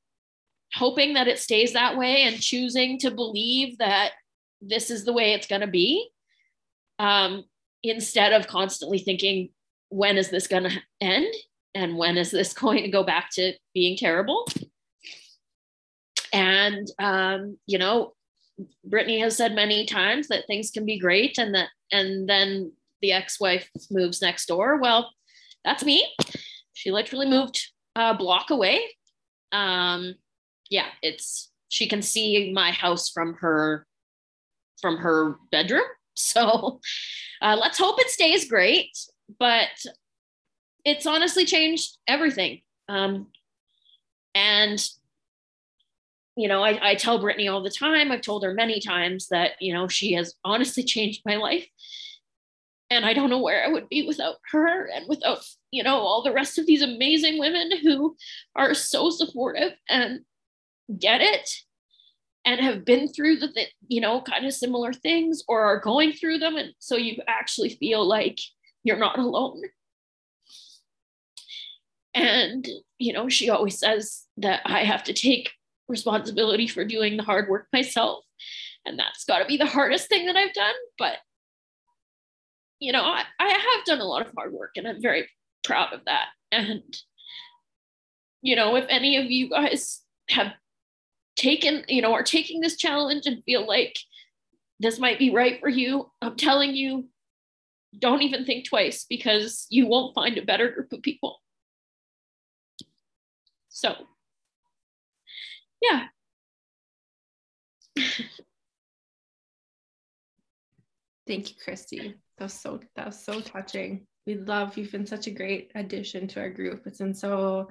hoping 0.75 1.13
that 1.13 1.27
it 1.27 1.39
stays 1.39 1.73
that 1.73 1.97
way 1.97 2.23
and 2.23 2.39
choosing 2.39 2.99
to 2.99 3.09
believe 3.09 3.77
that 3.79 4.11
this 4.61 4.91
is 4.91 5.05
the 5.05 5.13
way 5.13 5.33
it's 5.33 5.47
going 5.47 5.61
to 5.61 5.67
be 5.67 6.09
um, 6.99 7.43
instead 7.83 8.33
of 8.33 8.47
constantly 8.47 8.99
thinking 8.99 9.49
when 9.89 10.17
is 10.17 10.29
this 10.29 10.47
going 10.47 10.63
to 10.63 10.77
end? 11.01 11.33
And 11.73 11.97
when 11.97 12.17
is 12.17 12.31
this 12.31 12.53
going 12.61 12.83
to 12.83 12.89
go 12.89 13.03
back 13.03 13.29
to 13.33 13.53
being 13.73 13.97
terrible? 13.97 14.47
And 16.33 16.87
um, 16.99 17.57
you 17.65 17.77
know 17.77 18.13
brittany 18.83 19.19
has 19.19 19.35
said 19.35 19.53
many 19.53 19.85
times 19.85 20.27
that 20.27 20.47
things 20.47 20.71
can 20.71 20.85
be 20.85 20.99
great 20.99 21.37
and 21.37 21.53
that 21.53 21.69
and 21.91 22.27
then 22.27 22.71
the 23.01 23.11
ex-wife 23.11 23.69
moves 23.91 24.21
next 24.21 24.47
door. 24.47 24.77
Well 24.77 25.11
that's 25.63 25.83
me. 25.83 26.05
She 26.73 26.91
literally 26.91 27.27
moved 27.27 27.59
a 27.95 28.13
block 28.13 28.49
away. 28.49 28.81
Um, 29.51 30.15
yeah 30.69 30.87
it's 31.01 31.51
she 31.69 31.87
can 31.87 32.01
see 32.01 32.51
my 32.53 32.71
house 32.71 33.09
from 33.09 33.35
her 33.35 33.85
from 34.81 34.97
her 34.97 35.37
bedroom. 35.51 35.83
So 36.17 36.79
uh, 37.41 37.57
let's 37.59 37.77
hope 37.77 37.99
it 37.99 38.09
stays 38.09 38.49
great 38.49 38.89
but 39.39 39.69
it's 40.83 41.05
honestly 41.05 41.45
changed 41.45 41.97
everything. 42.07 42.61
Um, 42.87 43.27
and 44.33 44.83
you 46.35 46.47
know, 46.47 46.63
I, 46.63 46.91
I 46.91 46.95
tell 46.95 47.19
Brittany 47.19 47.47
all 47.47 47.63
the 47.63 47.69
time, 47.69 48.11
I've 48.11 48.21
told 48.21 48.43
her 48.43 48.53
many 48.53 48.79
times 48.79 49.27
that, 49.29 49.51
you 49.59 49.73
know, 49.73 49.87
she 49.87 50.13
has 50.13 50.35
honestly 50.43 50.83
changed 50.95 51.21
my 51.25 51.35
life. 51.35 51.67
And 52.91 53.05
I 53.05 53.13
don't 53.13 53.31
know 53.31 53.41
where 53.41 53.65
I 53.65 53.69
would 53.69 53.89
be 53.89 54.05
without 54.05 54.35
her 54.51 54.85
and 54.85 55.07
without, 55.07 55.39
you 55.71 55.81
know, 55.81 55.97
all 55.97 56.21
the 56.21 56.33
rest 56.33 56.59
of 56.59 56.67
these 56.67 56.83
amazing 56.83 57.39
women 57.39 57.71
who 57.81 58.15
are 58.55 58.75
so 58.75 59.09
supportive 59.09 59.71
and 59.89 60.19
get 60.99 61.21
it 61.21 61.49
and 62.45 62.61
have 62.61 62.85
been 62.85 63.07
through 63.07 63.37
the, 63.37 63.49
you 63.87 64.01
know, 64.01 64.21
kind 64.21 64.45
of 64.45 64.53
similar 64.53 64.93
things 64.93 65.43
or 65.47 65.61
are 65.61 65.79
going 65.79 66.13
through 66.13 66.37
them. 66.37 66.57
And 66.57 66.73
so 66.77 66.95
you 66.95 67.19
actually 67.27 67.69
feel 67.69 68.07
like 68.07 68.39
you're 68.83 68.97
not 68.97 69.17
alone. 69.17 69.63
And, 72.13 72.67
you 72.99 73.13
know, 73.13 73.29
she 73.29 73.49
always 73.49 73.79
says 73.79 74.25
that 74.37 74.61
I 74.63 74.83
have 74.83 75.03
to 75.05 75.13
take 75.13 75.49
responsibility 75.87 76.67
for 76.67 76.85
doing 76.85 77.17
the 77.17 77.23
hard 77.23 77.49
work 77.49 77.67
myself. 77.71 78.23
And 78.85 78.99
that's 78.99 79.25
got 79.25 79.39
to 79.39 79.45
be 79.45 79.57
the 79.57 79.65
hardest 79.65 80.09
thing 80.09 80.25
that 80.27 80.35
I've 80.35 80.53
done. 80.53 80.75
But, 80.97 81.17
you 82.79 82.91
know, 82.91 83.03
I, 83.03 83.23
I 83.39 83.49
have 83.49 83.85
done 83.85 83.99
a 83.99 84.05
lot 84.05 84.25
of 84.25 84.33
hard 84.35 84.53
work 84.53 84.71
and 84.75 84.87
I'm 84.87 85.01
very 85.01 85.27
proud 85.63 85.93
of 85.93 86.01
that. 86.05 86.27
And, 86.51 86.83
you 88.41 88.55
know, 88.55 88.75
if 88.75 88.85
any 88.89 89.17
of 89.17 89.25
you 89.25 89.49
guys 89.49 90.01
have 90.29 90.53
taken, 91.35 91.83
you 91.87 92.01
know, 92.01 92.13
are 92.13 92.23
taking 92.23 92.61
this 92.61 92.77
challenge 92.77 93.25
and 93.25 93.43
feel 93.43 93.67
like 93.67 93.97
this 94.79 94.99
might 94.99 95.19
be 95.19 95.31
right 95.31 95.59
for 95.59 95.69
you, 95.69 96.11
I'm 96.21 96.35
telling 96.35 96.75
you, 96.75 97.09
don't 97.97 98.21
even 98.21 98.45
think 98.45 98.67
twice 98.67 99.05
because 99.09 99.67
you 99.69 99.87
won't 99.87 100.15
find 100.15 100.37
a 100.37 100.45
better 100.45 100.69
group 100.69 100.91
of 100.91 101.01
people. 101.01 101.39
So, 103.69 103.95
yeah. 105.89 106.07
Thank 111.27 111.49
you, 111.49 111.55
Christy. 111.63 112.15
That 112.37 112.45
was 112.45 112.53
so 112.53 112.79
that 112.95 113.07
was 113.07 113.23
so 113.23 113.41
touching. 113.41 114.05
We 114.27 114.35
love 114.35 114.77
you've 114.77 114.91
been 114.91 115.05
such 115.05 115.27
a 115.27 115.31
great 115.31 115.71
addition 115.75 116.27
to 116.29 116.39
our 116.41 116.49
group. 116.49 116.85
It's 116.85 116.99
been 116.99 117.13
so 117.13 117.69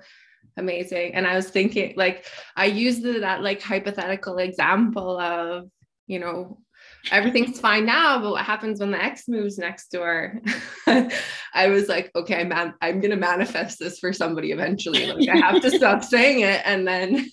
amazing. 0.57 1.15
And 1.15 1.27
I 1.27 1.37
was 1.37 1.49
thinking, 1.51 1.95
like, 1.97 2.27
I 2.57 2.67
used 2.67 3.05
that 3.05 3.43
like 3.43 3.63
hypothetical 3.63 4.39
example 4.39 5.19
of, 5.19 5.69
you 6.07 6.19
know, 6.19 6.59
everything's 7.11 7.61
fine 7.61 7.87
now, 7.87 8.21
but 8.21 8.33
what 8.33 8.45
happens 8.45 8.81
when 8.81 8.91
the 8.91 9.03
ex 9.03 9.29
moves 9.29 9.59
next 9.59 9.91
door? 9.91 10.41
I 10.87 11.69
was 11.69 11.89
like, 11.89 12.11
okay, 12.15 12.41
I'm, 12.41 12.75
I'm 12.81 13.01
to 13.01 13.17
manifest 13.17 13.79
this 13.79 13.99
for 13.99 14.13
somebody 14.13 14.53
eventually. 14.53 15.07
Like, 15.07 15.29
I 15.29 15.37
have 15.37 15.63
to 15.63 15.71
stop 15.71 16.03
saying 16.03 16.41
it. 16.41 16.63
And 16.65 16.87
then, 16.87 17.27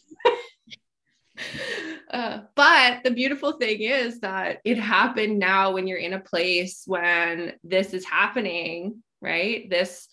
uh, 2.11 2.41
but 2.55 3.03
the 3.03 3.11
beautiful 3.11 3.53
thing 3.53 3.81
is 3.81 4.19
that 4.19 4.59
it 4.65 4.77
happened 4.77 5.39
now 5.39 5.71
when 5.73 5.87
you're 5.87 5.97
in 5.97 6.13
a 6.13 6.19
place 6.19 6.83
when 6.85 7.53
this 7.63 7.93
is 7.93 8.05
happening, 8.05 9.03
right? 9.21 9.69
This, 9.69 10.07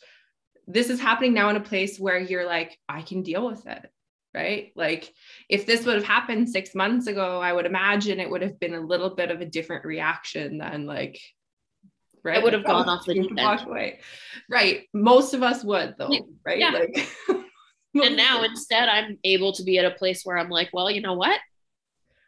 this 0.66 0.90
is 0.90 1.00
happening 1.00 1.34
now 1.34 1.48
in 1.48 1.56
a 1.56 1.60
place 1.60 1.98
where 1.98 2.18
you're 2.18 2.46
like, 2.46 2.78
I 2.88 3.02
can 3.02 3.22
deal 3.22 3.46
with 3.46 3.66
it 3.66 3.90
right? 4.34 4.72
Like 4.76 5.12
if 5.48 5.66
this 5.66 5.84
would 5.84 5.96
have 5.96 6.04
happened 6.04 6.48
six 6.48 6.74
months 6.74 7.06
ago, 7.06 7.40
I 7.40 7.52
would 7.52 7.66
imagine 7.66 8.20
it 8.20 8.30
would 8.30 8.42
have 8.42 8.60
been 8.60 8.74
a 8.74 8.80
little 8.80 9.10
bit 9.10 9.30
of 9.30 9.40
a 9.40 9.46
different 9.46 9.84
reaction 9.84 10.58
than 10.58 10.86
like 10.86 11.20
right. 12.22 12.38
I 12.38 12.44
would 12.44 12.52
have 12.52 12.64
gone 12.64 12.88
off 12.88 13.04
the 13.06 13.14
deep 13.14 13.32
away. 13.32 14.00
Right. 14.48 14.84
Most 14.92 15.34
of 15.34 15.42
us 15.42 15.64
would 15.64 15.94
though, 15.98 16.10
right? 16.44 16.58
Yeah. 16.58 16.70
Like 16.70 17.08
and 17.94 18.16
now 18.16 18.42
instead 18.42 18.88
I'm 18.88 19.18
able 19.24 19.52
to 19.52 19.62
be 19.62 19.78
at 19.78 19.84
a 19.84 19.96
place 19.96 20.22
where 20.24 20.38
I'm 20.38 20.50
like, 20.50 20.70
well, 20.72 20.90
you 20.90 21.00
know 21.00 21.14
what? 21.14 21.38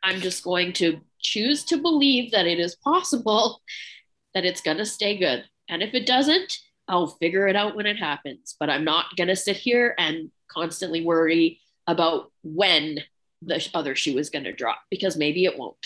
I'm 0.03 0.21
just 0.21 0.43
going 0.43 0.73
to 0.75 1.01
choose 1.21 1.65
to 1.65 1.77
believe 1.77 2.33
that 2.33 2.47
it 2.47 2.59
is 2.59 2.77
possible 2.77 3.61
that 4.35 4.45
it's 4.45 4.61
going 4.61 4.79
to 4.79 4.87
stay 4.87 5.19
good. 5.19 5.45
And 5.69 5.83
if 5.83 5.95
it 5.95 6.07
doesn't, 6.07 6.59
I'll 6.89 7.07
figure 7.07 7.47
it 7.47 7.57
out 7.57 7.77
when 7.77 7.87
it 7.87 7.99
happens. 7.99 8.57
But 8.59 8.71
I'm 8.71 8.85
not 8.85 9.17
going 9.17 9.29
to 9.29 9.37
sit 9.37 9.57
here 9.57 9.95
and 9.99 10.31
constantly 10.49 11.05
worry 11.05 11.61
about 11.87 12.33
when 12.43 13.01
the 13.43 13.67
other 13.75 13.95
shoe 13.95 14.19
is 14.19 14.31
going 14.31 14.45
to 14.45 14.53
drop 14.53 14.79
because 14.91 15.17
maybe 15.17 15.45
it 15.45 15.59
won't. 15.59 15.77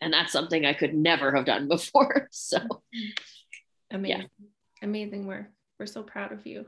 And 0.00 0.12
that's 0.12 0.32
something 0.32 0.64
I 0.64 0.74
could 0.74 0.94
never 0.94 1.34
have 1.34 1.46
done 1.46 1.68
before. 1.68 2.28
So 2.30 2.58
mm-hmm. 2.58 3.08
amazing. 3.90 4.20
Yeah. 4.20 4.26
Amazing 4.82 5.26
work. 5.26 5.46
We're 5.78 5.86
so 5.86 6.02
proud 6.02 6.32
of 6.32 6.46
you. 6.46 6.66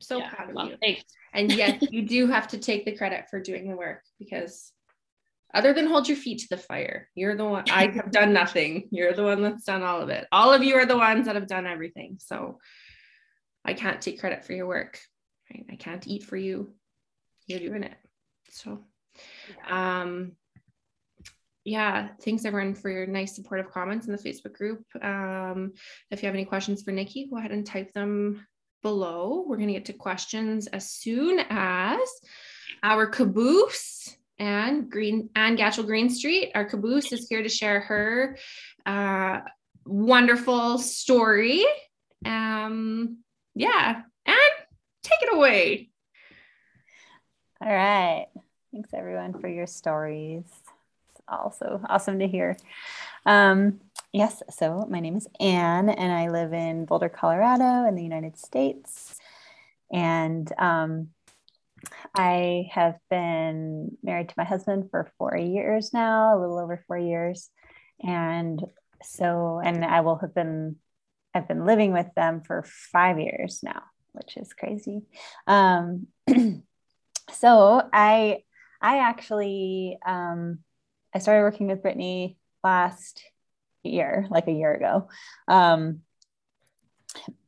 So 0.00 0.18
yeah, 0.18 0.30
proud 0.30 0.50
of 0.50 0.54
well, 0.54 0.68
you. 0.68 0.76
Thanks. 0.80 1.02
And 1.36 1.50
yes, 1.50 1.82
you 1.90 2.02
do 2.02 2.28
have 2.28 2.46
to 2.48 2.58
take 2.58 2.84
the 2.84 2.96
credit 2.96 3.24
for 3.28 3.40
doing 3.40 3.68
the 3.68 3.74
work 3.74 4.04
because 4.20 4.70
other 5.52 5.72
than 5.72 5.88
hold 5.88 6.06
your 6.06 6.16
feet 6.16 6.38
to 6.40 6.48
the 6.48 6.56
fire, 6.56 7.08
you're 7.16 7.36
the 7.36 7.44
one 7.44 7.64
I 7.70 7.88
have 7.88 8.12
done 8.12 8.32
nothing. 8.32 8.86
You're 8.92 9.14
the 9.14 9.24
one 9.24 9.42
that's 9.42 9.64
done 9.64 9.82
all 9.82 10.00
of 10.00 10.10
it. 10.10 10.28
All 10.30 10.52
of 10.52 10.62
you 10.62 10.76
are 10.76 10.86
the 10.86 10.96
ones 10.96 11.26
that 11.26 11.34
have 11.34 11.48
done 11.48 11.66
everything. 11.66 12.18
So 12.20 12.60
I 13.64 13.74
can't 13.74 14.00
take 14.00 14.20
credit 14.20 14.44
for 14.44 14.52
your 14.52 14.68
work. 14.68 15.00
Right? 15.52 15.64
I 15.70 15.74
can't 15.74 16.06
eat 16.06 16.22
for 16.22 16.36
you. 16.36 16.72
You're 17.46 17.58
doing 17.58 17.82
it. 17.82 17.96
So, 18.50 18.84
um, 19.68 20.32
yeah, 21.64 22.08
thanks 22.20 22.44
everyone 22.44 22.74
for 22.74 22.90
your 22.90 23.06
nice 23.06 23.34
supportive 23.34 23.70
comments 23.70 24.06
in 24.06 24.12
the 24.12 24.18
Facebook 24.18 24.52
group. 24.52 24.84
Um, 25.02 25.72
if 26.10 26.22
you 26.22 26.26
have 26.26 26.34
any 26.34 26.44
questions 26.44 26.82
for 26.82 26.92
Nikki, 26.92 27.26
go 27.28 27.38
ahead 27.38 27.52
and 27.52 27.66
type 27.66 27.92
them 27.92 28.46
below. 28.84 29.44
We're 29.48 29.56
going 29.56 29.68
to 29.68 29.74
get 29.74 29.86
to 29.86 29.94
questions 29.94 30.68
as 30.68 30.90
soon 30.90 31.40
as 31.50 31.98
our 32.82 33.06
caboose 33.06 34.14
and 34.38 34.90
Green 34.90 35.30
and 35.34 35.58
Gatchel 35.58 35.86
Green 35.86 36.10
Street. 36.10 36.52
Our 36.54 36.66
caboose 36.66 37.10
is 37.10 37.26
here 37.28 37.42
to 37.42 37.48
share 37.48 37.80
her 37.80 38.36
uh, 38.84 39.40
wonderful 39.86 40.78
story. 40.78 41.64
Um, 42.26 43.18
yeah, 43.54 44.02
and 44.26 44.52
take 45.02 45.22
it 45.22 45.34
away. 45.34 45.88
All 47.60 47.72
right. 47.72 48.26
Thanks 48.70 48.90
everyone 48.92 49.40
for 49.40 49.48
your 49.48 49.66
stories. 49.66 50.44
It's 50.44 51.22
also 51.26 51.80
awesome 51.88 52.18
to 52.18 52.28
hear. 52.28 52.56
Um, 53.24 53.80
yes, 54.14 54.44
so 54.48 54.86
my 54.88 55.00
name 55.00 55.16
is 55.16 55.26
Anne 55.40 55.88
and 55.88 56.12
I 56.12 56.30
live 56.30 56.52
in 56.52 56.84
Boulder, 56.84 57.08
Colorado 57.08 57.86
in 57.88 57.96
the 57.96 58.02
United 58.02 58.38
States. 58.38 59.16
And 59.92 60.50
um, 60.56 61.08
I 62.14 62.68
have 62.70 62.96
been 63.10 63.98
married 64.04 64.28
to 64.28 64.34
my 64.38 64.44
husband 64.44 64.88
for 64.90 65.12
four 65.18 65.36
years 65.36 65.92
now, 65.92 66.38
a 66.38 66.40
little 66.40 66.60
over 66.60 66.82
four 66.86 66.96
years. 66.96 67.50
And 68.00 68.62
so, 69.02 69.60
and 69.62 69.84
I 69.84 70.00
will 70.02 70.16
have 70.16 70.32
been, 70.32 70.76
I've 71.34 71.48
been 71.48 71.66
living 71.66 71.92
with 71.92 72.06
them 72.14 72.40
for 72.40 72.62
five 72.62 73.18
years 73.18 73.60
now, 73.64 73.82
which 74.12 74.36
is 74.36 74.52
crazy. 74.52 75.02
Um, 75.48 76.06
so 77.32 77.82
I 77.92 78.44
I 78.80 78.98
actually 78.98 79.98
um, 80.06 80.58
I 81.12 81.18
started 81.18 81.42
working 81.42 81.66
with 81.66 81.82
Brittany 81.82 82.38
last 82.62 83.24
year, 83.88 84.26
like 84.30 84.48
a 84.48 84.52
year 84.52 84.74
ago. 84.74 85.08
Um, 85.48 86.00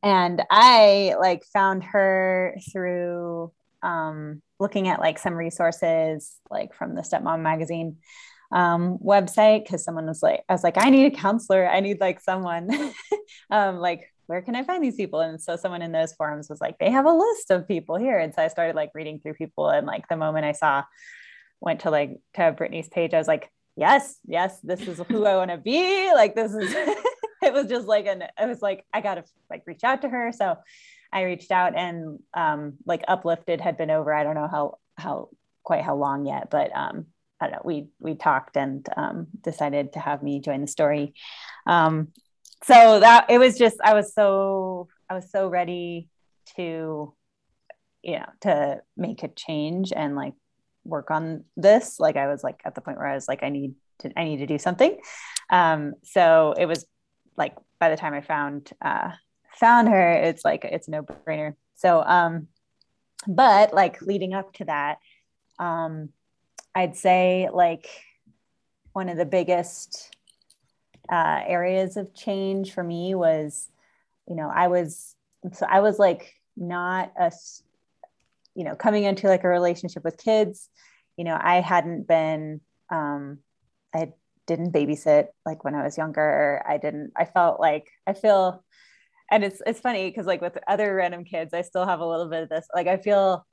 and 0.01 0.41
I 0.49 1.15
like 1.19 1.43
found 1.45 1.83
her 1.83 2.57
through 2.71 3.51
um, 3.83 4.41
looking 4.59 4.87
at 4.87 4.99
like 4.99 5.19
some 5.19 5.33
resources 5.33 6.35
like 6.49 6.73
from 6.73 6.95
the 6.95 7.01
stepmom 7.01 7.41
magazine 7.41 7.97
um, 8.51 8.97
website 8.99 9.63
because 9.63 9.83
someone 9.83 10.05
was 10.05 10.23
like 10.23 10.41
i 10.47 10.53
was 10.53 10.63
like 10.63 10.77
i 10.77 10.89
need 10.89 11.13
a 11.13 11.15
counselor. 11.15 11.67
I 11.67 11.79
need 11.79 11.99
like 11.99 12.19
someone. 12.19 12.69
Um, 13.49 13.77
like 13.77 14.13
where 14.25 14.41
can 14.41 14.55
i 14.55 14.63
find 14.63 14.83
these 14.83 14.95
people? 14.95 15.21
And 15.21 15.41
so 15.41 15.55
someone 15.55 15.81
in 15.81 15.93
those 15.93 16.13
forums 16.13 16.49
was 16.49 16.59
like 16.59 16.77
they 16.79 16.91
have 16.91 17.05
a 17.05 17.11
list 17.11 17.49
of 17.49 17.67
people 17.67 17.95
here. 17.97 18.17
And 18.19 18.33
so 18.33 18.41
i 18.41 18.47
started 18.49 18.75
like 18.75 18.91
reading 18.93 19.19
through 19.19 19.35
people. 19.35 19.69
And 19.69 19.87
like 19.87 20.07
the 20.07 20.17
moment 20.17 20.45
i 20.45 20.51
saw 20.51 20.83
went 21.61 21.81
to 21.81 21.89
like 21.89 22.19
to 22.35 22.51
brittany's 22.51 22.89
page 22.89 23.13
i 23.13 23.17
was 23.17 23.27
like 23.27 23.49
yes 23.77 24.17
yes 24.27 24.59
this 24.61 24.81
is 24.87 24.99
who 25.07 25.25
i 25.25 25.35
want 25.35 25.51
to 25.51 25.57
be 25.57 26.11
like 26.13 26.35
this 26.35 26.51
is 26.51 26.73
it 27.43 27.53
was 27.53 27.67
just 27.67 27.87
like 27.87 28.05
an 28.05 28.23
it 28.23 28.47
was 28.47 28.61
like 28.61 28.85
i 28.93 28.99
gotta 28.99 29.23
like 29.49 29.63
reach 29.65 29.83
out 29.83 30.01
to 30.01 30.09
her 30.09 30.31
so 30.31 30.57
I 31.11 31.23
reached 31.23 31.51
out 31.51 31.75
and 31.75 32.19
um, 32.33 32.73
like 32.85 33.03
uplifted 33.07 33.61
had 33.61 33.77
been 33.77 33.91
over. 33.91 34.13
I 34.13 34.23
don't 34.23 34.35
know 34.35 34.47
how 34.47 34.77
how 34.97 35.29
quite 35.63 35.83
how 35.83 35.95
long 35.95 36.25
yet, 36.25 36.49
but 36.49 36.75
um, 36.75 37.07
I 37.39 37.45
don't 37.45 37.53
know. 37.53 37.61
We 37.63 37.87
we 37.99 38.15
talked 38.15 38.57
and 38.57 38.87
um, 38.95 39.27
decided 39.41 39.93
to 39.93 39.99
have 39.99 40.23
me 40.23 40.39
join 40.39 40.61
the 40.61 40.67
story. 40.67 41.13
Um, 41.65 42.09
so 42.63 42.99
that 42.99 43.27
it 43.29 43.37
was 43.37 43.57
just 43.57 43.77
I 43.83 43.93
was 43.93 44.13
so 44.13 44.89
I 45.09 45.13
was 45.13 45.31
so 45.31 45.47
ready 45.47 46.09
to 46.55 47.13
you 48.03 48.19
know 48.19 48.29
to 48.41 48.81
make 48.95 49.23
a 49.23 49.27
change 49.27 49.93
and 49.95 50.15
like 50.15 50.33
work 50.87 51.11
on 51.11 51.43
this. 51.55 51.99
Like 51.99 52.15
I 52.15 52.27
was 52.27 52.43
like 52.43 52.61
at 52.65 52.75
the 52.75 52.81
point 52.81 52.97
where 52.97 53.07
I 53.07 53.15
was 53.15 53.27
like 53.27 53.43
I 53.43 53.49
need 53.49 53.75
to 53.99 54.11
I 54.17 54.23
need 54.23 54.37
to 54.37 54.47
do 54.47 54.57
something. 54.57 54.97
Um, 55.49 55.93
so 56.03 56.53
it 56.57 56.65
was 56.65 56.85
like 57.35 57.55
by 57.79 57.89
the 57.89 57.97
time 57.97 58.13
I 58.13 58.21
found 58.21 58.71
uh, 58.81 59.11
found 59.55 59.89
her, 59.89 60.11
it's 60.11 60.43
like 60.43 60.65
it's 60.65 60.87
no 60.87 61.03
brainer. 61.03 61.53
So, 61.75 62.03
um, 62.03 62.47
but 63.27 63.73
like 63.73 64.01
leading 64.01 64.33
up 64.33 64.53
to 64.53 64.65
that, 64.65 64.97
um, 65.59 66.09
I'd 66.73 66.95
say 66.95 67.49
like 67.51 67.87
one 68.93 69.09
of 69.09 69.17
the 69.17 69.25
biggest 69.25 70.15
uh, 71.11 71.41
areas 71.45 71.97
of 71.97 72.13
change 72.13 72.73
for 72.73 72.83
me 72.83 73.15
was, 73.15 73.69
you 74.27 74.35
know, 74.35 74.51
I 74.53 74.67
was 74.67 75.15
so 75.53 75.65
I 75.69 75.79
was 75.81 75.99
like 75.99 76.33
not 76.55 77.11
a, 77.19 77.31
you 78.57 78.65
know, 78.65 78.75
coming 78.75 79.03
into 79.05 79.27
like 79.27 79.45
a 79.45 79.49
relationship 79.49 80.03
with 80.03 80.17
kids. 80.17 80.69
You 81.15 81.23
know, 81.23 81.37
I 81.39 81.61
hadn't 81.61 82.07
been, 82.07 82.61
um, 82.89 83.39
I 83.95 84.13
didn't 84.45 84.73
babysit 84.73 85.27
like 85.45 85.63
when 85.63 85.75
I 85.75 85.83
was 85.83 85.97
younger. 85.97 86.61
I 86.67 86.77
didn't. 86.77 87.11
I 87.15 87.25
felt 87.25 87.59
like 87.59 87.87
I 88.05 88.13
feel 88.13 88.63
and 89.29 89.43
it's 89.43 89.61
it's 89.65 89.79
funny 89.79 90.09
because 90.09 90.25
like 90.25 90.41
with 90.41 90.57
other 90.67 90.93
random 90.95 91.23
kids 91.23 91.53
i 91.53 91.61
still 91.61 91.85
have 91.85 91.99
a 91.99 92.05
little 92.05 92.29
bit 92.29 92.43
of 92.43 92.49
this 92.49 92.67
like 92.73 92.87
i 92.87 92.97
feel 92.97 93.45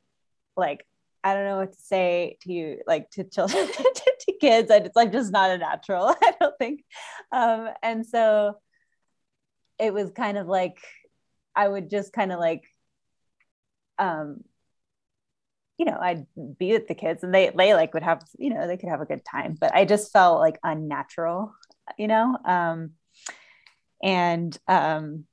like 0.56 0.86
i 1.22 1.34
don't 1.34 1.44
know 1.44 1.56
what 1.56 1.72
to 1.72 1.80
say 1.80 2.36
to 2.42 2.52
you 2.52 2.78
like 2.86 3.10
to 3.10 3.24
children 3.24 3.66
to 4.20 4.32
kids 4.40 4.70
and 4.70 4.86
it's 4.86 4.96
like 4.96 5.12
just 5.12 5.32
not 5.32 5.50
a 5.50 5.58
natural 5.58 6.14
i 6.22 6.34
don't 6.40 6.54
think 6.58 6.84
um 7.32 7.68
and 7.82 8.06
so 8.06 8.56
it 9.78 9.92
was 9.92 10.10
kind 10.12 10.38
of 10.38 10.46
like 10.46 10.78
i 11.56 11.66
would 11.66 11.90
just 11.90 12.12
kind 12.12 12.32
of 12.32 12.38
like 12.38 12.62
um 13.98 14.42
you 15.78 15.84
know 15.84 15.96
i'd 16.00 16.26
be 16.58 16.72
with 16.72 16.86
the 16.86 16.94
kids 16.94 17.22
and 17.22 17.34
they 17.34 17.50
they 17.56 17.74
like 17.74 17.94
would 17.94 18.02
have 18.02 18.22
you 18.38 18.50
know 18.50 18.66
they 18.66 18.76
could 18.76 18.88
have 18.88 19.00
a 19.00 19.06
good 19.06 19.24
time 19.24 19.56
but 19.60 19.74
i 19.74 19.84
just 19.84 20.12
felt 20.12 20.40
like 20.40 20.58
unnatural 20.62 21.54
you 21.98 22.08
know 22.08 22.36
um 22.44 22.92
and 24.02 24.56
um 24.68 25.24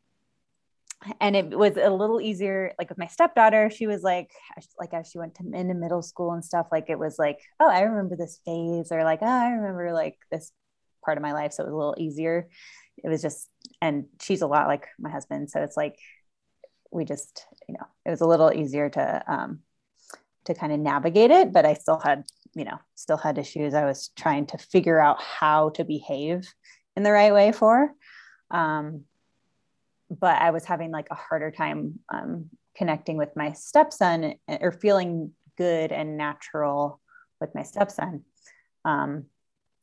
and 1.19 1.35
it 1.35 1.57
was 1.57 1.77
a 1.77 1.89
little 1.89 2.21
easier 2.21 2.73
like 2.77 2.89
with 2.89 2.97
my 2.97 3.07
stepdaughter 3.07 3.69
she 3.69 3.87
was 3.87 4.03
like 4.03 4.29
like 4.79 4.93
as 4.93 5.09
she 5.09 5.17
went 5.17 5.33
to 5.35 5.43
into 5.53 5.73
middle 5.73 6.01
school 6.01 6.31
and 6.31 6.45
stuff 6.45 6.67
like 6.71 6.89
it 6.89 6.99
was 6.99 7.17
like 7.17 7.39
oh 7.59 7.69
i 7.69 7.81
remember 7.81 8.15
this 8.15 8.39
phase 8.45 8.91
or 8.91 9.03
like 9.03 9.19
oh 9.21 9.25
i 9.25 9.49
remember 9.49 9.93
like 9.93 10.17
this 10.31 10.51
part 11.03 11.17
of 11.17 11.21
my 11.21 11.33
life 11.33 11.53
so 11.53 11.63
it 11.63 11.67
was 11.67 11.73
a 11.73 11.77
little 11.77 11.95
easier. 11.97 12.49
It 13.03 13.09
was 13.09 13.21
just 13.21 13.49
and 13.81 14.05
she's 14.21 14.41
a 14.41 14.47
lot 14.47 14.67
like 14.67 14.87
my 14.99 15.09
husband 15.09 15.49
so 15.49 15.61
it's 15.61 15.75
like 15.77 15.95
we 16.91 17.05
just 17.05 17.45
you 17.67 17.73
know 17.73 17.85
it 18.05 18.11
was 18.11 18.21
a 18.21 18.27
little 18.27 18.53
easier 18.53 18.89
to 18.89 19.23
um 19.27 19.59
to 20.45 20.53
kind 20.53 20.73
of 20.73 20.79
navigate 20.79 21.31
it 21.31 21.51
but 21.51 21.65
i 21.65 21.73
still 21.73 21.99
had 21.99 22.23
you 22.53 22.65
know 22.65 22.77
still 22.95 23.17
had 23.17 23.37
issues 23.37 23.73
i 23.73 23.85
was 23.85 24.11
trying 24.17 24.45
to 24.45 24.57
figure 24.57 24.99
out 24.99 25.21
how 25.21 25.69
to 25.69 25.83
behave 25.83 26.51
in 26.95 27.03
the 27.03 27.11
right 27.11 27.33
way 27.33 27.51
for 27.51 27.91
um 28.49 29.03
but 30.19 30.41
I 30.41 30.51
was 30.51 30.65
having 30.65 30.91
like 30.91 31.07
a 31.09 31.15
harder 31.15 31.51
time 31.51 31.99
um, 32.13 32.49
connecting 32.75 33.17
with 33.17 33.35
my 33.35 33.53
stepson 33.53 34.35
eh, 34.47 34.57
or 34.59 34.71
feeling 34.71 35.31
good 35.57 35.91
and 35.91 36.17
natural 36.17 36.99
with 37.39 37.55
my 37.55 37.63
stepson. 37.63 38.25
Um, 38.83 39.25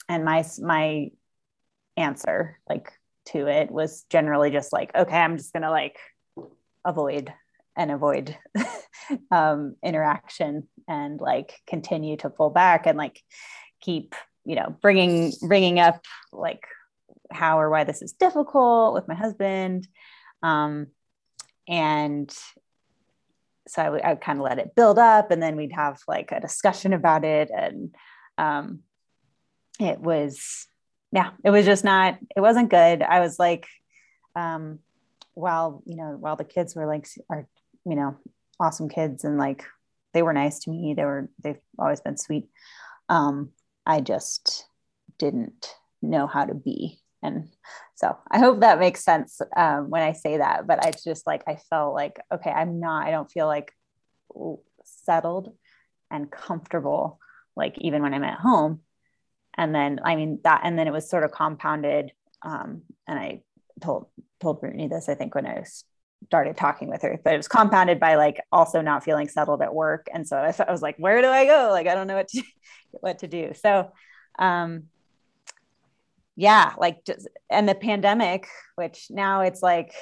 and 0.09 0.24
my 0.24 0.44
my 0.61 1.11
answer 1.96 2.59
like 2.68 2.92
to 3.26 3.46
it 3.46 3.70
was 3.70 4.04
generally 4.11 4.50
just 4.50 4.72
like, 4.72 4.94
okay, 4.94 5.16
I'm 5.16 5.38
just 5.38 5.52
gonna 5.52 5.70
like 5.70 5.96
avoid 6.84 7.32
and 7.79 7.91
avoid 7.91 8.37
um, 9.31 9.76
interaction 9.83 10.68
and 10.87 11.20
like 11.20 11.55
continue 11.66 12.16
to 12.18 12.29
pull 12.29 12.51
back 12.51 12.87
and 12.87 12.99
like 12.99 13.22
keep 13.81 14.14
you 14.45 14.57
know 14.57 14.76
bringing 14.83 15.33
bringing 15.47 15.79
up 15.79 16.05
like 16.33 16.64
how 17.31 17.59
or 17.59 17.70
why 17.70 17.85
this 17.85 18.03
is 18.03 18.12
difficult 18.12 18.93
with 18.93 19.09
my 19.09 19.14
husband 19.14 19.89
um, 20.43 20.89
and 21.66 22.35
so 23.68 23.83
I 23.83 23.91
would, 23.91 24.20
kind 24.20 24.39
of 24.39 24.45
let 24.45 24.59
it 24.59 24.74
build 24.74 24.99
up 24.99 25.31
and 25.31 25.43
then 25.43 25.57
we'd 25.57 25.72
have 25.72 25.99
like 26.09 26.33
a 26.33 26.41
discussion 26.41 26.93
about 26.93 27.24
it. 27.24 27.51
And 27.55 27.95
um, 28.39 28.81
it 29.79 30.01
was, 30.01 30.66
yeah, 31.12 31.31
it 31.45 31.51
was 31.51 31.66
just 31.66 31.85
not, 31.85 32.18
it 32.35 32.41
wasn't 32.41 32.70
good. 32.70 33.03
I 33.03 33.20
was 33.20 33.39
like, 33.39 33.66
um, 34.35 34.79
while, 35.35 35.83
you 35.87 35.97
know, 35.97 36.16
while 36.18 36.37
the 36.37 36.45
kids 36.45 36.74
were 36.74 36.87
like, 36.87 37.07
are, 37.31 37.47
you 37.85 37.97
know, 37.97 38.16
awesome 38.61 38.89
kids 38.89 39.24
and 39.24 39.39
like, 39.39 39.64
they 40.14 40.22
were 40.22 40.33
nice 40.33 40.61
to 40.61 40.70
me. 40.70 40.95
They 40.95 41.05
were, 41.05 41.29
they've 41.43 41.61
always 41.79 42.01
been 42.01 42.16
sweet. 42.16 42.49
Um, 43.09 43.51
I 43.87 44.01
just 44.01 44.66
didn't 45.18 45.74
know 46.03 46.26
how 46.26 46.45
to 46.45 46.55
be 46.55 47.01
and 47.22 47.49
so 47.95 48.16
i 48.31 48.39
hope 48.39 48.61
that 48.61 48.79
makes 48.79 49.05
sense 49.05 49.41
um, 49.57 49.91
when 49.91 50.03
i 50.03 50.12
say 50.12 50.39
that 50.39 50.66
but 50.66 50.85
i 50.85 50.93
just 50.93 51.26
like 51.26 51.43
i 51.47 51.57
felt 51.68 51.95
like 51.95 52.20
okay 52.33 52.51
i'm 52.51 52.81
not 52.81 53.07
i 53.07 53.11
don't 53.11 53.31
feel 53.31 53.47
like 53.47 53.72
settled 54.85 55.53
and 56.11 56.31
comfortable 56.31 57.18
like 57.57 57.76
even 57.79 58.03
when 58.03 58.14
i'm 58.14 58.24
at 58.24 58.39
home 58.39 58.81
and 59.57 59.74
then 59.74 59.99
i 60.05 60.14
mean 60.16 60.39
that 60.45 60.61
and 60.64 60.79
then 60.79 60.87
it 60.87 60.93
was 60.93 61.11
sort 61.11 61.24
of 61.24 61.33
compounded 61.33 62.12
um, 62.43 62.83
and 63.07 63.18
i 63.18 63.43
told 63.83 64.07
told 64.41 64.61
brittany 64.61 64.89
this 64.89 65.09
i 65.09 65.14
think 65.14 65.35
when 65.35 65.47
i 65.47 65.64
started 66.27 66.57
talking 66.57 66.89
with 66.89 67.03
her 67.03 67.19
but 67.23 67.33
it 67.33 67.37
was 67.37 67.49
compounded 67.49 67.99
by 68.01 68.16
like 68.16 68.41
also 68.53 68.81
not 68.81 69.05
feeling 69.05 69.29
settled 69.29 69.62
at 69.62 69.75
work. 69.75 70.09
And 70.12 70.27
so 70.27 70.37
i, 70.37 70.55
I 70.66 70.71
was 70.71 70.83
like 70.83 70.97
where 70.99 71.23
do 71.23 71.29
i 71.29 71.45
go? 71.45 71.69
Like 71.71 71.87
i 71.87 71.95
don't 71.95 72.07
know 72.07 72.16
what 72.16 72.29
to 72.29 72.43
what 72.91 73.19
to 73.21 73.29
do. 73.29 73.53
So 73.55 73.93
um 74.39 74.85
yeah, 76.39 76.75
like 76.79 77.05
just, 77.05 77.27
and 77.51 77.69
the 77.69 77.75
pandemic, 77.75 78.47
which 78.77 79.09
now 79.11 79.41
it's 79.41 79.61
like, 79.61 79.93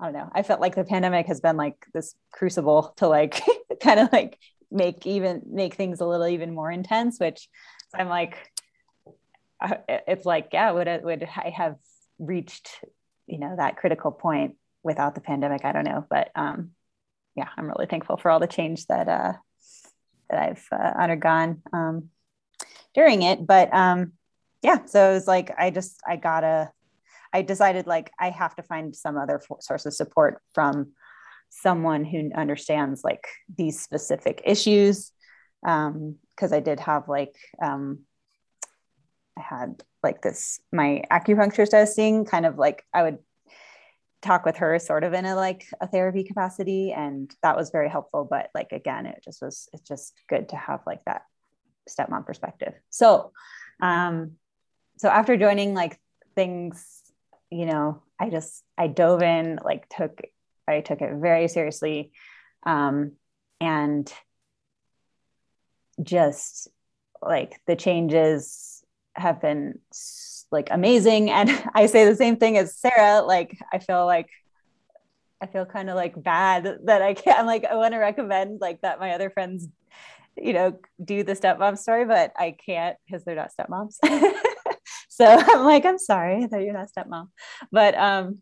I 0.00 0.06
don't 0.06 0.14
know, 0.14 0.28
I 0.32 0.42
felt 0.42 0.60
like 0.60 0.74
the 0.74 0.82
pandemic 0.82 1.26
has 1.28 1.40
been 1.40 1.56
like 1.56 1.76
this 1.94 2.16
crucible 2.32 2.92
to 2.96 3.06
like 3.06 3.40
kind 3.80 4.00
of 4.00 4.12
like 4.12 4.36
make 4.72 5.06
even 5.06 5.42
make 5.48 5.74
things 5.74 6.00
a 6.00 6.04
little 6.04 6.26
even 6.26 6.52
more 6.52 6.72
intense, 6.72 7.20
which 7.20 7.48
I'm 7.94 8.08
like, 8.08 8.36
uh, 9.60 9.76
it's 9.88 10.26
like, 10.26 10.48
yeah, 10.52 10.72
would 10.72 10.88
would 11.04 11.22
I 11.22 11.50
have 11.50 11.76
reached, 12.18 12.68
you 13.28 13.38
know, 13.38 13.54
that 13.56 13.76
critical 13.76 14.10
point 14.10 14.56
without 14.86 15.14
the 15.14 15.20
pandemic? 15.20 15.64
I 15.64 15.72
don't 15.72 15.84
know, 15.84 16.06
but 16.08 16.30
um, 16.34 16.70
yeah, 17.34 17.48
I'm 17.56 17.66
really 17.66 17.86
thankful 17.86 18.16
for 18.16 18.30
all 18.30 18.40
the 18.40 18.46
change 18.46 18.86
that 18.86 19.08
uh, 19.08 19.34
that 20.30 20.42
I've 20.42 20.66
uh, 20.72 20.98
undergone 20.98 21.62
um, 21.72 22.08
during 22.94 23.22
it. 23.22 23.46
But 23.46 23.74
um, 23.74 24.12
yeah 24.66 24.84
so 24.84 25.10
it 25.10 25.14
was 25.14 25.28
like 25.28 25.52
i 25.58 25.70
just 25.70 26.00
i 26.08 26.16
gotta 26.16 26.70
i 27.32 27.40
decided 27.42 27.86
like 27.86 28.10
i 28.18 28.30
have 28.30 28.54
to 28.56 28.62
find 28.62 28.96
some 28.96 29.16
other 29.16 29.40
source 29.60 29.86
of 29.86 29.94
support 29.94 30.42
from 30.52 30.92
someone 31.50 32.04
who 32.04 32.30
understands 32.34 33.04
like 33.04 33.24
these 33.56 33.80
specific 33.80 34.42
issues 34.44 35.12
um 35.66 36.16
because 36.34 36.52
i 36.52 36.60
did 36.60 36.80
have 36.80 37.08
like 37.08 37.34
um 37.62 38.00
i 39.38 39.40
had 39.40 39.82
like 40.02 40.20
this 40.22 40.58
my 40.72 41.02
acupuncturist 41.12 41.74
i 41.74 41.80
was 41.80 41.94
seeing 41.94 42.24
kind 42.24 42.44
of 42.44 42.58
like 42.58 42.82
i 42.92 43.02
would 43.02 43.18
talk 44.26 44.44
with 44.44 44.56
her 44.56 44.78
sort 44.78 45.04
of 45.04 45.12
in 45.12 45.24
a 45.24 45.34
like 45.34 45.66
a 45.80 45.86
therapy 45.86 46.24
capacity 46.24 46.92
and 46.92 47.34
that 47.42 47.56
was 47.56 47.70
very 47.70 47.88
helpful 47.88 48.26
but 48.28 48.50
like 48.54 48.72
again 48.72 49.06
it 49.06 49.20
just 49.24 49.40
was 49.40 49.68
it's 49.72 49.86
just 49.86 50.20
good 50.28 50.48
to 50.48 50.56
have 50.56 50.80
like 50.86 51.04
that 51.04 51.22
stepmom 51.88 52.26
perspective. 52.26 52.74
So 52.90 53.32
um 53.80 54.32
so 54.98 55.08
after 55.08 55.36
joining 55.36 55.74
like 55.74 56.00
things 56.34 57.02
you 57.50 57.66
know 57.66 58.02
i 58.18 58.30
just 58.30 58.64
i 58.78 58.86
dove 58.86 59.22
in 59.22 59.58
like 59.62 59.88
took 59.88 60.22
i 60.66 60.80
took 60.80 61.00
it 61.02 61.14
very 61.14 61.48
seriously 61.48 62.12
um, 62.66 63.12
and 63.60 64.12
just 66.02 66.68
like 67.22 67.60
the 67.66 67.76
changes 67.76 68.84
have 69.14 69.40
been 69.40 69.78
like 70.50 70.68
amazing. 70.70 71.30
And 71.36 71.50
I 71.74 71.86
say 71.86 72.04
the 72.04 72.16
same 72.16 72.36
thing 72.36 72.56
as 72.56 72.76
Sarah. 72.76 73.22
Like 73.22 73.58
I 73.72 73.78
feel 73.78 74.06
like 74.06 74.30
I 75.40 75.46
feel 75.46 75.66
kind 75.66 75.90
of 75.90 75.96
like 75.96 76.20
bad 76.22 76.78
that 76.84 77.02
I 77.02 77.14
can't. 77.14 77.38
I'm 77.38 77.46
like 77.46 77.64
I 77.64 77.76
want 77.76 77.92
to 77.92 77.98
recommend 77.98 78.60
like 78.60 78.80
that 78.82 79.00
my 79.00 79.12
other 79.12 79.30
friends, 79.30 79.68
you 80.36 80.52
know, 80.52 80.78
do 81.02 81.22
the 81.22 81.34
stepmom 81.34 81.78
story, 81.78 82.04
but 82.04 82.32
I 82.36 82.56
can't 82.64 82.96
because 83.06 83.24
they're 83.24 83.36
not 83.36 83.50
stepmoms. 83.58 83.94
so 85.08 85.24
I'm 85.26 85.64
like, 85.64 85.84
I'm 85.84 85.98
sorry 85.98 86.46
that 86.46 86.62
you're 86.62 86.72
not 86.72 86.88
stepmom, 86.96 87.28
but 87.70 87.94
um, 87.96 88.38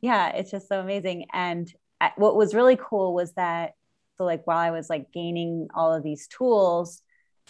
yeah, 0.00 0.30
it's 0.30 0.50
just 0.50 0.68
so 0.68 0.80
amazing. 0.80 1.26
And 1.32 1.72
what 2.16 2.36
was 2.36 2.54
really 2.54 2.76
cool 2.76 3.14
was 3.14 3.32
that 3.34 3.72
so 4.16 4.24
like 4.24 4.46
while 4.46 4.58
I 4.58 4.70
was 4.70 4.88
like 4.88 5.12
gaining 5.12 5.68
all 5.74 5.92
of 5.92 6.02
these 6.02 6.28
tools 6.28 7.02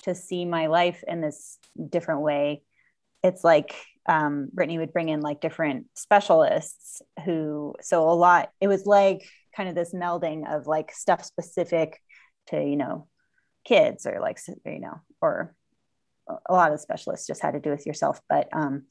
to 0.03 0.15
see 0.15 0.45
my 0.45 0.67
life 0.67 1.03
in 1.07 1.21
this 1.21 1.59
different 1.91 2.23
way, 2.23 2.63
it's 3.23 3.45
like 3.45 3.75
um, 4.07 4.49
Brittany 4.53 4.79
would 4.79 4.93
bring 4.93 5.09
in 5.09 5.21
like 5.21 5.41
different 5.41 5.87
specialists 5.95 7.03
who, 7.25 7.75
so 7.81 8.09
a 8.09 8.13
lot, 8.13 8.51
it 8.61 8.69
was 8.69 8.87
like 8.87 9.29
kind 9.57 9.69
of 9.69 9.75
this 9.75 9.95
melding 9.95 10.51
of 10.53 10.67
like 10.67 10.93
stuff 10.93 11.25
specific 11.25 12.01
to, 12.49 12.63
you 12.63 12.77
know, 12.77 13.09
kids 13.65 14.07
or 14.07 14.21
like, 14.21 14.39
you 14.67 14.81
know, 14.81 15.01
or 15.21 15.55
a 16.49 16.53
lot 16.53 16.73
of 16.73 16.81
specialists 16.81 17.27
just 17.27 17.43
had 17.43 17.53
to 17.53 17.61
do 17.61 17.71
with 17.71 17.87
yourself. 17.87 18.21
But 18.29 18.49
um, 18.53 18.85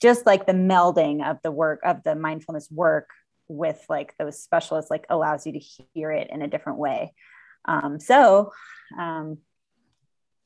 just 0.00 0.26
like 0.26 0.46
the 0.46 0.52
melding 0.52 1.28
of 1.28 1.38
the 1.42 1.50
work 1.50 1.80
of 1.84 2.02
the 2.02 2.14
mindfulness 2.14 2.70
work 2.70 3.10
with 3.48 3.84
like 3.88 4.14
those 4.18 4.42
specialists, 4.42 4.90
like 4.90 5.06
allows 5.08 5.46
you 5.46 5.52
to 5.52 5.58
hear 5.94 6.10
it 6.10 6.28
in 6.30 6.42
a 6.42 6.48
different 6.48 6.78
way. 6.78 7.12
Um, 7.64 7.98
so, 7.98 8.52
um, 8.98 9.38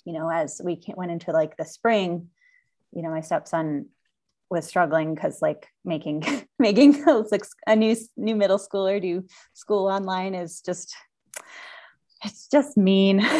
you 0.04 0.12
know, 0.12 0.30
as 0.30 0.60
we 0.64 0.82
went 0.96 1.12
into 1.12 1.32
like 1.32 1.56
the 1.56 1.64
spring, 1.64 2.28
you 2.92 3.02
know 3.02 3.10
my 3.10 3.20
stepson 3.20 3.86
was 4.50 4.66
struggling 4.66 5.14
because 5.14 5.40
like 5.40 5.68
making 5.84 6.24
making 6.58 7.04
a 7.66 7.76
new 7.76 7.96
new 8.16 8.36
middle 8.36 8.58
schooler 8.58 9.00
do 9.00 9.24
school 9.54 9.86
online 9.86 10.34
is 10.34 10.60
just 10.60 10.94
it's 12.24 12.48
just 12.48 12.76
mean. 12.76 13.26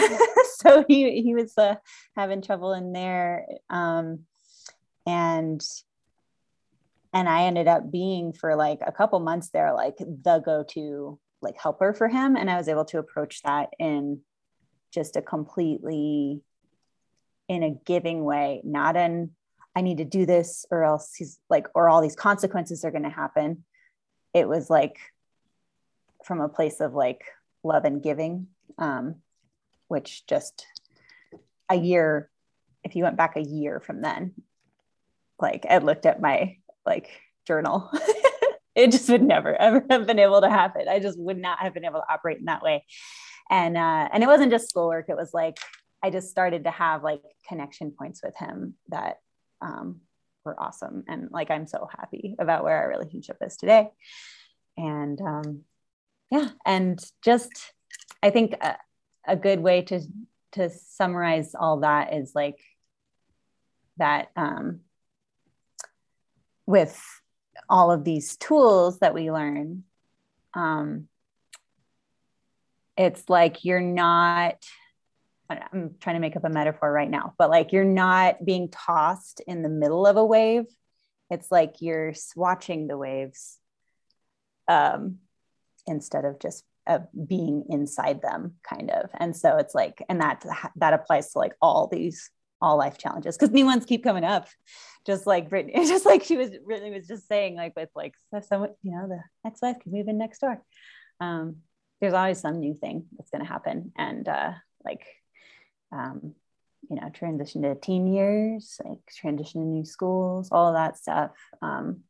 So 0.63 0.85
he 0.87 1.23
he 1.23 1.35
was 1.35 1.57
uh, 1.57 1.77
having 2.15 2.43
trouble 2.43 2.75
in 2.75 2.93
there 2.93 3.47
um, 3.71 4.27
and 5.07 5.59
and 7.15 7.29
i 7.31 7.45
ended 7.45 7.67
up 7.67 7.91
being 7.91 8.35
for 8.35 8.55
like 8.57 8.81
a 8.87 8.93
couple 8.93 9.19
months 9.21 9.49
there 9.49 9.73
like 9.73 9.97
the 9.97 10.43
go-to 10.45 11.19
like 11.41 11.59
helper 11.59 11.95
for 11.95 12.09
him. 12.09 12.37
And 12.37 12.51
i 12.51 12.59
was 12.59 12.69
able 12.69 12.85
to 12.87 12.99
approach 12.99 13.41
that 13.43 13.71
in 13.79 14.21
just 14.93 15.17
a 15.17 15.23
completely 15.23 16.43
in 17.49 17.63
a 17.63 17.71
giving 17.71 18.23
way 18.23 18.61
not 18.63 18.97
in 18.97 19.31
I 19.77 19.83
need 19.83 19.99
to 19.99 20.05
do 20.05 20.27
this 20.27 20.67
or 20.71 20.85
else 20.85 21.15
he's 21.15 21.39
like, 21.49 21.69
or 21.75 21.89
all 21.89 22.01
these 22.01 22.17
consequences 22.17 22.85
are 22.85 22.91
going 22.91 23.05
to 23.05 23.11
happen. 23.11 23.65
It 24.35 24.49
was 24.49 24.69
like 24.69 24.99
from 26.25 26.41
a 26.41 26.49
place 26.49 26.81
of 26.81 26.95
like 26.95 27.25
love 27.63 27.85
and 27.85 28.03
giving, 28.03 28.49
um, 28.79 29.17
which 29.89 30.27
just 30.27 30.67
a 31.69 31.77
year, 31.77 32.31
if 32.85 32.97
you 32.97 33.05
went 33.05 33.17
back 33.17 33.37
a 33.37 33.43
year 33.43 33.81
from 33.81 34.01
then, 34.01 34.35
like 35.39 35.67
I 35.69 35.79
looked 35.79 36.07
at 36.07 36.21
my 36.21 36.57
like 36.85 37.09
journal, 37.47 37.91
it 38.75 38.91
just 38.91 39.09
would 39.09 39.23
never 39.23 39.55
ever 39.55 39.85
have 39.91 40.07
been 40.07 40.19
able 40.19 40.41
to 40.41 40.51
happen. 40.51 40.89
I 40.89 40.99
just 40.99 41.19
would 41.19 41.39
not 41.39 41.61
have 41.61 41.75
been 41.75 41.85
able 41.85 42.01
to 42.01 42.13
operate 42.13 42.39
in 42.39 42.47
that 42.47 42.63
way. 42.63 42.85
And, 43.49 43.77
uh, 43.77 44.09
and 44.13 44.23
it 44.23 44.27
wasn't 44.27 44.53
just 44.53 44.69
schoolwork. 44.69 45.09
It 45.09 45.17
was 45.17 45.35
like, 45.35 45.59
I 46.03 46.11
just 46.11 46.31
started 46.31 46.65
to 46.65 46.71
have 46.71 47.03
like 47.03 47.23
connection 47.49 47.91
points 47.91 48.21
with 48.23 48.37
him 48.37 48.75
that 48.89 49.19
um, 49.61 50.01
were 50.45 50.61
awesome. 50.61 51.05
And 51.09 51.29
like, 51.31 51.51
I'm 51.51 51.67
so 51.67 51.89
happy 51.99 52.37
about 52.39 52.65
where 52.65 52.77
our 52.77 52.89
relationship 52.89 53.37
is 53.41 53.57
today. 53.57 53.91
And 54.77 55.21
um, 55.21 55.61
yeah, 56.31 56.49
and 56.65 56.99
just, 57.23 57.73
I 58.23 58.31
think 58.31 58.55
a, 58.61 58.77
a 59.27 59.37
good 59.37 59.61
way 59.61 59.83
to, 59.83 60.01
to 60.53 60.71
summarize 60.71 61.55
all 61.55 61.81
that 61.81 62.15
is 62.15 62.33
like 62.35 62.59
that 63.99 64.31
um, 64.37 64.81
with 66.67 67.01
all 67.69 67.91
of 67.91 68.05
these 68.05 68.37
tools 68.37 69.01
that 69.01 69.15
we 69.15 69.31
learn, 69.31 69.85
um, 70.55 71.09
it's 72.97 73.29
like 73.29 73.65
you're 73.65 73.81
not 73.81 74.65
I'm 75.51 75.97
trying 76.01 76.17
to 76.17 76.21
make 76.21 76.37
up 76.37 76.45
a 76.45 76.51
metaphor 76.51 76.91
right 76.91 77.11
now, 77.11 77.35
but 77.39 77.51
like 77.51 77.73
you're 77.73 77.85
not 77.85 78.45
being 78.45 78.69
tossed 78.69 79.41
in 79.47 79.63
the 79.63 79.69
middle 79.69 80.07
of 80.07 80.17
a 80.17 80.25
wave. 80.25 80.65
It's 81.31 81.51
like 81.51 81.77
you're 81.81 82.15
watching 82.37 82.87
the 82.87 82.97
waves 82.97 83.59
um, 84.69 85.19
instead 85.87 86.25
of 86.25 86.41
just 86.41 86.65
uh, 86.87 87.01
being 87.27 87.65
inside 87.69 88.23
them, 88.23 88.55
kind 88.63 88.91
of. 88.91 89.11
And 89.15 89.37
so 89.37 89.57
it's 89.57 89.75
like, 89.75 90.03
and 90.09 90.21
that 90.21 90.45
that 90.77 90.93
applies 90.93 91.33
to 91.33 91.39
like 91.39 91.55
all 91.61 91.87
these 91.87 92.31
all 92.63 92.77
life 92.77 92.99
challenges 92.99 93.37
because 93.37 93.53
new 93.53 93.65
ones 93.65 93.87
keep 93.87 94.05
coming 94.05 94.25
up. 94.25 94.49
Just 95.07 95.27
like 95.27 95.49
Brittany, 95.49 95.75
just 95.87 96.05
like 96.07 96.25
she 96.25 96.37
was 96.37 96.51
really 96.65 96.91
was 96.91 97.07
just 97.07 97.27
saying, 97.29 97.57
like 97.57 97.75
with 97.77 97.91
like 97.95 98.15
someone, 98.43 98.71
you 98.83 98.93
know, 98.93 99.09
the 99.09 99.21
next 99.45 99.63
life 99.63 99.77
could 99.83 99.93
move 99.93 100.09
in 100.09 100.19
next 100.19 100.41
door. 100.41 100.63
Um, 101.21 101.57
there's 102.01 102.15
always 102.15 102.41
some 102.41 102.61
new 102.61 102.75
thing 102.75 103.07
that's 103.17 103.31
going 103.31 103.45
to 103.45 103.51
happen, 103.51 103.93
and 103.97 104.27
uh, 104.27 104.53
like 104.85 105.07
um, 105.93 106.35
you 106.89 106.97
know, 106.97 107.11
transition 107.13 107.63
to 107.63 107.75
teen 107.75 108.13
years, 108.13 108.81
like 108.85 108.99
transition 109.15 109.61
to 109.61 109.67
new 109.67 109.85
schools, 109.85 110.49
all 110.51 110.69
of 110.69 110.75
that 110.75 110.97
stuff. 110.99 111.33
Um, 111.63 112.05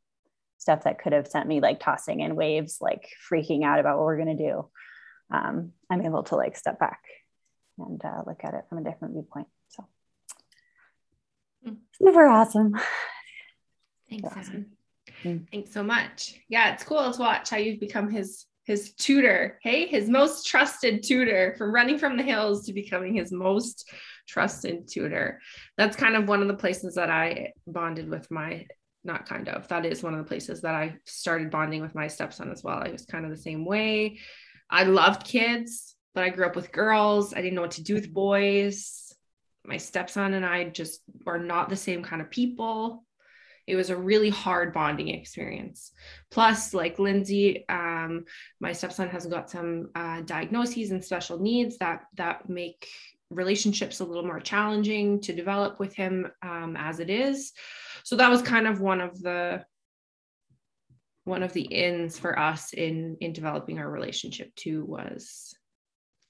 stuff 0.61 0.85
that 0.85 0.99
could 0.99 1.15
have 1.15 1.27
sent 1.27 1.49
me 1.49 1.61
like 1.61 1.81
tossing 1.81 2.21
in 2.21 2.37
waves, 2.37 2.79
like 2.81 3.09
freaking 3.31 3.65
out 3.65 3.81
about 3.81 3.97
what 3.97 4.05
we're 4.05 4.23
going 4.23 4.37
to 4.37 4.45
do. 4.51 4.69
Um, 5.31 5.73
I'm 5.89 6.03
able 6.03 6.23
to 6.25 6.37
like 6.37 6.57
step 6.57 6.79
back 6.79 7.01
and 7.79 8.05
uh, 8.05 8.23
look 8.27 8.45
at 8.45 8.55
it 8.55 8.65
from 8.69 8.79
a 8.79 8.85
different 8.85 9.15
viewpoint. 9.15 9.49
So 9.69 9.89
mm. 11.67 11.77
super 11.95 12.27
awesome. 12.27 12.75
Thanks, 14.11 14.37
awesome. 14.37 14.67
Mm. 15.25 15.51
Thanks 15.51 15.73
so 15.73 15.83
much. 15.83 16.35
Yeah, 16.49 16.75
it's 16.75 16.85
cool 16.85 17.11
to 17.11 17.19
watch 17.19 17.49
how 17.49 17.57
you've 17.57 17.81
become 17.81 18.11
his 18.11 18.45
his 18.65 18.93
tutor, 18.95 19.59
hey, 19.63 19.87
his 19.87 20.09
most 20.09 20.47
trusted 20.47 21.03
tutor 21.03 21.55
from 21.57 21.75
running 21.75 21.99
from 21.99 22.17
the 22.17 22.23
hills 22.23 22.67
to 22.67 22.73
becoming 22.73 23.15
his 23.15 23.33
most 23.33 23.89
trusted 24.29 24.87
tutor. 24.89 25.41
That's 25.77 25.97
kind 25.97 26.15
of 26.15 26.29
one 26.29 26.43
of 26.43 26.49
the 26.49 26.55
places 26.55 26.95
that 26.95 27.11
I 27.11 27.53
bonded 27.67 28.09
with 28.09 28.31
my, 28.31 28.67
not 29.03 29.27
kind 29.27 29.49
of, 29.49 29.67
that 29.69 29.87
is 29.87 30.03
one 30.03 30.15
of 30.15 30.19
the 30.19 30.29
places 30.29 30.61
that 30.61 30.75
I 30.75 30.97
started 31.07 31.51
bonding 31.51 31.81
with 31.81 31.95
my 31.95 32.07
stepson 32.07 32.51
as 32.53 32.63
well. 32.63 32.79
I 32.79 32.91
was 32.91 33.07
kind 33.07 33.25
of 33.25 33.31
the 33.31 33.37
same 33.37 33.65
way. 33.65 34.19
I 34.69 34.85
loved 34.85 35.27
kids, 35.27 35.97
but 36.15 36.23
I 36.23 36.29
grew 36.29 36.47
up 36.47 36.55
with 36.55 36.71
girls. 36.71 37.35
I 37.35 37.39
didn't 37.39 37.55
know 37.55 37.63
what 37.63 37.73
to 37.73 37.83
do 37.83 37.95
with 37.95 38.13
boys. 38.13 39.13
My 39.65 39.79
stepson 39.79 40.35
and 40.35 40.47
I 40.47 40.65
just 40.65 41.01
are 41.27 41.39
not 41.39 41.69
the 41.69 41.77
same 41.77 42.03
kind 42.03 42.23
of 42.23 42.31
people 42.31 43.05
it 43.71 43.77
was 43.77 43.91
a 43.91 43.97
really 43.97 44.31
hard 44.31 44.73
bonding 44.73 45.09
experience. 45.09 45.93
Plus, 46.31 46.75
like 46.75 46.99
Lindsay, 46.99 47.65
um, 47.69 48.25
my 48.61 48.73
stepson 48.73 49.09
has 49.09 49.27
got 49.27 49.49
some 49.49 49.91
uh, 49.95 50.23
diagnoses 50.23 50.91
and 50.91 51.05
special 51.05 51.39
needs 51.39 51.79
that 51.79 52.03
that 52.17 52.49
make 52.49 52.89
relationships 53.31 54.01
a 54.01 54.05
little 54.05 54.25
more 54.25 54.41
challenging 54.41 55.21
to 55.21 55.33
develop 55.33 55.79
with 55.79 55.95
him 55.95 56.27
um, 56.43 56.77
as 56.77 56.99
it 56.99 57.09
is. 57.09 57.53
So 58.03 58.17
that 58.17 58.29
was 58.29 58.43
kind 58.43 58.67
of 58.67 58.81
one 58.81 59.01
of 59.01 59.21
the 59.23 59.65
one 61.25 61.43
of 61.45 61.53
the 61.53 61.63
ins 61.63 62.19
for 62.19 62.37
us 62.39 62.73
in 62.73 63.17
in 63.21 63.33
developing 63.33 63.79
our 63.79 63.89
relationship 63.89 64.53
too 64.57 64.85
was 64.85 65.55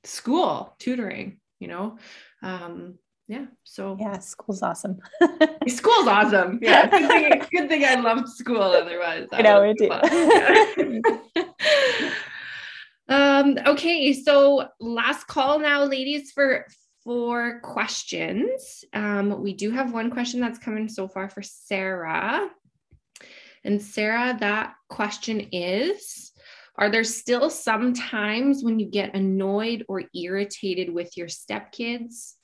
school 0.05 0.75
tutoring 0.79 1.39
you 1.59 1.69
know 1.69 1.97
um 2.43 2.99
yeah 3.31 3.47
so 3.63 3.97
yeah 4.01 4.19
school's 4.19 4.61
awesome. 4.61 4.99
School's 5.69 6.09
awesome. 6.09 6.59
Yeah. 6.61 6.87
Good 6.91 7.09
thing, 7.09 7.43
good 7.53 7.69
thing 7.69 7.85
i 7.85 7.95
loved 7.95 8.29
school 8.29 8.61
otherwise 8.61 9.29
i 9.33 9.41
know 9.41 9.63
it 9.63 9.77
too. 9.79 9.89
um 13.09 13.57
okay 13.67 14.13
so 14.13 14.67
last 14.81 15.29
call 15.29 15.61
now 15.61 15.85
ladies 15.85 16.33
for 16.33 16.67
for 17.05 17.61
questions. 17.61 18.85
Um 18.93 19.41
we 19.41 19.55
do 19.55 19.71
have 19.71 19.95
one 19.95 20.11
question 20.11 20.41
that's 20.41 20.59
coming 20.59 20.89
so 20.89 21.07
far 21.07 21.31
for 21.31 21.43
sarah. 21.43 22.51
And 23.63 23.81
sarah 23.81 24.37
that 24.41 24.75
question 24.89 25.49
is 25.53 26.33
are 26.75 26.91
there 26.91 27.05
still 27.05 27.49
some 27.49 27.95
times 27.95 28.65
when 28.65 28.81
you 28.81 28.87
get 28.87 29.15
annoyed 29.15 29.85
or 29.87 30.03
irritated 30.15 30.93
with 30.93 31.17
your 31.17 31.29
stepkids 31.29 32.35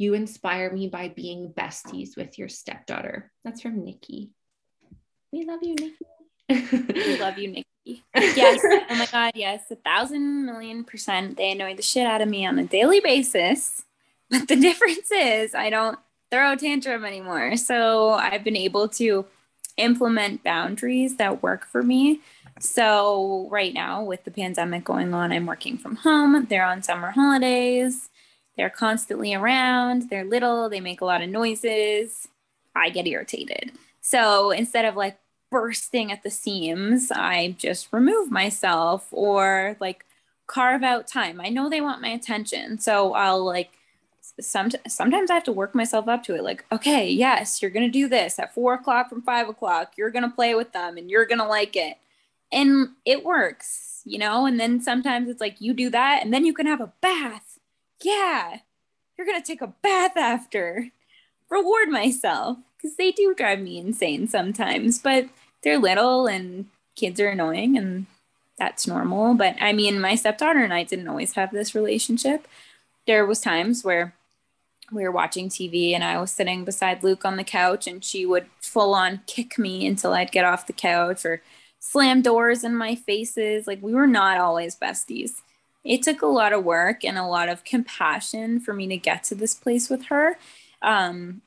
you 0.00 0.14
inspire 0.14 0.72
me 0.72 0.88
by 0.88 1.08
being 1.08 1.52
besties 1.52 2.16
with 2.16 2.38
your 2.38 2.48
stepdaughter. 2.48 3.30
That's 3.44 3.60
from 3.60 3.84
Nikki. 3.84 4.30
We 5.30 5.44
love 5.44 5.60
you, 5.62 5.74
Nikki. 5.74 6.92
we 6.94 7.18
love 7.18 7.38
you, 7.38 7.48
Nikki. 7.48 7.66
Yes. 8.14 8.60
oh 8.64 8.94
my 8.94 9.06
God. 9.10 9.32
Yes. 9.34 9.70
A 9.70 9.76
thousand 9.76 10.46
million 10.46 10.84
percent. 10.84 11.36
They 11.36 11.52
annoy 11.52 11.74
the 11.74 11.82
shit 11.82 12.06
out 12.06 12.22
of 12.22 12.28
me 12.28 12.46
on 12.46 12.58
a 12.58 12.64
daily 12.64 13.00
basis. 13.00 13.82
But 14.30 14.48
the 14.48 14.56
difference 14.56 15.10
is 15.10 15.54
I 15.54 15.70
don't 15.70 15.98
throw 16.30 16.52
a 16.52 16.56
tantrum 16.56 17.04
anymore. 17.04 17.56
So 17.56 18.10
I've 18.10 18.44
been 18.44 18.56
able 18.56 18.88
to 18.90 19.26
implement 19.76 20.44
boundaries 20.44 21.16
that 21.16 21.42
work 21.42 21.66
for 21.66 21.82
me. 21.82 22.20
So 22.60 23.48
right 23.50 23.74
now 23.74 24.04
with 24.04 24.24
the 24.24 24.30
pandemic 24.30 24.84
going 24.84 25.12
on, 25.14 25.32
I'm 25.32 25.46
working 25.46 25.78
from 25.78 25.96
home. 25.96 26.46
They're 26.48 26.64
on 26.64 26.82
summer 26.82 27.10
holidays. 27.10 28.09
They're 28.60 28.68
constantly 28.68 29.32
around. 29.32 30.10
They're 30.10 30.22
little. 30.22 30.68
They 30.68 30.80
make 30.80 31.00
a 31.00 31.06
lot 31.06 31.22
of 31.22 31.30
noises. 31.30 32.28
I 32.76 32.90
get 32.90 33.06
irritated. 33.06 33.72
So 34.02 34.50
instead 34.50 34.84
of 34.84 34.96
like 34.96 35.16
bursting 35.50 36.12
at 36.12 36.22
the 36.22 36.28
seams, 36.28 37.10
I 37.10 37.54
just 37.56 37.90
remove 37.90 38.30
myself 38.30 39.08
or 39.12 39.78
like 39.80 40.04
carve 40.46 40.82
out 40.82 41.06
time. 41.06 41.40
I 41.40 41.48
know 41.48 41.70
they 41.70 41.80
want 41.80 42.02
my 42.02 42.08
attention. 42.08 42.78
So 42.78 43.14
I'll 43.14 43.42
like 43.42 43.70
some, 44.38 44.68
sometimes 44.86 45.30
I 45.30 45.34
have 45.36 45.44
to 45.44 45.52
work 45.52 45.74
myself 45.74 46.06
up 46.06 46.22
to 46.24 46.34
it. 46.34 46.44
Like, 46.44 46.66
okay, 46.70 47.08
yes, 47.08 47.62
you're 47.62 47.70
to 47.86 47.90
do 47.90 48.08
this 48.10 48.38
at 48.38 48.52
four 48.52 48.74
o'clock 48.74 49.08
from 49.08 49.22
five 49.22 49.48
o'clock. 49.48 49.94
You're 49.96 50.10
to 50.28 50.36
play 50.36 50.54
with 50.54 50.72
them 50.72 50.98
and 50.98 51.10
you're 51.10 51.24
to 51.38 51.48
like 51.48 51.76
it. 51.76 51.96
And 52.52 52.90
it 53.06 53.24
works, 53.24 54.02
you 54.04 54.18
know? 54.18 54.44
And 54.44 54.60
then 54.60 54.82
sometimes 54.82 55.30
it's 55.30 55.40
like 55.40 55.62
you 55.62 55.72
do 55.72 55.88
that 55.88 56.22
and 56.22 56.30
then 56.30 56.44
you 56.44 56.52
can 56.52 56.66
have 56.66 56.82
a 56.82 56.92
bath. 57.00 57.46
Yeah, 58.02 58.58
you're 59.16 59.26
going 59.26 59.40
to 59.40 59.46
take 59.46 59.62
a 59.62 59.74
bath 59.82 60.16
after. 60.16 60.88
Reward 61.50 61.88
myself 61.88 62.58
because 62.76 62.96
they 62.96 63.10
do 63.10 63.34
drive 63.34 63.60
me 63.60 63.78
insane 63.78 64.28
sometimes, 64.28 64.98
but 64.98 65.28
they're 65.62 65.78
little 65.78 66.26
and 66.26 66.66
kids 66.96 67.20
are 67.20 67.28
annoying 67.28 67.76
and 67.76 68.06
that's 68.58 68.86
normal. 68.86 69.34
But 69.34 69.56
I 69.60 69.72
mean, 69.72 70.00
my 70.00 70.14
stepdaughter 70.14 70.62
and 70.62 70.72
I 70.72 70.84
didn't 70.84 71.08
always 71.08 71.32
have 71.32 71.50
this 71.50 71.74
relationship. 71.74 72.46
There 73.06 73.26
was 73.26 73.40
times 73.40 73.84
where 73.84 74.14
we 74.92 75.02
were 75.02 75.10
watching 75.10 75.48
TV 75.48 75.94
and 75.94 76.04
I 76.04 76.20
was 76.20 76.30
sitting 76.30 76.64
beside 76.64 77.02
Luke 77.02 77.24
on 77.24 77.36
the 77.36 77.44
couch 77.44 77.86
and 77.86 78.04
she 78.04 78.26
would 78.26 78.46
full 78.60 78.94
on 78.94 79.20
kick 79.26 79.58
me 79.58 79.86
until 79.86 80.12
I'd 80.12 80.32
get 80.32 80.44
off 80.44 80.66
the 80.66 80.72
couch 80.72 81.24
or 81.24 81.42
slam 81.78 82.22
doors 82.22 82.64
in 82.64 82.74
my 82.74 82.94
faces. 82.94 83.66
Like 83.66 83.82
we 83.82 83.94
were 83.94 84.06
not 84.06 84.38
always 84.38 84.76
besties. 84.76 85.40
It 85.84 86.02
took 86.02 86.22
a 86.22 86.26
lot 86.26 86.52
of 86.52 86.64
work 86.64 87.04
and 87.04 87.16
a 87.16 87.26
lot 87.26 87.48
of 87.48 87.64
compassion 87.64 88.60
for 88.60 88.74
me 88.74 88.86
to 88.88 88.96
get 88.96 89.24
to 89.24 89.34
this 89.34 89.54
place 89.54 89.88
with 89.88 90.06
her. 90.06 90.38
Um, 90.82 91.42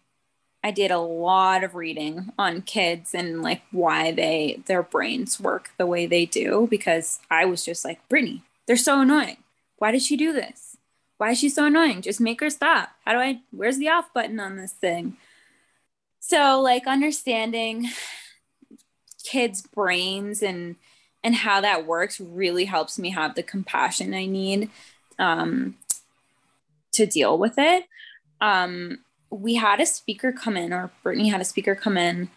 I 0.63 0.71
did 0.71 0.91
a 0.91 0.99
lot 0.99 1.63
of 1.63 1.75
reading 1.75 2.31
on 2.39 2.61
kids 2.61 3.13
and 3.13 3.41
like 3.41 3.61
why 3.71 4.11
they 4.11 4.63
their 4.65 4.81
brains 4.81 5.39
work 5.39 5.71
the 5.77 5.86
way 5.86 6.05
they 6.05 6.25
do 6.25 6.67
because 6.69 7.19
I 7.29 7.45
was 7.45 7.65
just 7.65 7.84
like, 7.84 8.07
Brittany, 8.07 8.43
they're 8.65 8.77
so 8.77 9.01
annoying. 9.01 9.38
Why 9.77 9.91
did 9.91 10.01
she 10.01 10.15
do 10.15 10.31
this? 10.31 10.77
Why 11.17 11.31
is 11.31 11.39
she 11.39 11.49
so 11.49 11.65
annoying? 11.65 12.01
Just 12.01 12.21
make 12.21 12.39
her 12.39 12.49
stop. 12.49 12.91
How 13.05 13.11
do 13.11 13.19
I 13.19 13.41
where's 13.51 13.77
the 13.77 13.89
off 13.89 14.13
button 14.13 14.39
on 14.39 14.55
this 14.55 14.71
thing? 14.71 15.17
So 16.19 16.61
like 16.61 16.88
understanding 16.88 17.89
kids' 19.23 19.61
brains 19.61 20.41
and 20.41 20.77
and 21.24 21.36
how 21.36 21.61
that 21.61 21.86
works 21.86 22.19
really 22.19 22.65
helps 22.65 22.99
me 22.99 23.11
have 23.11 23.36
the 23.36 23.43
compassion 23.43 24.13
I 24.13 24.26
need 24.26 24.69
um, 25.19 25.76
to 26.93 27.05
deal 27.05 27.38
with 27.38 27.55
it. 27.57 27.86
Um, 28.41 28.99
we 29.30 29.55
had 29.55 29.80
a 29.80 29.86
speaker 29.86 30.32
come 30.32 30.57
in 30.57 30.74
or 30.74 30.91
Brittany 31.01 31.30
had 31.30 31.41
a 31.41 31.45
speaker 31.45 31.76
come 31.76 31.97
in 31.97 32.30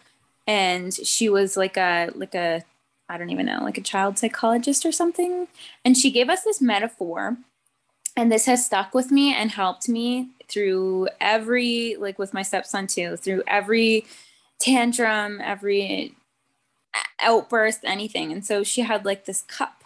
and 0.47 0.93
she 0.93 1.29
was 1.29 1.57
like 1.57 1.77
a 1.77 2.09
like 2.15 2.33
a 2.33 2.63
I 3.09 3.17
don't 3.17 3.29
even 3.29 3.45
know, 3.45 3.63
like 3.63 3.77
a 3.77 3.81
child 3.81 4.17
psychologist 4.17 4.85
or 4.85 4.91
something. 4.91 5.47
And 5.85 5.95
she 5.95 6.11
gave 6.11 6.29
us 6.29 6.43
this 6.43 6.61
metaphor 6.61 7.37
and 8.17 8.31
this 8.31 8.45
has 8.47 8.65
stuck 8.65 8.93
with 8.93 9.11
me 9.11 9.33
and 9.33 9.51
helped 9.51 9.87
me 9.87 10.29
through 10.49 11.07
every 11.21 11.95
like 11.99 12.17
with 12.17 12.33
my 12.33 12.41
stepson 12.41 12.87
too, 12.87 13.15
through 13.17 13.43
every 13.47 14.05
tantrum, 14.59 15.39
every 15.41 16.15
outburst, 17.21 17.81
anything. 17.83 18.31
And 18.31 18.45
so 18.45 18.63
she 18.63 18.81
had 18.81 19.05
like 19.05 19.25
this 19.25 19.41
cup 19.41 19.83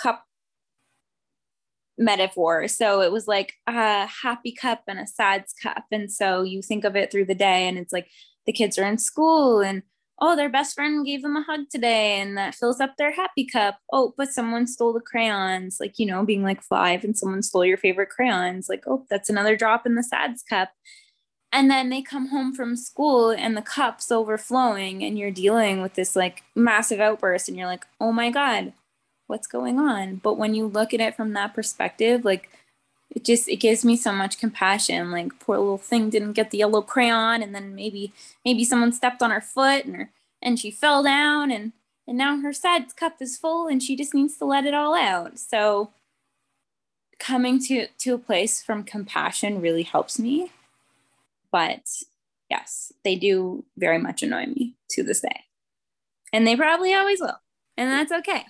cup 0.00 0.26
metaphor. 1.98 2.68
So 2.68 3.02
it 3.02 3.12
was 3.12 3.28
like 3.28 3.54
a 3.66 4.06
happy 4.06 4.52
cup 4.52 4.82
and 4.88 4.98
a 4.98 5.06
sad 5.06 5.44
cup. 5.62 5.84
And 5.92 6.10
so 6.10 6.42
you 6.42 6.62
think 6.62 6.84
of 6.84 6.96
it 6.96 7.10
through 7.10 7.26
the 7.26 7.34
day 7.34 7.68
and 7.68 7.78
it's 7.78 7.92
like 7.92 8.08
the 8.46 8.52
kids 8.52 8.78
are 8.78 8.86
in 8.86 8.98
school 8.98 9.60
and 9.60 9.82
oh, 10.20 10.36
their 10.36 10.48
best 10.48 10.74
friend 10.74 11.04
gave 11.04 11.22
them 11.22 11.36
a 11.36 11.42
hug 11.42 11.62
today 11.70 12.20
and 12.20 12.36
that 12.38 12.54
fills 12.54 12.80
up 12.80 12.96
their 12.96 13.12
happy 13.12 13.44
cup. 13.44 13.78
Oh, 13.92 14.14
but 14.16 14.28
someone 14.28 14.68
stole 14.68 14.92
the 14.92 15.00
crayons, 15.00 15.78
like, 15.80 15.98
you 15.98 16.06
know, 16.06 16.24
being 16.24 16.44
like 16.44 16.62
five 16.62 17.02
and 17.02 17.18
someone 17.18 17.42
stole 17.42 17.64
your 17.64 17.76
favorite 17.76 18.10
crayons. 18.10 18.68
Like, 18.68 18.84
oh, 18.86 19.04
that's 19.10 19.28
another 19.28 19.56
drop 19.56 19.84
in 19.84 19.96
the 19.96 20.04
sads 20.04 20.44
cup. 20.48 20.70
And 21.52 21.70
then 21.70 21.90
they 21.90 22.00
come 22.00 22.28
home 22.28 22.54
from 22.54 22.76
school 22.76 23.30
and 23.30 23.54
the 23.54 23.62
cup's 23.62 24.10
overflowing 24.10 25.04
and 25.04 25.18
you're 25.18 25.30
dealing 25.30 25.82
with 25.82 25.94
this 25.94 26.16
like 26.16 26.42
massive 26.54 26.98
outburst 26.98 27.48
and 27.48 27.58
you're 27.58 27.66
like, 27.66 27.84
oh 28.00 28.10
my 28.10 28.30
God, 28.30 28.72
what's 29.26 29.46
going 29.46 29.78
on? 29.78 30.16
But 30.16 30.38
when 30.38 30.54
you 30.54 30.66
look 30.66 30.94
at 30.94 31.00
it 31.00 31.14
from 31.14 31.34
that 31.34 31.54
perspective 31.54 32.24
like 32.24 32.48
it 33.14 33.24
just 33.24 33.48
it 33.48 33.56
gives 33.56 33.84
me 33.84 33.96
so 33.96 34.12
much 34.12 34.38
compassion. 34.38 35.10
Like 35.10 35.38
poor 35.38 35.58
little 35.58 35.78
thing 35.78 36.08
didn't 36.08 36.32
get 36.32 36.50
the 36.50 36.58
yellow 36.58 36.80
crayon 36.80 37.42
and 37.42 37.54
then 37.54 37.74
maybe 37.74 38.12
maybe 38.44 38.64
someone 38.64 38.92
stepped 38.92 39.22
on 39.22 39.30
her 39.30 39.40
foot 39.40 39.84
and 39.84 39.96
her 39.96 40.10
and 40.40 40.58
she 40.58 40.70
fell 40.70 41.02
down 41.02 41.50
and 41.50 41.72
and 42.08 42.18
now 42.18 42.40
her 42.40 42.52
sad 42.52 42.96
cup 42.96 43.20
is 43.20 43.36
full 43.36 43.68
and 43.68 43.82
she 43.82 43.94
just 43.94 44.14
needs 44.14 44.36
to 44.38 44.44
let 44.44 44.64
it 44.64 44.74
all 44.74 44.94
out. 44.94 45.38
So 45.38 45.90
coming 47.18 47.58
to 47.64 47.88
to 47.98 48.14
a 48.14 48.18
place 48.18 48.62
from 48.62 48.84
compassion 48.84 49.60
really 49.60 49.82
helps 49.82 50.18
me 50.18 50.50
but 51.52 51.80
yes 52.50 52.90
they 53.04 53.16
do 53.16 53.64
very 53.76 53.98
much 53.98 54.22
annoy 54.22 54.46
me 54.46 54.74
to 54.90 55.02
this 55.02 55.20
day 55.20 55.40
and 56.32 56.46
they 56.46 56.56
probably 56.56 56.94
always 56.94 57.20
will 57.20 57.38
and 57.76 57.90
that's 57.90 58.12
okay 58.12 58.44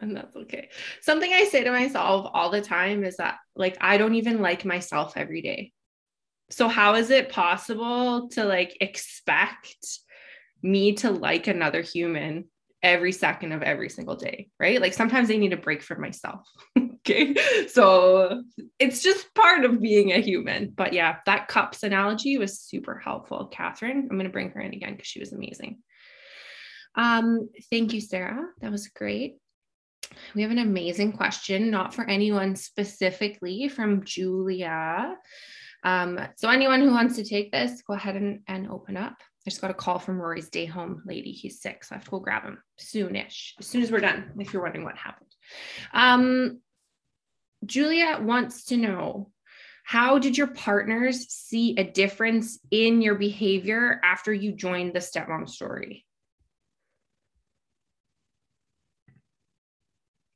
and 0.00 0.16
that's 0.16 0.36
okay. 0.36 0.68
Something 1.00 1.32
I 1.32 1.44
say 1.44 1.64
to 1.64 1.70
myself 1.70 2.30
all 2.32 2.50
the 2.50 2.60
time 2.60 3.04
is 3.04 3.16
that, 3.16 3.38
like, 3.56 3.76
I 3.80 3.98
don't 3.98 4.14
even 4.14 4.40
like 4.40 4.64
myself 4.64 5.14
every 5.16 5.42
day. 5.42 5.72
So, 6.50 6.68
how 6.68 6.94
is 6.94 7.10
it 7.10 7.30
possible 7.30 8.28
to 8.30 8.44
like 8.44 8.76
expect 8.80 9.76
me 10.62 10.94
to 10.94 11.10
like 11.10 11.46
another 11.46 11.82
human 11.82 12.48
every 12.82 13.12
second 13.12 13.52
of 13.52 13.62
every 13.62 13.90
single 13.90 14.16
day? 14.16 14.48
Right. 14.58 14.80
Like, 14.80 14.94
sometimes 14.94 15.30
I 15.30 15.36
need 15.36 15.52
a 15.52 15.58
break 15.58 15.82
from 15.82 16.00
myself. 16.00 16.48
okay. 17.10 17.34
So, 17.68 18.42
it's 18.78 19.02
just 19.02 19.34
part 19.34 19.64
of 19.64 19.80
being 19.80 20.12
a 20.12 20.20
human. 20.20 20.70
But 20.70 20.92
yeah, 20.92 21.16
that 21.26 21.48
cups 21.48 21.82
analogy 21.82 22.38
was 22.38 22.60
super 22.60 22.98
helpful. 22.98 23.46
Catherine, 23.46 24.08
I'm 24.10 24.16
going 24.16 24.24
to 24.24 24.30
bring 24.30 24.50
her 24.50 24.60
in 24.60 24.74
again 24.74 24.92
because 24.92 25.06
she 25.06 25.20
was 25.20 25.32
amazing. 25.32 25.78
Um, 26.94 27.48
thank 27.70 27.92
you, 27.92 28.00
Sarah. 28.00 28.46
That 28.60 28.72
was 28.72 28.88
great. 28.88 29.36
We 30.34 30.42
have 30.42 30.50
an 30.50 30.58
amazing 30.58 31.12
question, 31.12 31.70
not 31.70 31.94
for 31.94 32.04
anyone 32.08 32.56
specifically, 32.56 33.68
from 33.68 34.04
Julia. 34.04 35.16
Um, 35.84 36.18
so, 36.36 36.48
anyone 36.48 36.80
who 36.80 36.90
wants 36.90 37.16
to 37.16 37.24
take 37.24 37.52
this, 37.52 37.82
go 37.82 37.94
ahead 37.94 38.16
and, 38.16 38.40
and 38.48 38.68
open 38.68 38.96
up. 38.96 39.14
I 39.46 39.50
just 39.50 39.60
got 39.60 39.70
a 39.70 39.74
call 39.74 39.98
from 39.98 40.20
Rory's 40.20 40.48
day 40.48 40.66
home 40.66 41.02
lady. 41.06 41.32
He's 41.32 41.62
sick, 41.62 41.84
so 41.84 41.94
I 41.94 41.98
have 41.98 42.04
to 42.04 42.10
go 42.10 42.18
grab 42.18 42.42
him 42.42 42.58
soonish, 42.80 43.52
as 43.58 43.66
soon 43.66 43.82
as 43.82 43.90
we're 43.90 44.00
done, 44.00 44.32
if 44.38 44.52
you're 44.52 44.62
wondering 44.62 44.84
what 44.84 44.96
happened. 44.96 45.30
Um, 45.92 46.60
Julia 47.64 48.18
wants 48.20 48.64
to 48.66 48.76
know 48.76 49.30
how 49.84 50.18
did 50.18 50.36
your 50.36 50.48
partners 50.48 51.28
see 51.30 51.74
a 51.78 51.84
difference 51.84 52.58
in 52.70 53.00
your 53.00 53.14
behavior 53.14 54.00
after 54.04 54.32
you 54.32 54.52
joined 54.52 54.92
the 54.92 54.98
stepmom 54.98 55.48
story? 55.48 56.04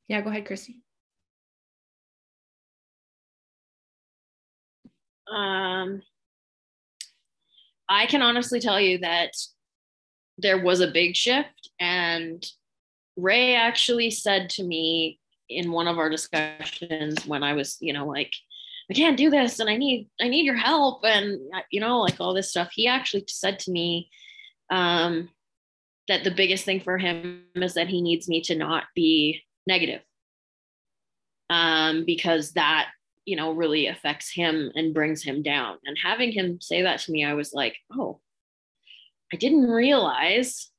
Yeah, 0.09 0.23
go 0.23 0.31
ahead, 0.31 0.47
Christy. 0.47 0.81
Um, 5.31 6.03
I 7.89 8.07
can 8.07 8.23
honestly 8.23 8.61
tell 8.61 8.81
you 8.81 8.99
that 8.99 9.33
there 10.39 10.63
was 10.63 10.81
a 10.81 10.91
big 10.91 11.15
shift, 11.15 11.71
and 11.79 12.45
Ray 13.17 13.55
actually 13.55 14.11
said 14.11 14.51
to 14.51 14.65
me 14.65 15.19
in 15.57 15.73
one 15.73 15.89
of 15.89 15.99
our 15.99 16.11
discussions 16.11 17.27
when 17.27 17.43
I 17.43 17.55
was, 17.55 17.77
you 17.81 17.93
know, 17.93 18.07
like, 18.07 18.33
I 18.91 18.95
can't 18.95 19.17
do 19.17 19.31
this, 19.31 19.61
and 19.61 19.71
I 19.71 19.77
need, 19.77 20.09
I 20.21 20.29
need 20.29 20.45
your 20.45 20.57
help, 20.57 21.05
and 21.05 21.41
you 21.71 21.81
know, 21.81 22.01
like 22.01 22.21
all 22.21 22.35
this 22.35 22.51
stuff. 22.51 22.71
He 22.73 22.89
actually 22.89 23.25
said 23.29 23.59
to 23.61 23.71
me, 23.71 24.11
um, 24.71 25.29
that 26.09 26.25
the 26.25 26.31
biggest 26.31 26.65
thing 26.65 26.81
for 26.81 26.99
him 26.99 27.45
is 27.55 27.75
that 27.75 27.89
he 27.89 28.03
needs 28.03 28.29
me 28.29 28.41
to 28.43 28.57
not 28.57 28.85
be 28.95 29.43
negative 29.67 30.01
um, 31.51 32.05
because 32.05 32.53
that 32.53 32.89
you 33.25 33.37
know 33.37 33.53
really 33.53 33.87
affects 33.87 34.33
him 34.33 34.71
and 34.75 34.95
brings 34.95 35.23
him 35.23 35.43
down 35.43 35.79
and 35.85 35.97
having 36.03 36.33
him 36.33 36.61
say 36.61 36.83
that 36.83 36.99
to 36.99 37.13
me 37.13 37.25
i 37.25 37.35
was 37.35 37.53
like 37.53 37.77
oh 37.93 38.19
i 39.33 39.37
didn't 39.37 39.71
realize 39.71 40.71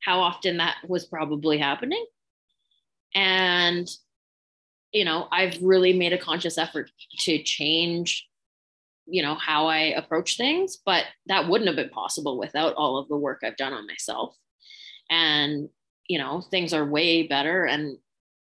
how 0.00 0.20
often 0.20 0.58
that 0.58 0.76
was 0.86 1.06
probably 1.06 1.56
happening 1.56 2.04
and 3.14 3.88
you 4.92 5.04
know, 5.04 5.28
I've 5.30 5.60
really 5.62 5.92
made 5.92 6.12
a 6.12 6.18
conscious 6.18 6.58
effort 6.58 6.90
to 7.20 7.42
change, 7.42 8.28
you 9.06 9.22
know, 9.22 9.34
how 9.34 9.66
I 9.66 9.94
approach 9.96 10.36
things, 10.36 10.78
but 10.84 11.04
that 11.26 11.48
wouldn't 11.48 11.68
have 11.68 11.76
been 11.76 11.90
possible 11.90 12.38
without 12.38 12.74
all 12.74 12.98
of 12.98 13.08
the 13.08 13.16
work 13.16 13.40
I've 13.44 13.56
done 13.56 13.72
on 13.72 13.86
myself. 13.86 14.36
And, 15.08 15.68
you 16.08 16.18
know, 16.18 16.40
things 16.40 16.72
are 16.72 16.84
way 16.84 17.26
better. 17.26 17.66
And, 17.66 17.98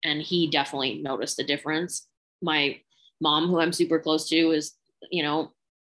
and 0.03 0.21
he 0.21 0.49
definitely 0.49 1.01
noticed 1.01 1.37
the 1.37 1.45
difference. 1.45 2.07
My 2.41 2.79
mom, 3.21 3.47
who 3.47 3.59
I'm 3.59 3.73
super 3.73 3.99
close 3.99 4.27
to, 4.29 4.51
is, 4.51 4.73
you 5.11 5.23
know, 5.23 5.51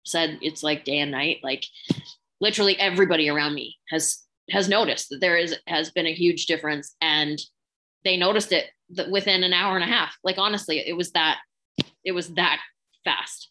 said 0.05 0.39
it's 0.41 0.63
like 0.63 0.85
day 0.85 0.99
and 0.99 1.11
night. 1.11 1.39
Like 1.43 1.65
literally 2.39 2.79
everybody 2.79 3.29
around 3.29 3.53
me 3.53 3.77
has 3.89 4.23
has 4.49 4.69
noticed 4.69 5.09
that 5.09 5.19
there 5.19 5.35
is 5.35 5.57
has 5.67 5.91
been 5.91 6.07
a 6.07 6.13
huge 6.13 6.45
difference 6.45 6.95
and 7.01 7.41
they 8.03 8.17
noticed 8.17 8.51
it 8.51 8.65
within 9.09 9.43
an 9.43 9.53
hour 9.53 9.75
and 9.75 9.83
a 9.83 9.93
half. 9.93 10.15
Like 10.23 10.37
honestly, 10.37 10.79
it 10.85 10.93
was 10.93 11.11
that 11.11 11.37
it 12.03 12.11
was 12.11 12.29
that 12.35 12.59
fast. 13.03 13.49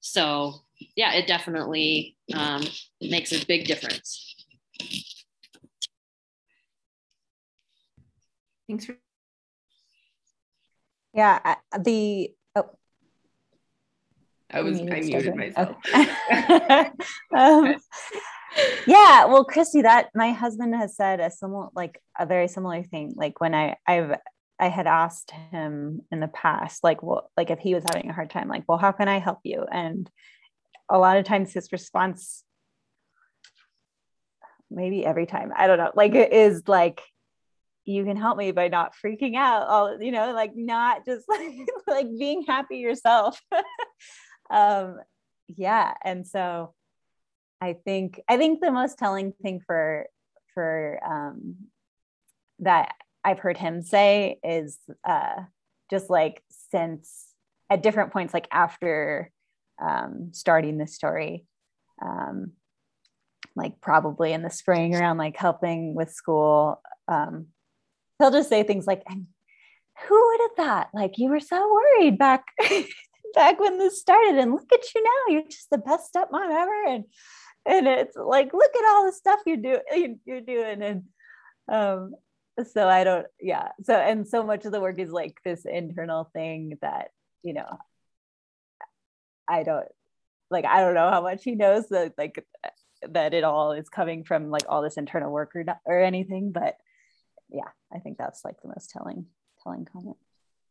So 0.00 0.54
yeah, 0.96 1.12
it 1.14 1.26
definitely 1.26 2.16
um, 2.34 2.64
makes 3.00 3.32
a 3.32 3.44
big 3.46 3.66
difference. 3.66 4.36
Thanks 8.68 8.86
for. 8.86 8.96
Yeah, 11.14 11.56
the 11.78 12.30
oh. 12.56 12.70
I 14.50 14.62
was 14.62 14.80
I 14.80 14.84
muted 14.84 15.36
myself. 15.36 15.76
Okay. 15.94 16.90
um, 17.36 17.76
yeah, 18.86 19.24
well, 19.26 19.44
Christy, 19.44 19.82
that 19.82 20.10
my 20.14 20.32
husband 20.32 20.74
has 20.74 20.96
said 20.96 21.20
a 21.20 21.30
similar, 21.30 21.68
like 21.74 22.00
a 22.18 22.26
very 22.26 22.48
similar 22.48 22.82
thing. 22.82 23.14
Like 23.16 23.40
when 23.40 23.54
I 23.54 23.76
I've 23.86 24.16
I 24.58 24.68
had 24.68 24.86
asked 24.86 25.32
him 25.50 26.02
in 26.12 26.20
the 26.20 26.28
past, 26.28 26.84
like, 26.84 27.02
well, 27.02 27.30
like 27.36 27.50
if 27.50 27.58
he 27.58 27.74
was 27.74 27.84
having 27.92 28.08
a 28.08 28.12
hard 28.12 28.30
time, 28.30 28.48
like, 28.48 28.64
well, 28.68 28.78
how 28.78 28.92
can 28.92 29.08
I 29.08 29.18
help 29.18 29.40
you? 29.44 29.64
And 29.70 30.08
a 30.88 30.98
lot 30.98 31.16
of 31.16 31.24
times 31.24 31.52
his 31.52 31.72
response, 31.72 32.44
maybe 34.70 35.04
every 35.04 35.26
time, 35.26 35.52
I 35.56 35.66
don't 35.66 35.78
know, 35.78 35.92
like 35.94 36.14
it 36.14 36.32
is 36.32 36.62
like, 36.68 37.00
you 37.84 38.04
can 38.04 38.16
help 38.16 38.38
me 38.38 38.52
by 38.52 38.68
not 38.68 38.94
freaking 38.94 39.34
out 39.34 39.66
all 39.66 40.00
you 40.00 40.12
know 40.12 40.32
like 40.32 40.52
not 40.54 41.04
just 41.04 41.28
like, 41.28 41.52
like 41.88 42.06
being 42.16 42.44
happy 42.46 42.76
yourself 42.76 43.40
um 44.50 44.98
yeah 45.48 45.92
and 46.04 46.26
so 46.26 46.72
i 47.62 47.76
think 47.84 48.20
i 48.28 48.36
think 48.36 48.60
the 48.60 48.70
most 48.70 48.98
telling 48.98 49.32
thing 49.42 49.60
for 49.66 50.06
for 50.54 50.98
um 51.06 51.56
that 52.62 52.94
I've 53.24 53.38
heard 53.38 53.56
him 53.56 53.82
say 53.82 54.38
is 54.42 54.78
uh, 55.04 55.42
just 55.90 56.10
like 56.10 56.42
since 56.70 57.28
at 57.70 57.82
different 57.82 58.12
points, 58.12 58.34
like 58.34 58.48
after 58.50 59.30
um, 59.80 60.30
starting 60.32 60.78
the 60.78 60.86
story, 60.86 61.46
um, 62.04 62.52
like 63.54 63.80
probably 63.80 64.32
in 64.32 64.42
the 64.42 64.50
spring 64.50 64.94
around 64.94 65.18
like 65.18 65.36
helping 65.36 65.94
with 65.94 66.12
school, 66.12 66.80
um, 67.08 67.46
he'll 68.18 68.30
just 68.30 68.48
say 68.48 68.62
things 68.62 68.86
like, 68.86 69.02
"Who 69.08 70.28
would 70.28 70.40
have 70.40 70.56
thought? 70.66 70.88
Like 70.94 71.18
you 71.18 71.28
were 71.28 71.40
so 71.40 71.72
worried 71.72 72.18
back." 72.18 72.44
back 73.34 73.58
when 73.58 73.78
this 73.78 73.98
started 73.98 74.36
and 74.36 74.52
look 74.52 74.70
at 74.74 74.94
you 74.94 75.02
now 75.02 75.32
you're 75.32 75.48
just 75.48 75.70
the 75.70 75.78
best 75.78 76.12
stepmom 76.12 76.50
ever 76.50 76.84
and 76.86 77.04
and 77.66 77.86
it's 77.86 78.16
like 78.16 78.52
look 78.52 78.70
at 78.76 78.90
all 78.90 79.06
the 79.06 79.12
stuff 79.12 79.40
you're 79.46 79.56
doing 79.56 80.20
you're 80.24 80.40
doing. 80.40 80.82
And 80.82 81.02
um 81.70 82.14
so 82.72 82.86
i 82.86 83.02
don't 83.04 83.26
yeah. 83.40 83.68
So 83.84 83.94
and 83.94 84.26
so 84.26 84.42
much 84.42 84.64
of 84.64 84.72
the 84.72 84.80
work 84.80 84.98
is 84.98 85.10
like 85.10 85.38
this 85.44 85.64
internal 85.64 86.30
thing 86.32 86.78
that 86.82 87.10
you 87.42 87.54
know 87.54 87.78
i 89.48 89.62
don't 89.62 89.86
like 90.50 90.64
i 90.64 90.80
don't 90.80 90.94
know 90.94 91.10
how 91.10 91.22
much 91.22 91.42
he 91.44 91.54
knows 91.54 91.88
that 91.88 92.14
like 92.16 92.44
that 93.08 93.34
it 93.34 93.44
all 93.44 93.72
is 93.72 93.88
coming 93.88 94.24
from 94.24 94.50
like 94.50 94.64
all 94.68 94.82
this 94.82 94.96
internal 94.96 95.32
work 95.32 95.54
or, 95.54 95.64
or 95.84 96.00
anything 96.00 96.52
but 96.52 96.76
yeah 97.50 97.68
i 97.92 97.98
think 97.98 98.16
that's 98.16 98.44
like 98.44 98.60
the 98.62 98.68
most 98.68 98.90
telling 98.90 99.26
telling 99.62 99.86
comment. 99.92 100.16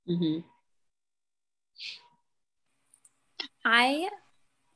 Mm-hmm. 0.08 0.40
i 3.66 4.10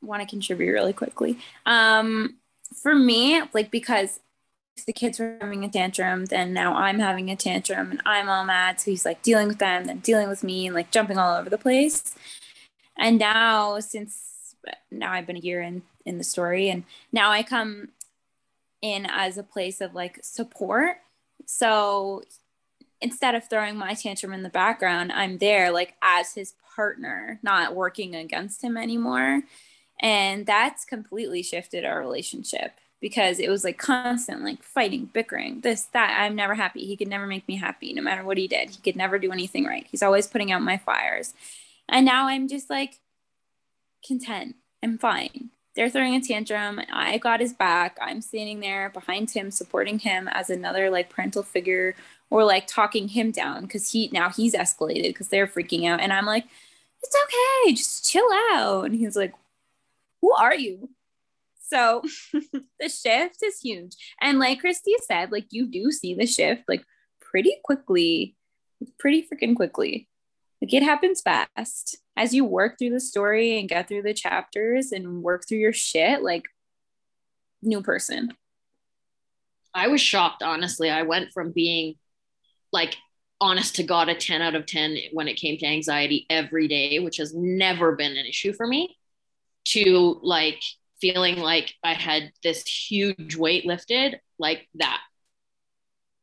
want 0.06 0.22
to 0.22 0.28
contribute 0.28 0.72
really 0.72 0.94
quickly 0.94 1.38
um 1.66 2.36
for 2.74 2.96
me 2.96 3.42
like 3.54 3.72
because 3.72 4.20
the 4.86 4.94
kids 4.94 5.20
were 5.20 5.38
having 5.40 5.64
a 5.64 5.70
tantrum, 5.70 6.26
then 6.26 6.54
now 6.54 6.76
I'm 6.76 7.00
having 7.00 7.30
a 7.30 7.36
tantrum 7.36 7.92
and 7.92 8.02
I'm 8.06 8.28
all 8.28 8.46
mad. 8.46 8.80
So 8.80 8.92
he's 8.92 9.06
like 9.06 9.22
dealing 9.22 9.48
with 9.48 9.60
them, 9.60 9.86
then 9.86 10.00
dealing 10.00 10.28
with 10.28 10.44
me 10.44 10.68
and 10.68 10.76
like 10.76 10.92
jumping 10.92 11.18
all 11.18 11.36
over 11.36 11.50
the 11.50 11.58
place. 11.58 12.14
And 12.98 13.18
now, 13.18 13.80
since 13.80 14.56
now 14.92 15.14
I've 15.14 15.28
been 15.28 15.38
a 15.38 15.40
year 15.40 15.62
in 15.62 15.84
in 16.06 16.18
the 16.18 16.24
story, 16.24 16.70
and 16.70 16.84
now 17.12 17.32
I 17.32 17.42
come 17.42 17.90
in 18.82 19.08
as 19.10 19.38
a 19.38 19.44
place 19.44 19.82
of 19.82 19.96
like 19.96 20.20
support. 20.22 20.98
So 21.46 22.24
instead 23.02 23.36
of 23.36 23.50
throwing 23.50 23.78
my 23.78 23.94
tantrum 23.94 24.34
in 24.34 24.44
the 24.44 24.50
background, 24.50 25.12
I'm 25.12 25.38
there 25.38 25.72
like 25.72 25.96
as 26.02 26.34
his 26.34 26.54
partner, 26.76 27.40
not 27.42 27.76
working 27.76 28.16
against 28.16 28.64
him 28.64 28.78
anymore. 28.78 29.42
And 30.00 30.46
that's 30.46 30.86
completely 30.86 31.42
shifted 31.42 31.86
our 31.86 32.00
relationship 32.00 32.74
because 33.02 33.40
it 33.40 33.50
was 33.50 33.64
like 33.64 33.78
constant 33.78 34.44
like 34.44 34.64
fighting 34.64 35.10
bickering 35.14 35.62
this 35.62 35.84
that 35.94 36.18
i'm 36.20 36.36
never 36.36 36.56
happy. 36.56 36.86
He 36.86 36.98
could 36.98 37.08
never 37.08 37.28
make 37.28 37.48
me 37.48 37.56
happy 37.56 37.94
no 37.94 38.02
matter 38.02 38.24
what 38.24 38.38
he 38.38 38.48
did. 38.48 38.72
He 38.72 38.82
could 38.82 38.96
never 38.96 39.20
do 39.20 39.32
anything 39.32 39.66
right. 39.66 39.86
He's 39.90 40.02
always 40.02 40.28
putting 40.28 40.52
out 40.52 40.62
my 40.62 40.78
fires. 40.78 41.34
And 41.88 42.06
now 42.06 42.28
i'm 42.28 42.48
just 42.48 42.70
like 42.70 43.00
content. 44.06 44.56
I'm 44.82 44.98
fine. 44.98 45.50
They're 45.76 45.90
throwing 45.90 46.16
a 46.16 46.22
tantrum. 46.22 46.82
I 46.92 47.18
got 47.18 47.42
his 47.42 47.54
back. 47.54 47.98
I'm 48.02 48.22
standing 48.22 48.62
there 48.62 48.90
behind 48.90 49.32
him 49.32 49.52
supporting 49.52 50.00
him 50.00 50.30
as 50.30 50.50
another 50.50 50.90
like 50.90 51.10
parental 51.10 51.44
figure 51.44 51.96
or 52.30 52.44
like 52.46 52.66
talking 52.66 53.10
him 53.10 53.32
down 53.32 53.64
because 53.64 53.92
he 53.92 54.10
now 54.14 54.30
he's 54.30 54.56
escalated 54.56 55.10
because 55.10 55.28
they're 55.28 55.48
freaking 55.48 55.86
out. 55.88 56.00
And 56.00 56.14
i'm 56.14 56.26
like 56.26 56.46
it's 57.04 57.16
okay. 57.26 57.74
Just 57.74 58.10
chill 58.10 58.28
out. 58.52 58.86
And 58.86 58.96
he's 58.96 59.16
like 59.16 59.34
who 60.26 60.34
are 60.34 60.56
you 60.56 60.90
so 61.68 62.04
the 62.80 62.90
shift 62.90 63.38
is 63.44 63.60
huge. 63.60 63.96
And 64.22 64.40
like 64.40 64.60
Christy 64.60 64.94
said, 65.06 65.32
like 65.32 65.48
you 65.52 65.68
do 65.68 65.92
see 65.92 66.14
the 66.16 66.26
shift 66.26 66.64
like 66.68 66.84
pretty 67.20 67.56
quickly, 67.64 68.36
pretty 69.00 69.24
freaking 69.28 69.56
quickly. 69.56 70.08
Like 70.62 70.74
it 70.74 70.84
happens 70.84 71.22
fast 71.22 71.98
as 72.16 72.34
you 72.34 72.46
work 72.46 72.78
through 72.78 72.92
the 72.92 73.00
story 73.00 73.60
and 73.60 73.70
get 73.70 73.88
through 73.88 74.04
the 74.04 74.14
chapters 74.14 74.92
and 74.92 75.22
work 75.22 75.44
through 75.48 75.58
your 75.58 75.74
shit, 75.74 76.24
like 76.24 76.46
new 77.62 77.82
person. 77.82 78.34
I 79.74 79.88
was 79.90 80.02
shocked, 80.02 80.42
honestly. 80.42 80.90
I 80.90 81.02
went 81.02 81.34
from 81.34 81.52
being 81.52 81.96
like 82.72 82.96
honest 83.42 83.76
to 83.76 83.84
God 83.84 84.08
a 84.08 84.16
10 84.16 84.42
out 84.42 84.56
of 84.56 84.66
10 84.66 84.98
when 85.12 85.28
it 85.28 85.36
came 85.36 85.58
to 85.58 85.66
anxiety 85.66 86.26
every 86.30 86.68
day, 86.68 87.00
which 87.00 87.18
has 87.18 87.34
never 87.36 87.96
been 87.96 88.16
an 88.16 88.26
issue 88.26 88.54
for 88.54 88.66
me, 88.66 88.98
to 89.66 90.20
like 90.22 90.62
feeling 91.02 91.38
like 91.38 91.74
I 91.84 91.94
had 91.94 92.32
this 92.44 92.66
huge 92.66 93.36
weight 93.36 93.66
lifted 93.66 94.20
like 94.40 94.68
that. 94.76 95.00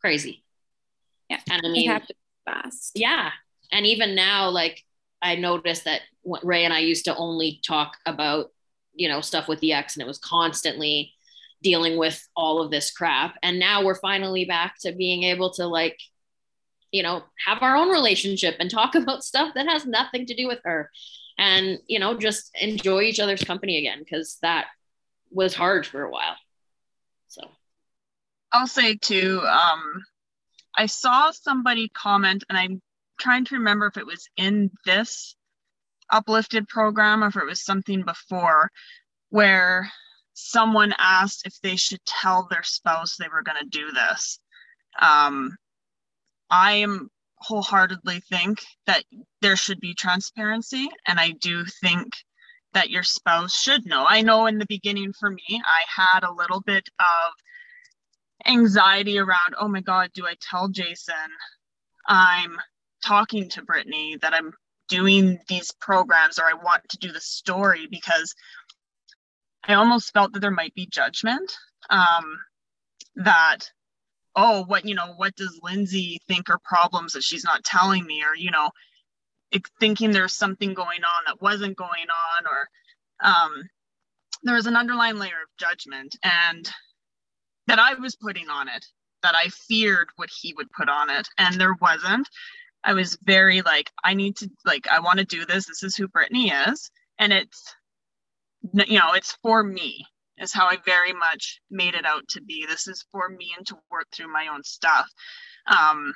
Crazy. 0.01 0.43
Yeah. 1.28 1.40
And 1.51 1.62
I 1.64 1.68
mean, 1.68 2.01
fast. 2.45 2.93
Yeah. 2.95 3.30
And 3.70 3.86
even 3.86 4.14
now, 4.14 4.51
like 4.51 4.82
I 5.20 5.36
noticed 5.36 5.84
that 5.84 6.03
Ray 6.24 6.64
and 6.64 6.74
I 6.74 6.80
used 6.80 7.05
to 7.07 7.16
only 7.16 7.61
talk 7.66 7.97
about, 8.07 8.51
you 8.95 9.09
know, 9.09 9.20
stuff 9.20 9.49
with 9.49 9.61
the 9.61 9.72
ex 9.72 9.95
and 9.95 10.03
it 10.03 10.09
was 10.09 10.18
constantly 10.18 11.12
dealing 11.62 11.97
with 11.97 12.26
all 12.36 12.61
of 12.61 12.70
this 12.70 12.90
crap. 12.90 13.36
And 13.43 13.59
now 13.59 13.84
we're 13.84 13.95
finally 13.95 14.45
back 14.45 14.74
to 14.80 14.93
being 14.93 15.22
able 15.22 15.53
to 15.55 15.66
like, 15.66 15.99
you 16.90 17.03
know, 17.03 17.22
have 17.47 17.62
our 17.62 17.76
own 17.76 17.88
relationship 17.88 18.57
and 18.59 18.70
talk 18.70 18.95
about 18.97 19.24
stuff 19.24 19.55
that 19.55 19.68
has 19.68 19.86
nothing 19.86 20.26
to 20.26 20.34
do 20.34 20.47
with 20.47 20.59
her 20.64 20.90
and 21.43 21.80
you 21.88 21.99
know 21.99 22.16
just 22.16 22.51
enjoy 22.61 23.01
each 23.03 23.18
other's 23.18 23.43
company 23.43 23.78
again 23.78 23.99
because 23.99 24.38
that 24.43 24.66
was 25.30 25.55
hard 25.55 25.84
for 25.86 26.03
a 26.03 26.11
while. 26.11 26.36
So. 27.28 27.43
I'll 28.53 28.66
say 28.66 28.97
too 28.97 29.40
um 29.40 30.03
i 30.76 30.84
saw 30.84 31.30
somebody 31.30 31.88
comment 31.88 32.45
and 32.49 32.59
i'm 32.59 32.82
trying 33.18 33.47
to 33.47 33.55
remember 33.55 33.86
if 33.86 33.97
it 33.97 34.05
was 34.05 34.28
in 34.36 34.70
this 34.84 35.34
uplifted 36.11 36.68
program 36.68 37.24
or 37.24 37.28
if 37.28 37.36
it 37.36 37.47
was 37.47 37.64
something 37.64 38.03
before 38.03 38.70
where 39.30 39.90
someone 40.34 40.95
asked 40.99 41.47
if 41.47 41.59
they 41.62 41.76
should 41.76 42.05
tell 42.05 42.47
their 42.51 42.62
spouse 42.62 43.16
they 43.16 43.28
were 43.28 43.43
going 43.43 43.59
to 43.59 43.78
do 43.78 43.90
this. 43.90 44.38
Um 45.01 45.57
i 46.51 46.72
am 46.72 47.09
wholeheartedly 47.43 48.20
think 48.20 48.62
that 48.86 49.05
there 49.40 49.57
should 49.57 49.80
be 49.80 49.95
transparency. 49.95 50.88
And 51.07 51.18
I 51.18 51.30
do 51.30 51.64
think 51.64 52.12
that 52.74 52.90
your 52.90 53.03
spouse 53.03 53.55
should 53.55 53.84
know. 53.84 54.05
I 54.09 54.22
know 54.22 54.47
in 54.47 54.59
the 54.59 54.66
beginning 54.66 55.12
for 55.12 55.30
me, 55.30 55.45
I 55.51 55.82
had 55.86 56.24
a 56.24 56.32
little 56.32 56.61
bit 56.61 56.88
of 56.99 57.32
anxiety 58.47 59.18
around, 59.18 59.55
oh 59.59 59.68
my 59.68 59.80
God, 59.80 60.11
do 60.14 60.26
I 60.26 60.34
tell 60.40 60.68
Jason 60.68 61.14
I'm 62.07 62.57
talking 63.05 63.49
to 63.51 63.62
Brittany 63.62 64.16
that 64.22 64.34
I'm 64.34 64.53
doing 64.88 65.38
these 65.49 65.72
programs 65.80 66.38
or 66.38 66.45
I 66.45 66.55
want 66.55 66.82
to 66.90 66.99
do 66.99 67.12
the 67.12 67.20
story 67.20 67.86
because 67.90 68.34
I 69.64 69.74
almost 69.74 70.12
felt 70.12 70.32
that 70.32 70.40
there 70.40 70.51
might 70.51 70.74
be 70.74 70.86
judgment. 70.86 71.57
Um, 71.88 72.38
that, 73.16 73.70
oh, 74.35 74.64
what, 74.64 74.85
you 74.87 74.95
know, 74.95 75.14
what 75.16 75.35
does 75.37 75.61
Lindsay 75.62 76.20
think 76.26 76.49
are 76.49 76.61
problems 76.64 77.12
that 77.12 77.22
she's 77.22 77.45
not 77.45 77.64
telling 77.64 78.05
me? 78.07 78.22
Or, 78.22 78.35
you 78.37 78.51
know, 78.51 78.70
thinking 79.78 80.11
there's 80.11 80.35
something 80.35 80.74
going 80.74 81.05
on 81.05 81.24
that 81.26 81.43
wasn't 81.43 81.76
going 81.76 81.91
on, 81.91 82.47
or 82.47 82.68
um, 83.22 83.62
there 84.43 84.55
was 84.55 84.66
an 84.66 84.76
underlying 84.76 85.18
layer 85.18 85.43
of 85.43 85.59
judgment 85.59 86.16
and 86.24 86.70
that 87.66 87.78
I 87.78 87.95
was 87.95 88.16
putting 88.16 88.49
on 88.49 88.68
it, 88.68 88.85
that 89.22 89.35
I 89.37 89.49
feared 89.49 90.09
what 90.16 90.30
he 90.30 90.55
would 90.55 90.70
put 90.72 90.89
on 90.89 91.11
it, 91.11 91.28
and 91.39 91.61
there 91.61 91.76
wasn't. 91.80 92.28
I 92.85 92.95
was 92.95 93.16
very 93.22 93.62
like, 93.62 93.91
I 94.03 94.14
need 94.14 94.37
to 94.39 94.51
like, 94.64 94.89
I 94.91 95.01
want 95.01 95.20
to 95.20 95.24
do 95.24 95.45
this. 95.47 95.66
This 95.66 95.83
is 95.83 95.95
who 95.95 96.09
Brittany 96.09 96.51
is, 96.51 96.91
and 97.18 97.33
it's, 97.33 97.76
you 98.72 98.99
know, 98.99 99.12
it's 99.12 99.37
for 99.43 99.62
me. 99.62 100.05
Is 100.43 100.53
how 100.53 100.66
I 100.66 100.76
very 100.84 101.12
much 101.12 101.61
made 101.70 101.95
it 101.95 102.05
out 102.05 102.26
to 102.30 102.43
be. 102.43 102.66
This 102.66 102.88
is 102.88 103.07
for 103.12 103.28
me 103.28 103.55
and 103.57 103.66
to 103.68 103.76
work 103.90 104.07
through 104.12 104.32
my 104.32 104.49
own 104.53 104.62
stuff. 104.64 105.09
Um, 105.66 106.12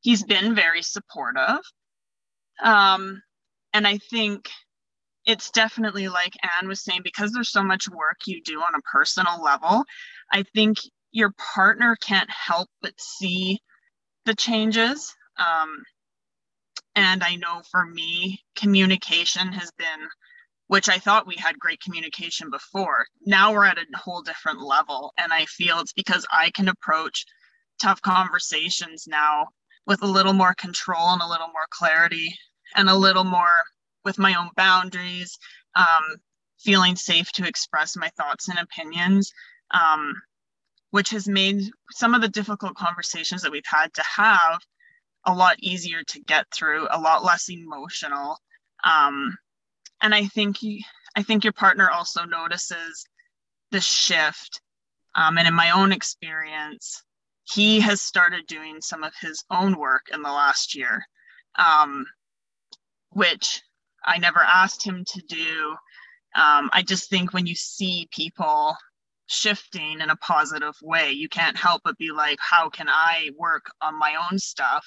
he's 0.00 0.24
been 0.24 0.54
very 0.54 0.82
supportive, 0.82 1.60
um, 2.62 3.22
and 3.72 3.86
I 3.86 3.98
think 4.10 4.50
it's 5.24 5.50
definitely 5.50 6.08
like 6.08 6.32
Anne 6.42 6.68
was 6.68 6.82
saying, 6.82 7.02
because 7.04 7.32
there's 7.32 7.52
so 7.52 7.62
much 7.62 7.88
work 7.88 8.16
you 8.26 8.42
do 8.42 8.60
on 8.60 8.74
a 8.74 8.82
personal 8.90 9.42
level. 9.42 9.84
I 10.32 10.42
think 10.54 10.78
your 11.12 11.32
partner 11.54 11.96
can't 12.00 12.30
help 12.30 12.68
but 12.82 12.94
see 12.98 13.60
the 14.24 14.34
changes. 14.34 15.14
Um, 15.38 15.82
and 16.94 17.22
I 17.22 17.36
know 17.36 17.62
for 17.70 17.84
me, 17.86 18.40
communication 18.56 19.52
has 19.52 19.70
been, 19.78 20.08
which 20.68 20.88
I 20.88 20.98
thought 20.98 21.26
we 21.26 21.36
had 21.36 21.58
great 21.58 21.80
communication 21.80 22.50
before. 22.50 23.06
Now 23.26 23.52
we're 23.52 23.64
at 23.64 23.78
a 23.78 23.96
whole 23.96 24.22
different 24.22 24.60
level. 24.60 25.12
And 25.18 25.32
I 25.32 25.46
feel 25.46 25.80
it's 25.80 25.94
because 25.94 26.26
I 26.30 26.50
can 26.50 26.68
approach 26.68 27.24
tough 27.80 28.00
conversations 28.02 29.06
now 29.08 29.48
with 29.86 30.02
a 30.02 30.06
little 30.06 30.34
more 30.34 30.54
control 30.54 31.08
and 31.08 31.22
a 31.22 31.28
little 31.28 31.48
more 31.48 31.66
clarity 31.70 32.34
and 32.76 32.88
a 32.88 32.94
little 32.94 33.24
more 33.24 33.56
with 34.04 34.18
my 34.18 34.34
own 34.34 34.50
boundaries, 34.56 35.38
um, 35.74 36.16
feeling 36.60 36.96
safe 36.96 37.32
to 37.32 37.46
express 37.46 37.96
my 37.96 38.10
thoughts 38.10 38.48
and 38.48 38.58
opinions, 38.58 39.32
um, 39.70 40.14
which 40.90 41.10
has 41.10 41.26
made 41.26 41.62
some 41.92 42.14
of 42.14 42.20
the 42.20 42.28
difficult 42.28 42.74
conversations 42.74 43.40
that 43.40 43.52
we've 43.52 43.62
had 43.64 43.92
to 43.94 44.02
have 44.02 44.60
a 45.24 45.32
lot 45.32 45.56
easier 45.60 46.02
to 46.08 46.20
get 46.20 46.46
through, 46.52 46.86
a 46.90 47.00
lot 47.00 47.24
less 47.24 47.48
emotional. 47.48 48.36
Um, 48.84 49.36
and 50.02 50.14
I 50.14 50.26
think 50.26 50.58
I 51.16 51.22
think 51.22 51.44
your 51.44 51.52
partner 51.52 51.90
also 51.90 52.24
notices 52.24 53.06
the 53.70 53.80
shift. 53.80 54.60
Um, 55.14 55.38
and 55.38 55.48
in 55.48 55.54
my 55.54 55.70
own 55.70 55.92
experience, 55.92 57.02
he 57.44 57.80
has 57.80 58.00
started 58.00 58.46
doing 58.46 58.80
some 58.80 59.02
of 59.02 59.12
his 59.20 59.44
own 59.50 59.76
work 59.78 60.06
in 60.12 60.22
the 60.22 60.30
last 60.30 60.74
year, 60.74 61.02
um, 61.56 62.04
which 63.10 63.62
I 64.04 64.18
never 64.18 64.40
asked 64.40 64.84
him 64.84 65.04
to 65.06 65.22
do. 65.28 65.70
Um, 66.36 66.70
I 66.72 66.82
just 66.86 67.10
think 67.10 67.32
when 67.32 67.46
you 67.46 67.54
see 67.54 68.08
people 68.12 68.76
shifting 69.26 70.00
in 70.00 70.10
a 70.10 70.16
positive 70.16 70.74
way, 70.82 71.12
you 71.12 71.28
can't 71.28 71.56
help 71.56 71.82
but 71.84 71.98
be 71.98 72.12
like, 72.12 72.38
how 72.40 72.68
can 72.68 72.88
I 72.88 73.30
work 73.36 73.66
on 73.80 73.98
my 73.98 74.14
own 74.30 74.38
stuff? 74.38 74.86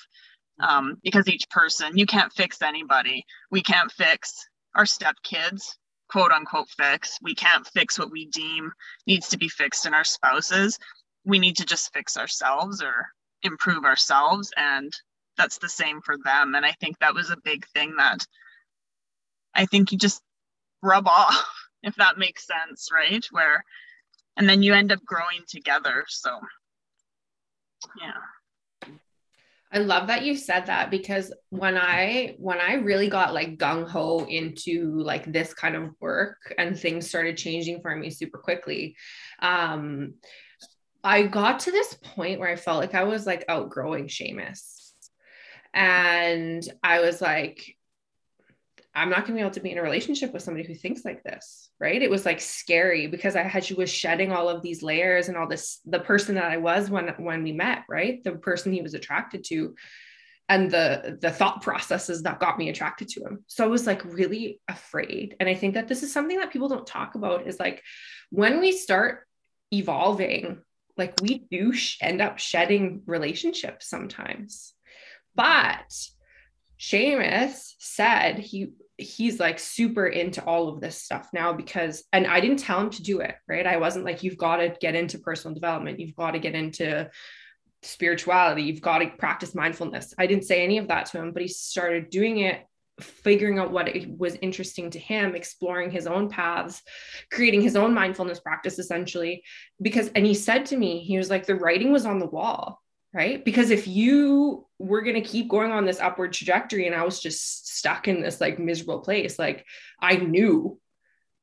Um, 0.60 0.98
because 1.04 1.28
each 1.28 1.50
person, 1.50 1.98
you 1.98 2.06
can't 2.06 2.32
fix 2.34 2.62
anybody. 2.62 3.26
We 3.50 3.64
can't 3.64 3.92
fix 3.92 4.48
our 4.76 4.86
stepkids, 4.86 5.76
quote 6.10 6.32
unquote, 6.32 6.70
fix. 6.70 7.18
We 7.22 7.36
can't 7.36 7.68
fix 7.68 7.98
what 7.98 8.12
we 8.12 8.28
deem 8.28 8.72
needs 9.08 9.30
to 9.30 9.38
be 9.38 9.50
fixed 9.50 9.86
in 9.86 9.94
our 9.94 10.04
spouses. 10.04 10.78
We 11.26 11.40
need 11.40 11.58
to 11.58 11.66
just 11.66 11.94
fix 11.94 12.18
ourselves 12.18 12.82
or 12.82 13.08
improve 13.44 13.86
ourselves. 13.86 14.52
And 14.58 14.94
that's 15.38 15.58
the 15.58 15.70
same 15.70 16.02
for 16.02 16.18
them. 16.24 16.56
And 16.56 16.66
I 16.66 16.74
think 16.74 17.00
that 17.00 17.14
was 17.14 17.30
a 17.30 17.38
big 17.44 17.66
thing 17.68 17.96
that 17.98 18.26
I 19.54 19.66
think 19.66 19.92
you 19.92 19.98
just 19.98 20.22
rub 20.82 21.08
off, 21.08 21.46
if 21.84 21.96
that 21.96 22.18
makes 22.18 22.48
sense, 22.48 22.90
right? 22.94 23.26
Where, 23.32 23.64
and 24.38 24.48
then 24.48 24.64
you 24.64 24.74
end 24.74 24.92
up 24.92 25.04
growing 25.06 25.44
together. 25.48 26.06
So, 26.08 26.40
yeah. 28.00 28.14
I 29.74 29.80
love 29.80 30.08
that 30.08 30.24
you 30.24 30.36
said 30.36 30.66
that 30.66 30.92
because 30.92 31.34
when 31.50 31.78
I 31.78 32.36
when 32.38 32.60
I 32.60 32.74
really 32.76 33.10
got 33.10 33.34
like 33.34 33.58
gung 33.58 33.88
ho 33.88 34.26
into 34.26 35.02
like 35.02 35.32
this 35.32 35.54
kind 35.54 35.76
of 35.76 35.96
work 36.02 36.54
and 36.58 36.78
things 36.78 37.08
started 37.08 37.38
changing 37.38 37.82
for 37.82 37.96
me 37.96 38.10
super 38.10 38.38
quickly, 38.38 38.98
um, 39.40 40.16
I 41.04 41.24
got 41.24 41.62
to 41.62 41.72
this 41.72 41.94
point 41.94 42.40
where 42.40 42.50
I 42.50 42.58
felt 42.58 42.80
like 42.80 42.96
I 42.96 43.06
was 43.06 43.26
like 43.26 43.46
outgrowing 43.48 44.08
Seamus, 44.08 44.92
and 45.74 46.62
I 46.84 47.00
was 47.00 47.22
like, 47.22 47.78
I'm 48.94 49.10
not 49.10 49.20
going 49.20 49.34
to 49.34 49.34
be 49.36 49.40
able 49.40 49.52
to 49.52 49.62
be 49.62 49.72
in 49.72 49.78
a 49.78 49.84
relationship 49.84 50.34
with 50.34 50.44
somebody 50.44 50.68
who 50.68 50.76
thinks 50.76 51.06
like 51.06 51.24
this, 51.24 51.71
right? 51.82 52.02
It 52.02 52.12
was 52.12 52.26
like 52.26 52.40
scary 52.40 53.08
because 53.08 53.36
I 53.36 53.42
had 53.42 53.66
she 53.66 53.74
was 53.74 53.90
shedding 53.90 54.32
all 54.32 54.48
of 54.48 54.62
these 54.62 54.84
layers 54.84 55.28
and 55.28 55.36
all 55.36 55.48
this 55.48 55.80
the 55.86 56.00
person 56.00 56.36
that 56.36 56.52
I 56.52 56.58
was 56.58 56.92
when 56.92 57.08
when 57.18 57.42
we 57.42 57.52
met, 57.52 57.84
right? 57.90 58.24
The 58.24 58.34
person 58.34 58.72
he 58.72 58.84
was 58.84 58.94
attracted 58.94 59.44
to 59.46 59.76
and 60.48 60.70
the 60.70 61.18
the 61.20 61.32
thought 61.32 61.62
processes 61.64 62.22
that 62.24 62.40
got 62.40 62.60
me 62.60 62.70
attracted 62.70 63.08
to 63.10 63.22
him. 63.22 63.44
So 63.48 63.64
I 63.64 63.68
was 63.68 63.88
like 63.88 64.06
really 64.06 64.62
afraid. 64.68 65.36
And 65.40 65.50
I 65.50 65.56
think 65.56 65.74
that 65.74 65.88
this 65.88 66.04
is 66.04 66.14
something 66.14 66.38
that 66.38 66.52
people 66.52 66.70
don't 66.70 66.86
talk 66.86 67.16
about 67.16 67.48
is 67.48 67.60
like 67.60 67.82
when 68.30 68.60
we 68.60 68.72
start 68.74 69.26
evolving, 69.74 70.62
like 70.98 71.20
we 71.20 71.46
do 71.50 71.74
sh- 71.74 71.98
end 72.00 72.22
up 72.22 72.38
shedding 72.38 73.02
relationships 73.08 73.90
sometimes. 73.90 74.74
But 75.34 75.92
Seamus 76.80 77.74
said 77.80 78.38
he 78.38 78.74
he's 79.02 79.40
like 79.40 79.60
super 79.60 80.08
into 80.08 80.44
all 80.44 80.70
of 80.70 80.82
this 80.82 80.98
stuff 80.98 81.30
now 81.34 81.54
because 81.54 82.04
and 82.14 82.28
I 82.28 82.40
didn't 82.40 82.60
tell 82.60 82.80
him 82.80 82.90
to 82.92 83.04
do 83.04 83.20
it, 83.20 83.36
right? 83.48 83.66
I 83.66 83.78
wasn't 83.78 84.06
like 84.06 84.24
you've 84.24 84.38
got 84.38 84.58
to 84.58 84.76
get 84.80 84.96
into 84.96 85.20
personal 85.20 85.56
development, 85.56 86.00
you've 86.00 86.16
got 86.16 86.32
to 86.32 86.40
get 86.40 86.56
into 86.56 87.10
spirituality, 87.84 88.64
you've 88.64 88.82
got 88.82 89.00
to 89.00 89.08
practice 89.08 89.56
mindfulness. 89.56 90.14
I 90.18 90.28
didn't 90.28 90.46
say 90.46 90.64
any 90.64 90.78
of 90.78 90.88
that 90.90 91.08
to 91.08 91.20
him, 91.20 91.32
but 91.32 91.42
he 91.42 91.48
started 91.48 92.10
doing 92.10 92.40
it 92.40 92.66
figuring 93.00 93.58
out 93.60 93.72
what 93.72 93.88
it 93.88 94.18
was 94.18 94.38
interesting 94.42 94.92
to 94.92 95.00
him 95.00 95.34
exploring 95.34 95.90
his 95.90 96.06
own 96.06 96.30
paths 96.30 96.84
creating 97.32 97.62
his 97.62 97.76
own 97.76 97.94
mindfulness 97.94 98.40
practice 98.40 98.78
essentially 98.78 99.44
because 99.82 100.10
and 100.10 100.24
he 100.24 100.36
said 100.36 100.68
to 100.68 100.78
me 100.78 101.00
he 101.00 101.18
was 101.18 101.30
like 101.30 101.46
the 101.46 101.56
writing 101.56 101.92
was 101.92 102.06
on 102.06 102.20
the 102.20 102.28
wall 102.28 102.80
right? 103.14 103.44
Because 103.44 103.72
if 103.72 103.88
you 103.88 104.66
were 104.80 105.02
going 105.02 105.22
to 105.22 105.30
keep 105.30 105.50
going 105.50 105.72
on 105.72 105.86
this 105.86 106.00
upward 106.00 106.34
trajectory 106.34 106.88
and 106.88 106.96
I 106.96 107.04
was 107.04 107.20
just 107.20 107.76
stuck 107.78 108.08
in 108.08 108.22
this 108.22 108.40
like 108.40 108.60
miserable 108.60 109.00
place, 109.00 109.38
like 109.38 109.66
I 110.00 110.16
knew 110.16 110.80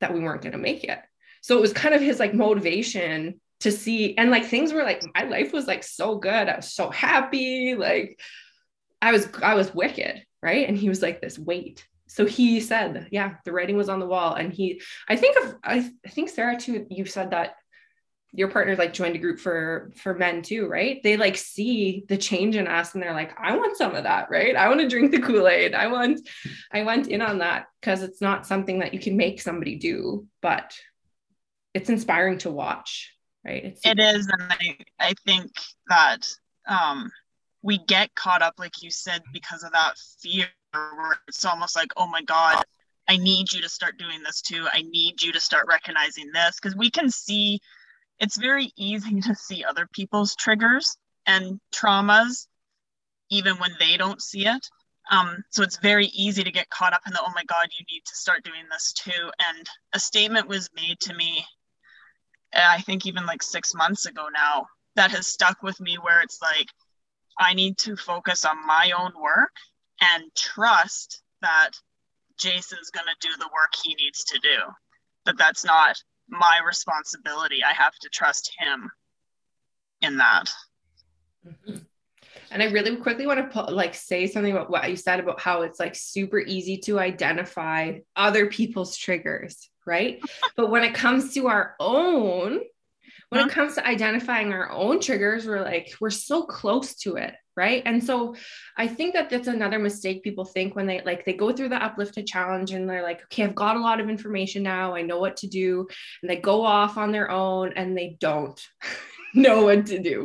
that 0.01 0.14
we 0.14 0.21
weren't 0.21 0.43
going 0.43 0.53
to 0.53 0.59
make 0.59 0.85
it. 0.85 0.99
So 1.43 1.57
it 1.57 1.61
was 1.61 1.73
kind 1.73 1.95
of 1.95 2.01
his 2.01 2.19
like 2.19 2.35
motivation 2.35 3.41
to 3.61 3.73
see 3.73 4.16
and 4.16 4.31
like 4.31 4.45
things 4.45 4.73
were 4.73 4.85
like 4.85 5.03
my 5.14 5.25
life 5.25 5.53
was 5.53 5.66
like 5.66 5.83
so 5.83 6.16
good. 6.16 6.49
I 6.49 6.57
was 6.57 6.73
so 6.73 6.91
happy, 6.91 7.75
like 7.75 8.19
I 9.03 9.12
was 9.12 9.29
I 9.43 9.55
was 9.55 9.75
wicked, 9.75 10.25
right? 10.43 10.69
And 10.69 10.77
he 10.77 10.89
was 10.89 11.03
like 11.03 11.21
this 11.21 11.39
weight. 11.39 11.87
So 12.07 12.25
he 12.25 12.61
said, 12.61 13.09
yeah, 13.11 13.35
the 13.45 13.53
writing 13.53 13.77
was 13.77 13.89
on 13.89 14.01
the 14.01 14.07
wall 14.07 14.35
and 14.35 14.53
he 14.53 14.81
I 15.09 15.16
think 15.16 15.37
of 15.45 15.57
I, 15.62 15.91
I 16.05 16.09
think 16.09 16.31
Sarah 16.31 16.59
too 16.59 16.87
you 16.89 17.05
said 17.05 17.33
that 17.33 17.55
your 18.33 18.49
partner 18.49 18.76
like 18.76 18.93
joined 18.93 19.16
a 19.16 19.18
group 19.18 19.41
for 19.41 19.91
for 19.97 20.14
men 20.14 20.43
too 20.43 20.66
right? 20.66 21.03
They 21.03 21.16
like 21.16 21.37
see 21.37 22.05
the 22.09 22.16
change 22.16 22.57
in 22.57 22.66
us 22.66 22.95
and 22.95 23.03
they're 23.03 23.14
like 23.14 23.33
i 23.41 23.57
want 23.57 23.76
some 23.76 23.95
of 23.95 24.05
that 24.05 24.31
right? 24.31 24.55
I 24.55 24.68
want 24.68 24.81
to 24.81 24.89
drink 24.89 25.11
the 25.11 25.20
kool-aid. 25.20 25.74
I 25.74 25.87
want 25.87 26.29
i 26.72 26.83
went 26.83 27.09
in 27.09 27.22
on 27.22 27.39
that 27.39 27.66
because 27.81 28.03
it's 28.03 28.20
not 28.20 28.47
something 28.47 28.81
that 28.81 28.93
you 28.93 29.01
can 29.01 29.16
make 29.16 29.41
somebody 29.41 29.76
do 29.76 30.26
but 30.43 30.76
it's 31.74 31.91
inspiring 31.91 32.39
to 32.39 32.51
watch 32.51 33.14
right? 33.45 33.64
It's 33.64 33.81
it 33.85 33.99
is 33.99 34.26
and 34.26 34.43
i 34.53 34.76
i 35.01 35.14
think 35.24 35.51
that 35.89 36.29
um 36.66 37.11
we 37.62 37.79
get 37.79 38.14
caught 38.14 38.43
up 38.43 38.55
like 38.59 38.83
you 38.83 38.91
said 38.91 39.22
because 39.33 39.62
of 39.62 39.72
that 39.72 39.95
fear 40.20 40.49
where 40.72 41.18
it's 41.29 41.45
almost 41.45 41.74
like 41.76 41.93
oh 41.97 42.07
my 42.07 42.22
god 42.22 42.62
I 43.11 43.16
need 43.16 43.51
you 43.55 43.62
to 43.62 43.70
start 43.70 43.97
doing 43.97 44.22
this 44.22 44.43
too. 44.43 44.66
I 44.70 44.83
need 44.83 45.22
you 45.22 45.33
to 45.33 45.41
start 45.41 45.66
recognizing 45.66 46.31
this 46.31 46.57
because 46.61 46.76
we 46.76 46.91
can 46.91 47.11
see 47.11 47.59
it's 48.21 48.37
very 48.37 48.73
easy 48.77 49.21
to 49.21 49.35
see 49.35 49.64
other 49.64 49.89
people's 49.93 50.35
triggers 50.37 50.97
and 51.27 51.61
traumas 51.75 52.47
even 53.31 53.57
when 53.57 53.73
they 53.79 53.97
don't 53.97 54.23
see 54.23 54.47
it 54.47 54.66
um, 55.11 55.43
so 55.49 55.62
it's 55.62 55.79
very 55.79 56.07
easy 56.07 56.45
to 56.45 56.51
get 56.51 56.69
caught 56.69 56.93
up 56.93 57.01
in 57.07 57.12
the 57.12 57.21
oh 57.21 57.33
my 57.35 57.45
god 57.45 57.69
you 57.79 57.85
need 57.91 58.03
to 58.05 58.14
start 58.14 58.45
doing 58.45 58.64
this 58.71 58.93
too 58.93 59.31
and 59.49 59.66
a 59.93 60.01
statement 60.01 60.49
was 60.49 60.69
made 60.75 60.99
to 61.01 61.14
me 61.14 61.45
uh, 62.55 62.61
i 62.69 62.81
think 62.81 63.07
even 63.07 63.27
like 63.27 63.43
six 63.43 63.75
months 63.75 64.07
ago 64.07 64.29
now 64.33 64.66
that 64.97 65.11
has 65.11 65.27
stuck 65.27 65.62
with 65.62 65.81
me 65.81 65.97
where 65.97 66.21
it's 66.23 66.41
like 66.43 66.69
i 67.39 67.55
need 67.55 67.79
to 67.79 67.97
focus 67.97 68.45
on 68.45 68.66
my 68.66 68.93
own 68.99 69.12
work 69.21 69.53
and 70.01 70.25
trust 70.35 71.23
that 71.41 71.71
Jason's 72.39 72.91
going 72.91 73.07
to 73.07 73.29
do 73.29 73.35
the 73.37 73.51
work 73.53 73.75
he 73.83 73.95
needs 73.95 74.25
to 74.25 74.39
do. 74.39 74.57
That 75.27 75.37
that's 75.37 75.64
not 75.64 75.97
my 76.29 76.61
responsibility. 76.66 77.62
I 77.64 77.72
have 77.74 77.95
to 78.01 78.09
trust 78.09 78.53
him 78.59 78.91
in 80.03 80.16
that. 80.18 80.51
Mm-hmm. 81.47 81.79
And 82.51 82.62
I 82.62 82.66
really 82.66 82.97
quickly 82.97 83.26
want 83.26 83.41
to 83.41 83.47
put, 83.47 83.72
like 83.72 83.95
say 83.95 84.26
something 84.26 84.53
about 84.53 84.70
what 84.70 84.89
you 84.89 84.97
said 84.97 85.20
about 85.20 85.41
how 85.41 85.62
it's 85.62 85.79
like 85.79 85.95
super 85.95 86.39
easy 86.39 86.79
to 86.79 86.99
identify 86.99 87.99
other 88.16 88.47
people's 88.47 88.97
triggers, 88.97 89.68
right? 89.87 90.20
but 90.57 90.70
when 90.70 90.85
it 90.85 90.95
comes 90.95 91.35
to 91.35 91.49
our 91.49 91.74
own, 91.79 92.61
when 93.29 93.47
it 93.47 93.53
comes 93.53 93.74
to 93.74 93.87
identifying 93.87 94.53
our 94.55 94.70
own 94.70 95.01
triggers, 95.01 95.47
we're 95.47 95.62
like, 95.62 95.93
we're 96.01 96.09
so 96.09 96.45
close 96.45 96.95
to 96.97 97.16
it. 97.16 97.35
Right. 97.59 97.83
And 97.87 98.05
so 98.05 98.37
I 98.77 98.87
think 98.87 99.15
that 99.15 99.31
that's 99.31 99.49
another 99.49 99.81
mistake 99.81 100.23
people 100.23 100.45
think 100.45 100.77
when 100.77 100.87
they 100.87 101.03
like 101.03 101.25
they 101.25 101.33
go 101.33 101.53
through 101.53 101.71
the 101.71 101.85
uplifted 101.85 102.25
challenge 102.25 102.71
and 102.71 102.89
they're 102.89 103.03
like, 103.03 103.21
okay, 103.25 103.43
I've 103.43 103.57
got 103.57 103.75
a 103.75 103.81
lot 103.81 103.99
of 103.99 104.09
information 104.09 104.63
now. 104.63 104.95
I 104.95 105.03
know 105.03 105.19
what 105.19 105.39
to 105.39 105.49
do. 105.49 105.89
And 106.23 106.31
they 106.31 106.37
go 106.37 106.65
off 106.65 106.97
on 106.97 107.11
their 107.11 107.33
own 107.33 107.73
and 107.75 107.99
they 107.99 108.17
don't 108.21 108.65
know 109.35 109.65
what 109.65 109.87
to 109.87 109.99
do. 109.99 110.25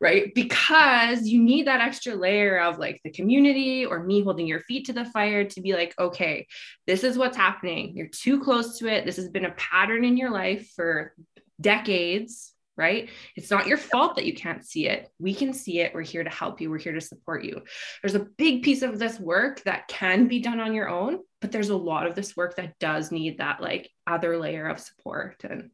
Right. 0.00 0.34
Because 0.34 1.28
you 1.28 1.40
need 1.40 1.68
that 1.68 1.80
extra 1.80 2.16
layer 2.16 2.58
of 2.58 2.80
like 2.80 3.00
the 3.04 3.12
community 3.12 3.86
or 3.86 4.02
me 4.02 4.22
holding 4.22 4.48
your 4.48 4.58
feet 4.62 4.86
to 4.86 4.92
the 4.92 5.04
fire 5.04 5.44
to 5.44 5.60
be 5.60 5.74
like, 5.74 5.94
okay, 5.96 6.48
this 6.88 7.04
is 7.04 7.16
what's 7.16 7.36
happening. 7.36 7.96
You're 7.96 8.08
too 8.08 8.42
close 8.42 8.78
to 8.78 8.88
it. 8.88 9.06
This 9.06 9.14
has 9.14 9.28
been 9.28 9.44
a 9.44 9.52
pattern 9.52 10.04
in 10.04 10.16
your 10.16 10.32
life 10.32 10.72
for 10.74 11.14
decades, 11.60 12.53
right? 12.76 13.08
It's 13.36 13.50
not 13.50 13.66
your 13.66 13.78
fault 13.78 14.16
that 14.16 14.26
you 14.26 14.34
can't 14.34 14.64
see 14.64 14.88
it. 14.88 15.08
We 15.18 15.34
can 15.34 15.52
see 15.52 15.80
it. 15.80 15.94
We're 15.94 16.02
here 16.02 16.24
to 16.24 16.30
help 16.30 16.60
you. 16.60 16.70
We're 16.70 16.78
here 16.78 16.92
to 16.92 17.00
support 17.00 17.44
you. 17.44 17.62
There's 18.02 18.16
a 18.16 18.26
big 18.36 18.62
piece 18.62 18.82
of 18.82 18.98
this 18.98 19.20
work 19.20 19.62
that 19.62 19.88
can 19.88 20.26
be 20.26 20.40
done 20.40 20.60
on 20.60 20.74
your 20.74 20.88
own, 20.88 21.20
but 21.40 21.52
there's 21.52 21.70
a 21.70 21.76
lot 21.76 22.06
of 22.06 22.14
this 22.14 22.36
work 22.36 22.56
that 22.56 22.78
does 22.78 23.12
need 23.12 23.38
that 23.38 23.60
like 23.60 23.90
other 24.06 24.38
layer 24.38 24.66
of 24.66 24.80
support 24.80 25.44
and 25.44 25.70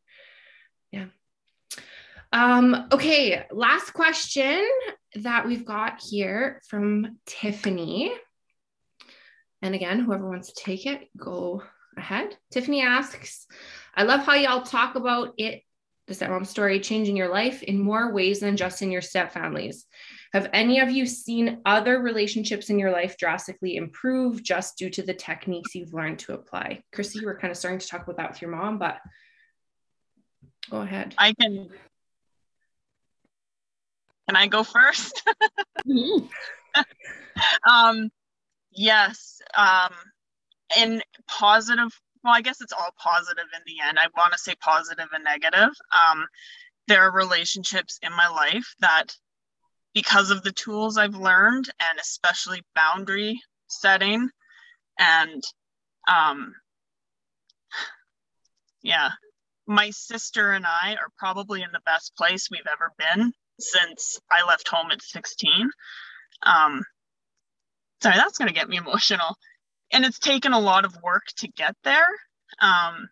yeah. 0.91 1.07
Um, 2.33 2.89
okay, 2.93 3.45
last 3.51 3.91
question 3.91 4.65
that 5.17 5.47
we've 5.47 5.65
got 5.65 6.01
here 6.01 6.61
from 6.69 7.19
Tiffany. 7.27 8.13
And 9.63 9.75
again, 9.75 10.01
whoever 10.01 10.29
wants 10.29 10.53
to 10.53 10.65
take 10.65 10.87
it, 10.87 11.09
go 11.17 11.63
ahead. 11.97 12.37
Tiffany 12.51 12.83
asks, 12.83 13.47
I 13.95 14.05
love 14.05 14.21
how 14.21 14.35
y'all 14.35 14.63
talk 14.63 14.95
about 14.95 15.35
it 15.39 15.63
the 16.11 16.25
stepmom 16.25 16.45
story 16.45 16.81
changing 16.81 17.17
your 17.17 17.29
life 17.29 17.63
in 17.63 17.79
more 17.79 18.13
ways 18.13 18.41
than 18.41 18.57
just 18.57 18.83
in 18.83 18.91
your 18.91 19.01
step 19.01 19.33
families. 19.33 19.87
Have 20.33 20.51
any 20.53 20.81
of 20.81 20.91
you 20.91 21.07
seen 21.07 21.61
other 21.65 22.01
relationships 22.01 22.69
in 22.69 22.79
your 22.79 22.91
life 22.91 23.17
drastically 23.17 23.77
improve 23.77 24.43
just 24.43 24.77
due 24.77 24.91
to 24.91 25.03
the 25.03 25.15
techniques 25.15 25.75
you've 25.75 25.95
learned 25.95 26.19
to 26.21 26.35
apply? 26.35 26.83
Chrissy, 26.93 27.21
you 27.21 27.27
were 27.27 27.39
kind 27.39 27.53
of 27.53 27.57
starting 27.57 27.79
to 27.79 27.87
talk 27.87 28.03
about 28.03 28.17
that 28.17 28.31
with 28.33 28.43
your 28.43 28.51
mom, 28.51 28.79
but 28.79 28.99
go 30.69 30.81
ahead. 30.81 31.15
I 31.17 31.33
can. 31.33 31.69
Can 34.29 34.37
I 34.37 34.47
go 34.49 34.63
1st 34.63 35.13
mm-hmm. 35.89 36.83
um, 37.69 38.11
yes. 38.73 39.41
Um, 39.57 39.93
in 40.79 41.03
positive 41.29 41.93
well, 42.23 42.35
I 42.35 42.43
guess 42.43 42.61
it's 42.61 42.73
all 42.73 42.95
positive 42.99 43.47
in 43.55 43.63
the 43.67 43.83
end. 43.87 43.99
I 43.99 44.09
want 44.17 44.33
to 44.33 44.39
say 44.39 44.55
positive 44.57 45.09
and 45.13 45.25
negative. 45.25 45.71
Um, 45.93 46.27
there 46.87 47.03
are 47.03 47.13
relationships 47.13 47.99
in 48.03 48.13
my 48.13 48.29
life 48.29 48.75
that, 48.81 49.15
because 49.95 50.31
of 50.31 50.43
the 50.43 50.53
tools 50.53 50.99
I've 50.99 51.15
learned, 51.15 51.69
and 51.81 51.99
especially 52.01 52.63
boundary 52.75 53.41
setting, 53.69 54.29
and 54.99 55.43
um, 56.09 56.55
yeah, 58.83 59.11
my 59.67 59.91
sister 59.91 60.53
and 60.53 60.67
I 60.67 60.95
are 60.95 61.11
probably 61.19 61.63
in 61.63 61.71
the 61.73 61.81
best 61.87 62.15
place 62.17 62.49
we've 62.51 62.61
ever 62.71 62.93
been 62.99 63.33
since 63.59 64.19
I 64.31 64.47
left 64.47 64.69
home 64.69 64.91
at 64.91 65.03
16. 65.03 65.71
Um, 66.43 66.83
sorry, 68.03 68.17
that's 68.17 68.39
going 68.39 68.49
to 68.49 68.55
get 68.55 68.69
me 68.69 68.77
emotional 68.79 69.37
and 69.93 70.05
it's 70.05 70.19
taken 70.19 70.53
a 70.53 70.61
lot 70.61 70.85
of 70.85 70.97
work 71.03 71.25
to 71.39 71.49
get 71.49 71.77
there. 71.85 72.07
Um, 72.61 73.09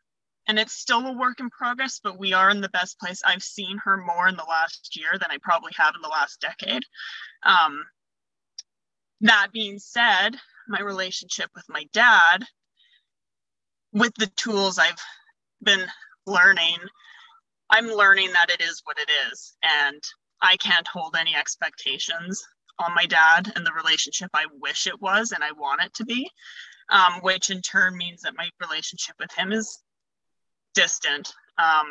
and 0.47 0.59
it's 0.59 0.73
still 0.73 1.07
a 1.07 1.13
work 1.13 1.41
in 1.41 1.51
progress, 1.51 2.01
but 2.03 2.19
we 2.19 2.33
are 2.33 2.49
in 2.49 2.63
the 2.63 2.71
best 2.71 2.99
place. 2.99 3.21
I've 3.25 3.43
seen 3.43 3.79
her 3.85 3.99
more 3.99 4.29
in 4.29 4.37
the 4.37 4.47
last 4.49 4.97
year 4.97 5.11
than 5.13 5.31
I 5.31 5.37
probably 5.43 5.73
have 5.77 5.95
in 5.95 6.01
the 6.01 6.09
last 6.09 6.41
decade. 6.41 6.83
Um, 7.45 7.85
that 9.21 9.49
being 9.53 9.79
said, 9.79 10.31
my 10.69 10.81
relationship 10.81 11.51
with 11.55 11.65
my 11.69 11.85
dad, 11.93 12.45
with 13.93 14.15
the 14.15 14.29
tools 14.37 14.79
I've 14.79 15.03
been 15.63 15.87
learning, 16.27 16.79
I'm 17.71 17.89
learning 17.89 18.33
that 18.33 18.51
it 18.51 18.63
is 18.63 18.81
what 18.85 18.99
it 18.99 19.11
is. 19.31 19.55
And 19.63 20.03
I 20.41 20.57
can't 20.57 20.89
hold 20.89 21.15
any 21.19 21.35
expectations 21.35 22.43
on 22.79 22.95
my 22.95 23.07
dad 23.07 23.53
and 23.55 23.67
the 23.67 23.73
relationship 23.73 24.31
I 24.33 24.47
wish 24.61 24.87
it 24.87 25.01
was 25.01 25.33
and 25.33 25.43
I 25.43 25.53
want 25.53 25.83
it 25.83 25.93
to 25.95 26.05
be 26.05 26.31
um, 26.91 27.21
which 27.23 27.51
in 27.51 27.61
turn 27.63 27.97
means 27.97 28.23
that 28.23 28.37
my 28.37 28.49
relationship 28.61 29.17
with 29.19 29.33
him 29.33 29.53
is 29.53 29.83
distant 30.75 31.33
um, 31.59 31.87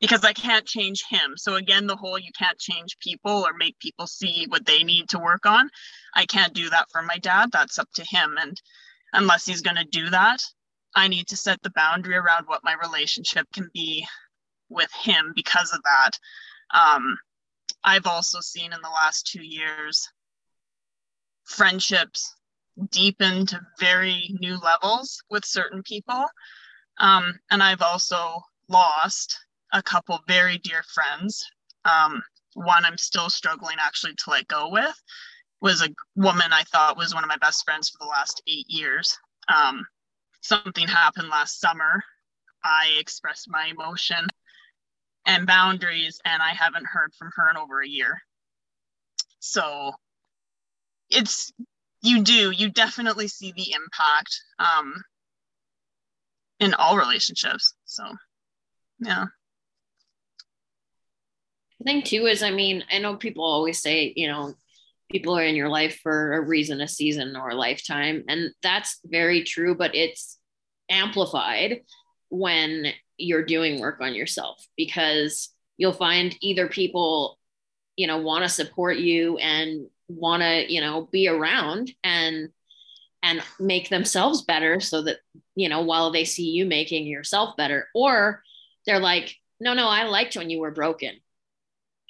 because 0.00 0.24
I 0.24 0.32
can't 0.32 0.66
change 0.66 1.04
him. 1.08 1.34
So, 1.36 1.54
again, 1.56 1.86
the 1.86 1.96
whole 1.96 2.18
you 2.18 2.30
can't 2.36 2.58
change 2.58 2.98
people 3.00 3.44
or 3.46 3.52
make 3.54 3.78
people 3.78 4.06
see 4.06 4.46
what 4.48 4.66
they 4.66 4.82
need 4.82 5.08
to 5.10 5.18
work 5.18 5.46
on. 5.46 5.70
I 6.14 6.26
can't 6.26 6.54
do 6.54 6.70
that 6.70 6.86
for 6.90 7.02
my 7.02 7.18
dad. 7.18 7.50
That's 7.52 7.78
up 7.78 7.88
to 7.94 8.04
him. 8.04 8.36
And 8.40 8.60
unless 9.12 9.46
he's 9.46 9.62
going 9.62 9.76
to 9.76 9.84
do 9.84 10.10
that, 10.10 10.42
I 10.94 11.08
need 11.08 11.28
to 11.28 11.36
set 11.36 11.62
the 11.62 11.70
boundary 11.70 12.16
around 12.16 12.46
what 12.46 12.64
my 12.64 12.74
relationship 12.82 13.46
can 13.52 13.70
be 13.74 14.06
with 14.68 14.92
him 14.92 15.32
because 15.34 15.72
of 15.72 15.82
that. 15.82 16.10
Um, 16.74 17.18
I've 17.84 18.06
also 18.06 18.40
seen 18.40 18.72
in 18.72 18.80
the 18.82 18.88
last 18.88 19.26
two 19.26 19.44
years 19.44 20.08
friendships 21.44 22.34
deepen 22.90 23.46
to 23.46 23.60
very 23.78 24.34
new 24.40 24.58
levels 24.58 25.22
with 25.30 25.44
certain 25.44 25.82
people. 25.82 26.24
Um, 26.98 27.38
and 27.50 27.62
I've 27.62 27.82
also 27.82 28.40
lost 28.68 29.38
a 29.72 29.82
couple 29.82 30.18
very 30.26 30.58
dear 30.58 30.82
friends. 30.94 31.44
Um, 31.84 32.22
one 32.54 32.84
I'm 32.84 32.98
still 32.98 33.30
struggling 33.30 33.76
actually 33.80 34.14
to 34.14 34.30
let 34.30 34.48
go 34.48 34.68
with 34.70 34.94
was 35.60 35.82
a 35.82 35.94
woman 36.14 36.52
I 36.52 36.62
thought 36.64 36.96
was 36.96 37.14
one 37.14 37.24
of 37.24 37.28
my 37.28 37.36
best 37.36 37.64
friends 37.64 37.88
for 37.88 37.98
the 38.00 38.10
last 38.10 38.42
eight 38.46 38.66
years. 38.68 39.16
Um, 39.54 39.84
something 40.40 40.86
happened 40.86 41.28
last 41.28 41.60
summer. 41.60 42.02
I 42.64 42.96
expressed 42.98 43.48
my 43.48 43.66
emotion 43.66 44.26
and 45.26 45.46
boundaries, 45.46 46.20
and 46.24 46.42
I 46.42 46.50
haven't 46.50 46.86
heard 46.86 47.12
from 47.18 47.30
her 47.36 47.50
in 47.50 47.56
over 47.56 47.80
a 47.80 47.88
year. 47.88 48.18
So 49.40 49.92
it's 51.10 51.52
you 52.02 52.22
do. 52.22 52.50
You 52.50 52.70
definitely 52.70 53.28
see 53.28 53.52
the 53.52 53.72
impact 53.72 54.40
um 54.58 54.94
in 56.60 56.74
all 56.74 56.96
relationships. 56.96 57.74
So 57.84 58.04
yeah. 59.00 59.26
The 61.78 61.84
thing 61.84 62.02
too 62.02 62.26
is 62.26 62.42
i 62.42 62.50
mean 62.50 62.82
i 62.90 62.98
know 62.98 63.14
people 63.14 63.44
always 63.44 63.80
say 63.80 64.12
you 64.16 64.26
know 64.26 64.54
people 65.10 65.38
are 65.38 65.44
in 65.44 65.54
your 65.54 65.68
life 65.68 66.00
for 66.02 66.34
a 66.34 66.40
reason 66.40 66.80
a 66.80 66.88
season 66.88 67.36
or 67.36 67.50
a 67.50 67.54
lifetime 67.54 68.24
and 68.28 68.50
that's 68.62 68.98
very 69.04 69.44
true 69.44 69.76
but 69.76 69.94
it's 69.94 70.38
amplified 70.90 71.82
when 72.30 72.86
you're 73.16 73.44
doing 73.44 73.80
work 73.80 74.00
on 74.00 74.14
yourself 74.14 74.66
because 74.76 75.50
you'll 75.76 75.92
find 75.92 76.36
either 76.40 76.68
people 76.68 77.38
you 77.96 78.06
know 78.06 78.18
want 78.18 78.42
to 78.42 78.48
support 78.48 78.96
you 78.96 79.38
and 79.38 79.86
want 80.08 80.42
to 80.42 80.72
you 80.72 80.80
know 80.80 81.08
be 81.12 81.28
around 81.28 81.92
and 82.02 82.48
and 83.22 83.42
make 83.58 83.88
themselves 83.88 84.42
better 84.42 84.80
so 84.80 85.02
that 85.02 85.18
you 85.54 85.68
know 85.68 85.82
while 85.82 86.10
they 86.10 86.24
see 86.24 86.50
you 86.50 86.64
making 86.64 87.06
yourself 87.06 87.56
better 87.56 87.88
or 87.94 88.42
they're 88.86 89.00
like 89.00 89.36
no 89.60 89.74
no 89.74 89.86
i 89.86 90.04
liked 90.04 90.36
when 90.36 90.50
you 90.50 90.60
were 90.60 90.70
broken. 90.70 91.14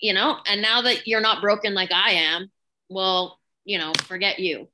You 0.00 0.14
know 0.14 0.36
and 0.46 0.62
now 0.62 0.82
that 0.82 1.08
you're 1.08 1.20
not 1.20 1.42
broken 1.42 1.74
like 1.74 1.90
i 1.90 2.12
am 2.12 2.50
well 2.88 3.40
you 3.64 3.78
know 3.78 3.92
forget 4.04 4.38
you. 4.38 4.68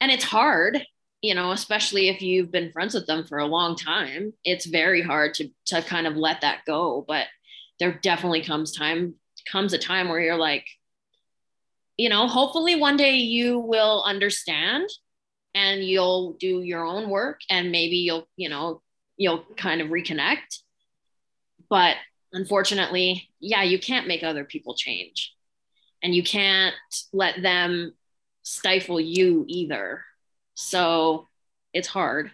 And 0.00 0.12
it's 0.12 0.24
hard 0.24 0.84
you 1.22 1.34
know 1.34 1.52
especially 1.52 2.08
if 2.08 2.20
you've 2.20 2.52
been 2.52 2.70
friends 2.70 2.92
with 2.92 3.06
them 3.06 3.24
for 3.24 3.38
a 3.38 3.46
long 3.46 3.76
time. 3.76 4.34
It's 4.44 4.66
very 4.66 5.00
hard 5.00 5.32
to 5.34 5.48
to 5.66 5.80
kind 5.80 6.06
of 6.06 6.16
let 6.16 6.42
that 6.42 6.66
go 6.66 7.02
but 7.08 7.28
there 7.78 7.98
definitely 8.02 8.42
comes 8.42 8.72
time 8.72 9.14
comes 9.50 9.72
a 9.72 9.78
time 9.78 10.08
where 10.08 10.20
you're 10.20 10.36
like 10.36 10.66
you 11.96 12.08
know, 12.08 12.26
hopefully 12.28 12.76
one 12.76 12.96
day 12.96 13.16
you 13.16 13.58
will 13.58 14.02
understand 14.04 14.88
and 15.54 15.82
you'll 15.82 16.34
do 16.34 16.60
your 16.60 16.84
own 16.84 17.08
work 17.08 17.40
and 17.48 17.72
maybe 17.72 17.96
you'll, 17.96 18.28
you 18.36 18.48
know, 18.48 18.82
you'll 19.16 19.44
kind 19.56 19.80
of 19.80 19.88
reconnect. 19.88 20.60
But 21.70 21.96
unfortunately, 22.32 23.30
yeah, 23.40 23.62
you 23.62 23.78
can't 23.78 24.06
make 24.06 24.22
other 24.22 24.44
people 24.44 24.74
change 24.74 25.34
and 26.02 26.14
you 26.14 26.22
can't 26.22 26.74
let 27.12 27.42
them 27.42 27.94
stifle 28.42 29.00
you 29.00 29.44
either. 29.48 30.04
So 30.54 31.26
it's 31.72 31.88
hard. 31.88 32.30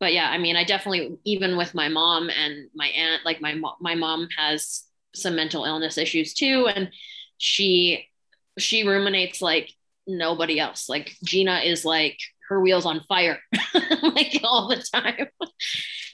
But 0.00 0.14
yeah, 0.14 0.30
I 0.30 0.38
mean, 0.38 0.56
I 0.56 0.64
definitely 0.64 1.18
even 1.24 1.56
with 1.56 1.74
my 1.74 1.88
mom 1.88 2.30
and 2.30 2.68
my 2.74 2.86
aunt, 2.86 3.24
like 3.24 3.40
my 3.40 3.60
my 3.80 3.94
mom 3.94 4.28
has 4.36 4.84
some 5.14 5.34
mental 5.34 5.64
illness 5.64 5.98
issues 5.98 6.34
too 6.34 6.68
and 6.68 6.90
she 7.38 8.06
she 8.58 8.86
ruminates 8.86 9.40
like 9.40 9.72
nobody 10.06 10.58
else. 10.58 10.88
Like 10.88 11.14
Gina 11.24 11.58
is 11.58 11.84
like 11.84 12.18
her 12.48 12.60
wheels 12.60 12.86
on 12.86 13.00
fire 13.02 13.38
like 14.02 14.40
all 14.42 14.68
the 14.68 14.82
time. 14.92 15.28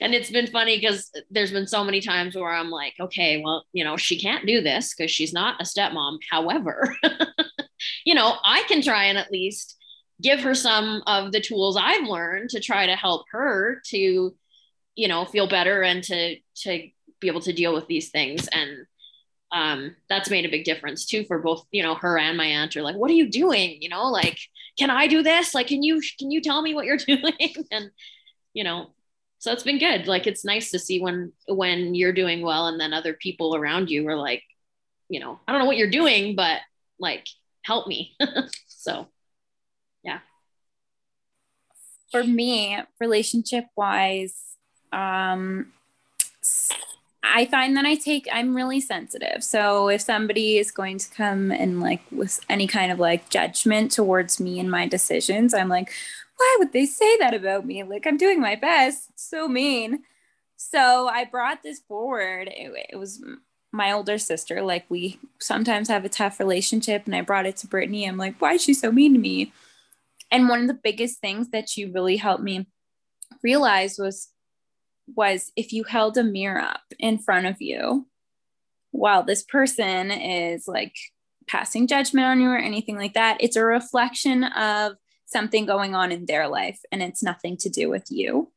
and 0.01 0.13
it's 0.13 0.29
been 0.29 0.47
funny 0.47 0.77
because 0.77 1.09
there's 1.31 1.51
been 1.51 1.67
so 1.67 1.83
many 1.83 2.01
times 2.01 2.35
where 2.35 2.51
I'm 2.51 2.69
like, 2.69 2.93
okay, 2.99 3.41
well, 3.43 3.65
you 3.73 3.83
know, 3.83 3.97
she 3.97 4.19
can't 4.19 4.45
do 4.45 4.61
this 4.61 4.93
because 4.93 5.09
she's 5.09 5.33
not 5.33 5.61
a 5.61 5.63
stepmom. 5.63 6.19
However, 6.29 6.95
you 8.05 8.13
know, 8.13 8.35
I 8.43 8.63
can 8.67 8.81
try 8.81 9.05
and 9.05 9.17
at 9.17 9.31
least 9.31 9.77
give 10.21 10.41
her 10.41 10.55
some 10.55 11.03
of 11.07 11.31
the 11.31 11.41
tools 11.41 11.77
I've 11.77 12.07
learned 12.07 12.49
to 12.51 12.59
try 12.59 12.85
to 12.85 12.95
help 12.95 13.25
her 13.31 13.81
to, 13.87 14.35
you 14.95 15.07
know, 15.07 15.25
feel 15.25 15.47
better 15.47 15.81
and 15.83 16.03
to 16.03 16.37
to 16.63 16.89
be 17.21 17.27
able 17.27 17.41
to 17.41 17.53
deal 17.53 17.73
with 17.73 17.87
these 17.87 18.09
things. 18.09 18.47
And 18.49 18.85
um, 19.51 19.95
that's 20.09 20.29
made 20.29 20.45
a 20.45 20.49
big 20.49 20.65
difference 20.65 21.05
too 21.05 21.23
for 21.25 21.39
both 21.39 21.65
you 21.71 21.83
know 21.83 21.95
her 21.95 22.17
and 22.17 22.37
my 22.37 22.45
aunt 22.45 22.75
are 22.75 22.81
like 22.81 22.95
what 22.95 23.11
are 23.11 23.15
you 23.15 23.29
doing? 23.29 23.81
You 23.81 23.89
know 23.89 24.09
like 24.09 24.39
can 24.77 24.89
i 24.89 25.07
do 25.07 25.23
this? 25.23 25.53
Like 25.53 25.67
can 25.67 25.83
you 25.83 26.01
can 26.19 26.31
you 26.31 26.41
tell 26.41 26.61
me 26.61 26.73
what 26.73 26.85
you're 26.85 26.97
doing? 27.07 27.53
And 27.71 27.91
you 28.53 28.63
know 28.63 28.91
so 29.39 29.51
it's 29.51 29.63
been 29.63 29.77
good. 29.77 30.07
Like 30.07 30.25
it's 30.27 30.43
nice 30.43 30.71
to 30.71 30.79
see 30.79 30.99
when 30.99 31.31
when 31.47 31.93
you're 31.93 32.13
doing 32.13 32.41
well 32.41 32.67
and 32.67 32.79
then 32.79 32.93
other 32.93 33.13
people 33.13 33.55
around 33.55 33.89
you 33.91 34.07
are 34.07 34.15
like 34.15 34.41
you 35.07 35.19
know 35.19 35.39
i 35.47 35.51
don't 35.51 35.61
know 35.61 35.67
what 35.67 35.77
you're 35.77 35.89
doing 35.91 36.35
but 36.35 36.61
like 36.99 37.27
help 37.63 37.87
me. 37.87 38.15
So 38.67 39.07
yeah. 40.03 40.19
For 42.11 42.23
me 42.23 42.79
relationship 42.99 43.65
wise 43.75 44.35
um 44.91 45.73
I 47.33 47.45
find 47.45 47.75
that 47.75 47.85
I 47.85 47.95
take, 47.95 48.27
I'm 48.31 48.55
really 48.55 48.79
sensitive. 48.79 49.43
So 49.43 49.89
if 49.89 50.01
somebody 50.01 50.57
is 50.57 50.71
going 50.71 50.97
to 50.99 51.09
come 51.09 51.51
and 51.51 51.81
like 51.81 52.01
with 52.11 52.39
any 52.49 52.67
kind 52.67 52.91
of 52.91 52.99
like 52.99 53.29
judgment 53.29 53.91
towards 53.91 54.39
me 54.39 54.59
and 54.59 54.69
my 54.69 54.87
decisions, 54.87 55.53
I'm 55.53 55.69
like, 55.69 55.91
why 56.37 56.55
would 56.59 56.73
they 56.73 56.85
say 56.85 57.17
that 57.17 57.33
about 57.33 57.65
me? 57.65 57.83
Like 57.83 58.05
I'm 58.05 58.17
doing 58.17 58.39
my 58.39 58.55
best. 58.55 59.09
So 59.15 59.47
mean. 59.47 60.03
So 60.57 61.07
I 61.07 61.25
brought 61.25 61.63
this 61.63 61.79
forward. 61.79 62.47
It, 62.47 62.71
it 62.91 62.97
was 62.97 63.21
my 63.71 63.91
older 63.91 64.17
sister. 64.17 64.61
Like 64.61 64.85
we 64.89 65.19
sometimes 65.39 65.89
have 65.89 66.05
a 66.05 66.09
tough 66.09 66.39
relationship, 66.39 67.05
and 67.05 67.15
I 67.15 67.21
brought 67.21 67.45
it 67.45 67.57
to 67.57 67.67
Brittany. 67.67 68.05
I'm 68.05 68.17
like, 68.17 68.39
why 68.41 68.53
is 68.53 68.63
she 68.63 68.73
so 68.73 68.91
mean 68.91 69.13
to 69.13 69.19
me? 69.19 69.53
And 70.31 70.49
one 70.49 70.61
of 70.61 70.67
the 70.67 70.73
biggest 70.73 71.19
things 71.19 71.49
that 71.49 71.69
she 71.69 71.85
really 71.85 72.17
helped 72.17 72.43
me 72.43 72.67
realize 73.43 73.97
was 73.99 74.29
was 75.13 75.51
if 75.55 75.71
you 75.71 75.83
held 75.83 76.17
a 76.17 76.23
mirror 76.23 76.61
up 76.61 76.81
in 76.99 77.17
front 77.17 77.45
of 77.45 77.61
you 77.61 78.07
while 78.91 79.23
this 79.23 79.43
person 79.43 80.09
is 80.11 80.67
like 80.67 80.95
passing 81.47 81.87
judgment 81.87 82.25
on 82.25 82.41
you 82.41 82.49
or 82.49 82.57
anything 82.57 82.97
like 82.97 83.13
that, 83.13 83.37
it's 83.39 83.55
a 83.55 83.63
reflection 83.63 84.43
of 84.43 84.93
something 85.25 85.65
going 85.65 85.95
on 85.95 86.11
in 86.11 86.25
their 86.25 86.47
life 86.47 86.79
and 86.91 87.03
it's 87.03 87.23
nothing 87.23 87.57
to 87.57 87.69
do 87.69 87.89
with 87.89 88.05
you. 88.09 88.51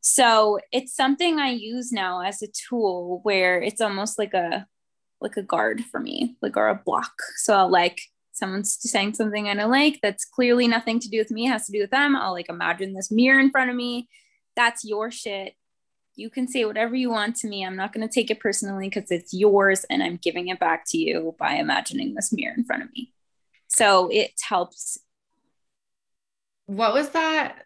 So 0.00 0.60
it's 0.70 0.94
something 0.94 1.38
I 1.38 1.50
use 1.50 1.90
now 1.90 2.20
as 2.20 2.42
a 2.42 2.46
tool 2.46 3.20
where 3.24 3.60
it's 3.60 3.80
almost 3.80 4.18
like 4.18 4.34
a 4.34 4.66
like 5.20 5.36
a 5.36 5.42
guard 5.42 5.82
for 5.90 5.98
me, 5.98 6.36
like 6.42 6.56
or 6.56 6.68
a 6.68 6.74
block. 6.84 7.14
So 7.36 7.54
I'll 7.54 7.70
like 7.70 8.02
someone's 8.32 8.76
saying 8.78 9.14
something 9.14 9.48
I 9.48 9.54
don't 9.54 9.70
like 9.70 9.98
that's 10.02 10.26
clearly 10.26 10.68
nothing 10.68 11.00
to 11.00 11.08
do 11.08 11.18
with 11.18 11.30
me, 11.30 11.46
has 11.46 11.66
to 11.66 11.72
do 11.72 11.80
with 11.80 11.90
them. 11.90 12.14
I'll 12.14 12.32
like 12.32 12.50
imagine 12.50 12.92
this 12.92 13.10
mirror 13.10 13.40
in 13.40 13.50
front 13.50 13.70
of 13.70 13.76
me. 13.76 14.08
That's 14.54 14.84
your 14.84 15.10
shit 15.10 15.54
you 16.16 16.30
can 16.30 16.48
say 16.48 16.64
whatever 16.64 16.94
you 16.94 17.10
want 17.10 17.36
to 17.36 17.48
me. 17.48 17.64
I'm 17.64 17.76
not 17.76 17.92
going 17.92 18.06
to 18.06 18.12
take 18.12 18.30
it 18.30 18.40
personally 18.40 18.88
because 18.88 19.10
it's 19.10 19.34
yours 19.34 19.84
and 19.90 20.02
I'm 20.02 20.16
giving 20.16 20.48
it 20.48 20.58
back 20.58 20.84
to 20.88 20.98
you 20.98 21.36
by 21.38 21.54
imagining 21.54 22.14
this 22.14 22.32
mirror 22.32 22.54
in 22.56 22.64
front 22.64 22.82
of 22.82 22.92
me. 22.92 23.12
So 23.68 24.08
it 24.10 24.32
helps. 24.48 24.98
What 26.66 26.94
was 26.94 27.10
that 27.10 27.64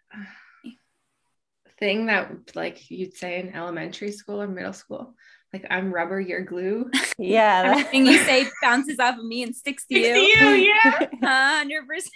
thing 1.79 2.07
that 2.07 2.55
like 2.55 2.91
you'd 2.91 3.15
say 3.15 3.39
in 3.39 3.55
elementary 3.55 4.11
school 4.11 4.41
or 4.41 4.47
middle 4.47 4.73
school? 4.73 5.15
Like 5.53 5.65
I'm 5.69 5.93
rubber, 5.93 6.19
you're 6.19 6.43
glue. 6.43 6.89
Yeah. 7.17 7.63
Everything 7.67 8.07
you 8.07 8.17
say 8.19 8.47
bounces 8.63 8.97
off 8.99 9.17
of 9.19 9.23
me 9.25 9.43
and 9.43 9.55
sticks 9.55 9.85
to 9.87 9.95
Sticks 9.95 10.17
you. 10.17 10.39
to 10.39 10.55
you, 10.57 10.73
yeah. 10.83 11.07
Hundred 11.57 11.87
percent. 11.87 12.11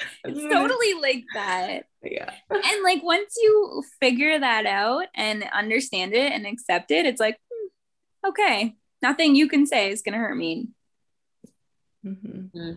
It's 0.24 0.40
totally 0.54 0.94
like 1.00 1.24
that. 1.34 1.84
Yeah. 2.02 2.30
and 2.50 2.82
like 2.84 3.02
once 3.02 3.34
you 3.40 3.82
figure 4.00 4.38
that 4.38 4.66
out 4.66 5.06
and 5.14 5.44
understand 5.52 6.14
it 6.14 6.32
and 6.32 6.46
accept 6.46 6.90
it 6.92 7.04
it's 7.06 7.20
like 7.20 7.38
hmm, 7.50 8.28
okay 8.30 8.76
nothing 9.02 9.34
you 9.34 9.48
can 9.48 9.66
say 9.66 9.90
is 9.90 10.02
going 10.02 10.12
to 10.12 10.18
hurt 10.18 10.36
me 10.36 10.68
Mhm. 12.06 12.50
Mm. 12.54 12.76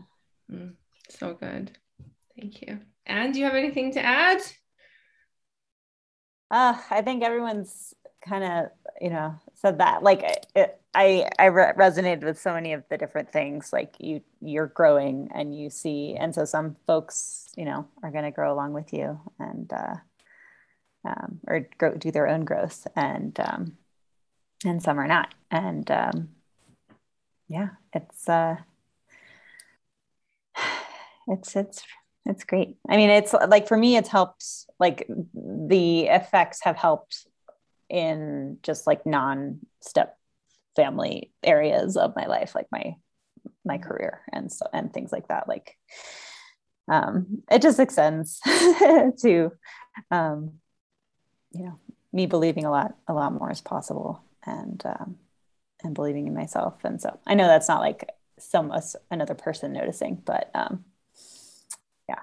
Mm. 0.51 0.73
So 1.09 1.33
good. 1.35 1.77
Thank 2.35 2.61
you. 2.63 2.79
And 3.05 3.31
do 3.33 3.39
you 3.39 3.45
have 3.45 3.53
anything 3.55 3.91
to 3.93 4.01
add? 4.03 4.41
Uh, 6.49 6.73
I 6.89 7.01
think 7.03 7.23
everyone's 7.23 7.93
kind 8.27 8.43
of, 8.43 8.71
you 8.99 9.09
know, 9.11 9.35
said 9.55 9.77
that. 9.77 10.01
Like, 10.03 10.23
it, 10.55 10.80
I 10.93 11.29
I 11.39 11.45
re- 11.45 11.73
resonated 11.77 12.23
with 12.23 12.39
so 12.39 12.53
many 12.53 12.73
of 12.73 12.83
the 12.89 12.97
different 12.97 13.31
things. 13.31 13.71
Like 13.71 13.95
you, 13.99 14.21
you're 14.41 14.67
growing, 14.67 15.29
and 15.33 15.57
you 15.57 15.69
see, 15.69 16.15
and 16.19 16.35
so 16.35 16.45
some 16.45 16.75
folks, 16.85 17.47
you 17.55 17.65
know, 17.65 17.87
are 18.03 18.11
going 18.11 18.25
to 18.25 18.31
grow 18.31 18.53
along 18.53 18.73
with 18.73 18.91
you, 18.93 19.19
and 19.39 19.71
uh, 19.71 19.95
um, 21.05 21.39
or 21.47 21.67
grow, 21.77 21.95
do 21.95 22.11
their 22.11 22.27
own 22.27 22.43
growth, 22.43 22.87
and 22.95 23.39
um, 23.39 23.77
and 24.65 24.83
some 24.83 24.99
are 24.99 25.07
not, 25.07 25.33
and 25.49 25.89
um, 25.89 26.29
yeah, 27.47 27.69
it's 27.93 28.27
uh, 28.27 28.57
it's 31.27 31.55
it's 31.55 31.83
it's 32.25 32.43
great. 32.43 32.75
I 32.89 32.97
mean, 32.97 33.09
it's 33.09 33.33
like 33.33 33.67
for 33.67 33.77
me, 33.77 33.95
it's 33.95 34.09
helped. 34.09 34.45
Like 34.79 35.07
the 35.33 36.07
effects 36.07 36.63
have 36.63 36.75
helped 36.75 37.27
in 37.89 38.57
just 38.63 38.87
like 38.87 39.05
non-step 39.05 40.17
family 40.75 41.31
areas 41.43 41.97
of 41.97 42.15
my 42.15 42.25
life, 42.25 42.55
like 42.55 42.67
my 42.71 42.95
my 43.65 43.77
career 43.77 44.21
and 44.31 44.51
so 44.51 44.65
and 44.73 44.93
things 44.93 45.11
like 45.11 45.27
that. 45.27 45.47
Like 45.47 45.77
um, 46.87 47.43
it 47.49 47.61
just 47.61 47.79
extends 47.79 48.39
to 49.21 49.51
um, 50.09 50.53
you 51.51 51.63
know 51.63 51.79
me 52.13 52.25
believing 52.25 52.65
a 52.65 52.71
lot 52.71 52.95
a 53.07 53.13
lot 53.13 53.33
more 53.33 53.51
is 53.51 53.61
possible 53.61 54.23
and 54.45 54.81
um, 54.85 55.17
and 55.83 55.95
believing 55.95 56.27
in 56.27 56.33
myself. 56.33 56.75
And 56.83 57.01
so 57.01 57.19
I 57.25 57.33
know 57.35 57.47
that's 57.47 57.67
not 57.69 57.81
like 57.81 58.09
some 58.39 58.71
us 58.71 58.95
another 59.09 59.35
person 59.35 59.73
noticing, 59.73 60.15
but 60.25 60.49
um, 60.55 60.85
yeah, 62.09 62.19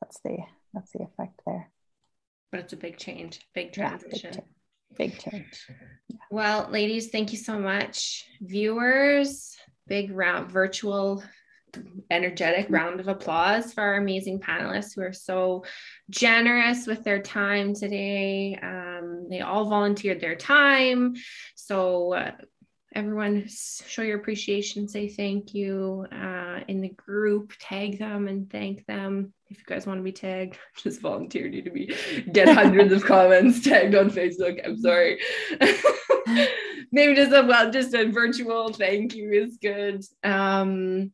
that's 0.00 0.20
the 0.20 0.38
that's 0.74 0.92
the 0.92 1.02
effect 1.04 1.40
there. 1.46 1.70
But 2.50 2.60
it's 2.60 2.72
a 2.72 2.76
big 2.76 2.96
change, 2.98 3.40
big 3.54 3.76
Yeah, 3.76 3.90
big 3.90 4.00
transition. 4.00 4.32
change. 4.34 4.46
Big 4.96 5.18
change. 5.18 5.66
Well, 6.30 6.68
ladies, 6.70 7.08
thank 7.08 7.32
you 7.32 7.38
so 7.38 7.58
much. 7.58 8.26
Viewers, 8.40 9.56
big 9.86 10.10
round 10.10 10.50
virtual 10.50 11.22
energetic 12.10 12.66
round 12.68 13.00
of 13.00 13.08
applause 13.08 13.72
for 13.72 13.82
our 13.82 13.96
amazing 13.96 14.40
panelists 14.40 14.94
who 14.94 15.02
are 15.02 15.12
so 15.12 15.64
generous 16.08 16.86
with 16.86 17.04
their 17.04 17.22
time 17.22 17.74
today. 17.74 18.58
Um, 18.60 19.26
they 19.30 19.40
all 19.40 19.68
volunteered 19.68 20.20
their 20.20 20.36
time. 20.36 21.14
So, 21.54 22.14
uh, 22.14 22.32
everyone, 22.94 23.46
show 23.48 24.02
your 24.02 24.18
appreciation, 24.18 24.88
say 24.88 25.08
thank 25.08 25.54
you 25.54 26.06
uh, 26.12 26.60
in 26.66 26.80
the 26.80 26.88
group, 26.88 27.52
tag 27.60 27.98
them 27.98 28.26
and 28.26 28.50
thank 28.50 28.84
them. 28.86 29.32
If 29.50 29.58
you 29.58 29.64
guys 29.66 29.86
want 29.86 29.98
to 29.98 30.04
be 30.04 30.12
tagged, 30.12 30.58
just 30.76 31.00
volunteer 31.00 31.46
you 31.46 31.62
to 31.62 31.70
be 31.70 31.94
get 32.32 32.48
hundreds 32.48 32.92
of 32.92 33.04
comments 33.04 33.60
tagged 33.64 33.94
on 33.94 34.10
Facebook. 34.10 34.60
I'm 34.64 34.78
sorry. 34.78 35.18
Maybe 36.92 37.14
just 37.14 37.32
a 37.32 37.44
well, 37.46 37.70
just 37.70 37.94
a 37.94 38.10
virtual 38.10 38.72
thank 38.72 39.14
you 39.14 39.32
is 39.32 39.58
good. 39.60 40.04
Um, 40.24 41.12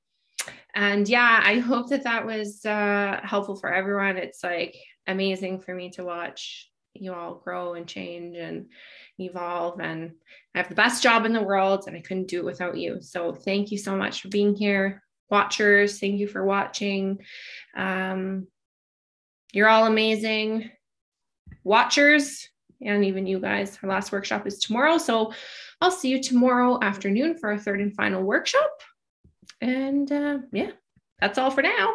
and 0.75 1.09
yeah, 1.09 1.41
I 1.43 1.59
hope 1.59 1.89
that 1.89 2.05
that 2.05 2.27
was 2.27 2.65
uh, 2.65 3.21
helpful 3.23 3.57
for 3.57 3.73
everyone. 3.73 4.19
It's 4.19 4.45
like 4.45 4.77
amazing 5.07 5.61
for 5.61 5.75
me 5.75 5.91
to 5.93 6.05
watch 6.05 6.71
you 7.01 7.13
all 7.13 7.37
grow 7.37 7.75
and 7.75 7.87
change 7.87 8.37
and 8.37 8.67
evolve. 9.19 9.81
And 9.81 10.13
I 10.55 10.59
have 10.59 10.69
the 10.69 10.75
best 10.75 11.03
job 11.03 11.25
in 11.25 11.33
the 11.33 11.43
world, 11.43 11.85
and 11.87 11.97
I 11.97 12.01
couldn't 12.01 12.29
do 12.29 12.41
it 12.41 12.45
without 12.45 12.77
you. 12.77 13.01
So 13.01 13.33
thank 13.33 13.71
you 13.71 13.79
so 13.79 13.97
much 13.97 14.21
for 14.21 14.29
being 14.29 14.55
here, 14.55 15.03
watchers. 15.31 15.99
Thank 15.99 16.19
you 16.19 16.29
for 16.29 16.45
watching. 16.45 17.19
Um, 17.77 18.47
you're 19.53 19.69
all 19.69 19.87
amazing 19.87 20.71
watchers 21.65 22.49
and 22.81 23.05
even 23.05 23.27
you 23.27 23.41
guys. 23.41 23.79
Our 23.83 23.89
last 23.89 24.13
workshop 24.13 24.47
is 24.47 24.59
tomorrow. 24.59 24.99
So 24.99 25.33
I'll 25.81 25.91
see 25.91 26.11
you 26.11 26.23
tomorrow 26.23 26.79
afternoon 26.83 27.39
for 27.39 27.51
our 27.51 27.59
third 27.59 27.81
and 27.81 27.95
final 27.95 28.23
workshop. 28.23 28.71
And 29.61 30.11
uh, 30.11 30.39
yeah, 30.53 30.73
that's 31.21 31.39
all 31.39 31.51
for 31.51 31.63
now. 31.63 31.95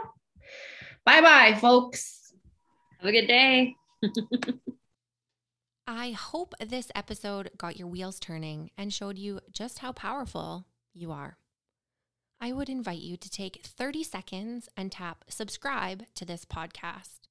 Bye 1.06 1.22
bye, 1.22 1.58
folks. 1.60 2.34
Have 2.99 3.10
a 3.10 3.12
good 3.12 3.28
day. 3.28 3.76
I 5.88 6.12
hope 6.12 6.53
this 6.60 6.91
episode 6.95 7.49
got 7.58 7.78
your 7.78 7.88
wheels 7.88 8.20
turning 8.20 8.72
and 8.78 8.94
showed 8.94 9.18
you 9.18 9.40
just 9.52 9.80
how 9.80 9.91
powerful 9.91 10.66
you 10.94 11.12
are. 11.12 11.38
I 12.43 12.53
would 12.53 12.69
invite 12.69 13.01
you 13.01 13.18
to 13.18 13.30
take 13.30 13.61
30 13.63 14.03
seconds 14.03 14.68
and 14.76 14.91
tap 14.91 15.26
subscribe 15.27 16.05
to 16.15 16.26
this 16.26 16.43
podcast. 16.43 17.27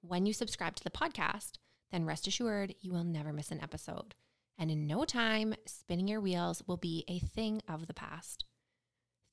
When 0.00 0.26
you 0.26 0.32
subscribe 0.32 0.74
to 0.74 0.82
the 0.82 0.90
podcast, 0.90 1.52
then 1.92 2.04
rest 2.04 2.26
assured 2.26 2.74
you 2.80 2.90
will 2.90 3.04
never 3.04 3.32
miss 3.32 3.52
an 3.52 3.62
episode. 3.62 4.16
And 4.58 4.68
in 4.68 4.88
no 4.88 5.04
time, 5.04 5.54
spinning 5.66 6.08
your 6.08 6.20
wheels 6.20 6.64
will 6.66 6.76
be 6.76 7.04
a 7.06 7.20
thing 7.20 7.62
of 7.68 7.86
the 7.86 7.94
past. 7.94 8.44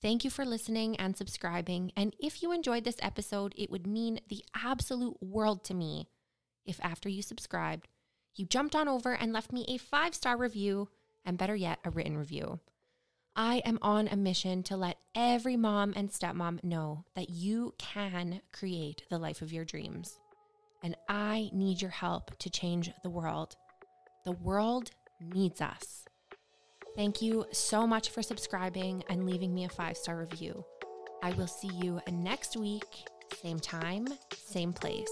Thank 0.04 0.24
you 0.24 0.30
for 0.30 0.46
listening 0.46 0.96
and 0.98 1.18
subscribing. 1.18 1.92
And 1.98 2.16
if 2.20 2.44
you 2.44 2.52
enjoyed 2.52 2.84
this 2.84 3.00
episode, 3.02 3.56
it 3.58 3.72
would 3.72 3.88
mean 3.88 4.20
the 4.30 4.46
absolute 4.54 5.18
world 5.20 5.64
to 5.64 5.74
me 5.74 6.10
if 6.64 6.80
after 6.84 7.10
you 7.10 7.24
subscribed, 7.24 7.88
you 8.36 8.46
jumped 8.46 8.76
on 8.76 8.88
over 8.88 9.14
and 9.14 9.34
left 9.34 9.52
me 9.52 9.66
a 9.68 9.78
five 9.78 10.14
star 10.14 10.38
review, 10.38 10.90
and 11.26 11.40
better 11.40 11.56
yet, 11.56 11.80
a 11.84 11.90
written 11.90 12.20
review. 12.20 12.60
I 13.40 13.62
am 13.66 13.78
on 13.84 14.08
a 14.08 14.16
mission 14.16 14.64
to 14.64 14.76
let 14.76 14.98
every 15.14 15.56
mom 15.58 15.94
and 15.96 16.10
stepmom 16.10 16.64
know 16.64 17.06
that 17.16 17.30
you 17.30 17.76
can 17.78 18.42
create 18.52 19.04
the 19.12 19.20
life 19.20 19.44
of 19.44 19.54
your 19.54 19.64
dreams. 19.64 20.20
And 20.82 20.96
I 21.08 21.52
need 21.54 21.80
your 21.80 21.92
help 21.92 22.36
to 22.40 22.50
change 22.50 22.90
the 23.04 23.12
world. 23.12 23.56
The 24.26 24.32
world 24.32 24.90
needs 25.22 25.62
us. 25.62 26.06
Thank 26.96 27.22
you 27.22 27.46
so 27.52 27.86
much 27.86 28.10
for 28.10 28.24
subscribing 28.24 29.04
and 29.08 29.28
leaving 29.28 29.54
me 29.54 29.66
a 29.66 29.70
five 29.70 29.98
star 29.98 30.18
review. 30.18 30.66
I 31.22 31.30
will 31.34 31.46
see 31.46 31.70
you 31.76 32.02
next 32.12 32.58
week, 32.58 33.08
same 33.40 33.60
time, 33.60 34.08
same 34.34 34.74
place. 34.74 35.12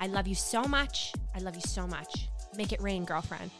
I 0.00 0.06
love 0.06 0.26
you 0.26 0.34
so 0.34 0.62
much. 0.62 1.12
I 1.34 1.40
love 1.40 1.54
you 1.54 1.60
so 1.60 1.86
much. 1.86 2.28
Make 2.56 2.72
it 2.72 2.80
rain, 2.80 3.04
girlfriend. 3.04 3.50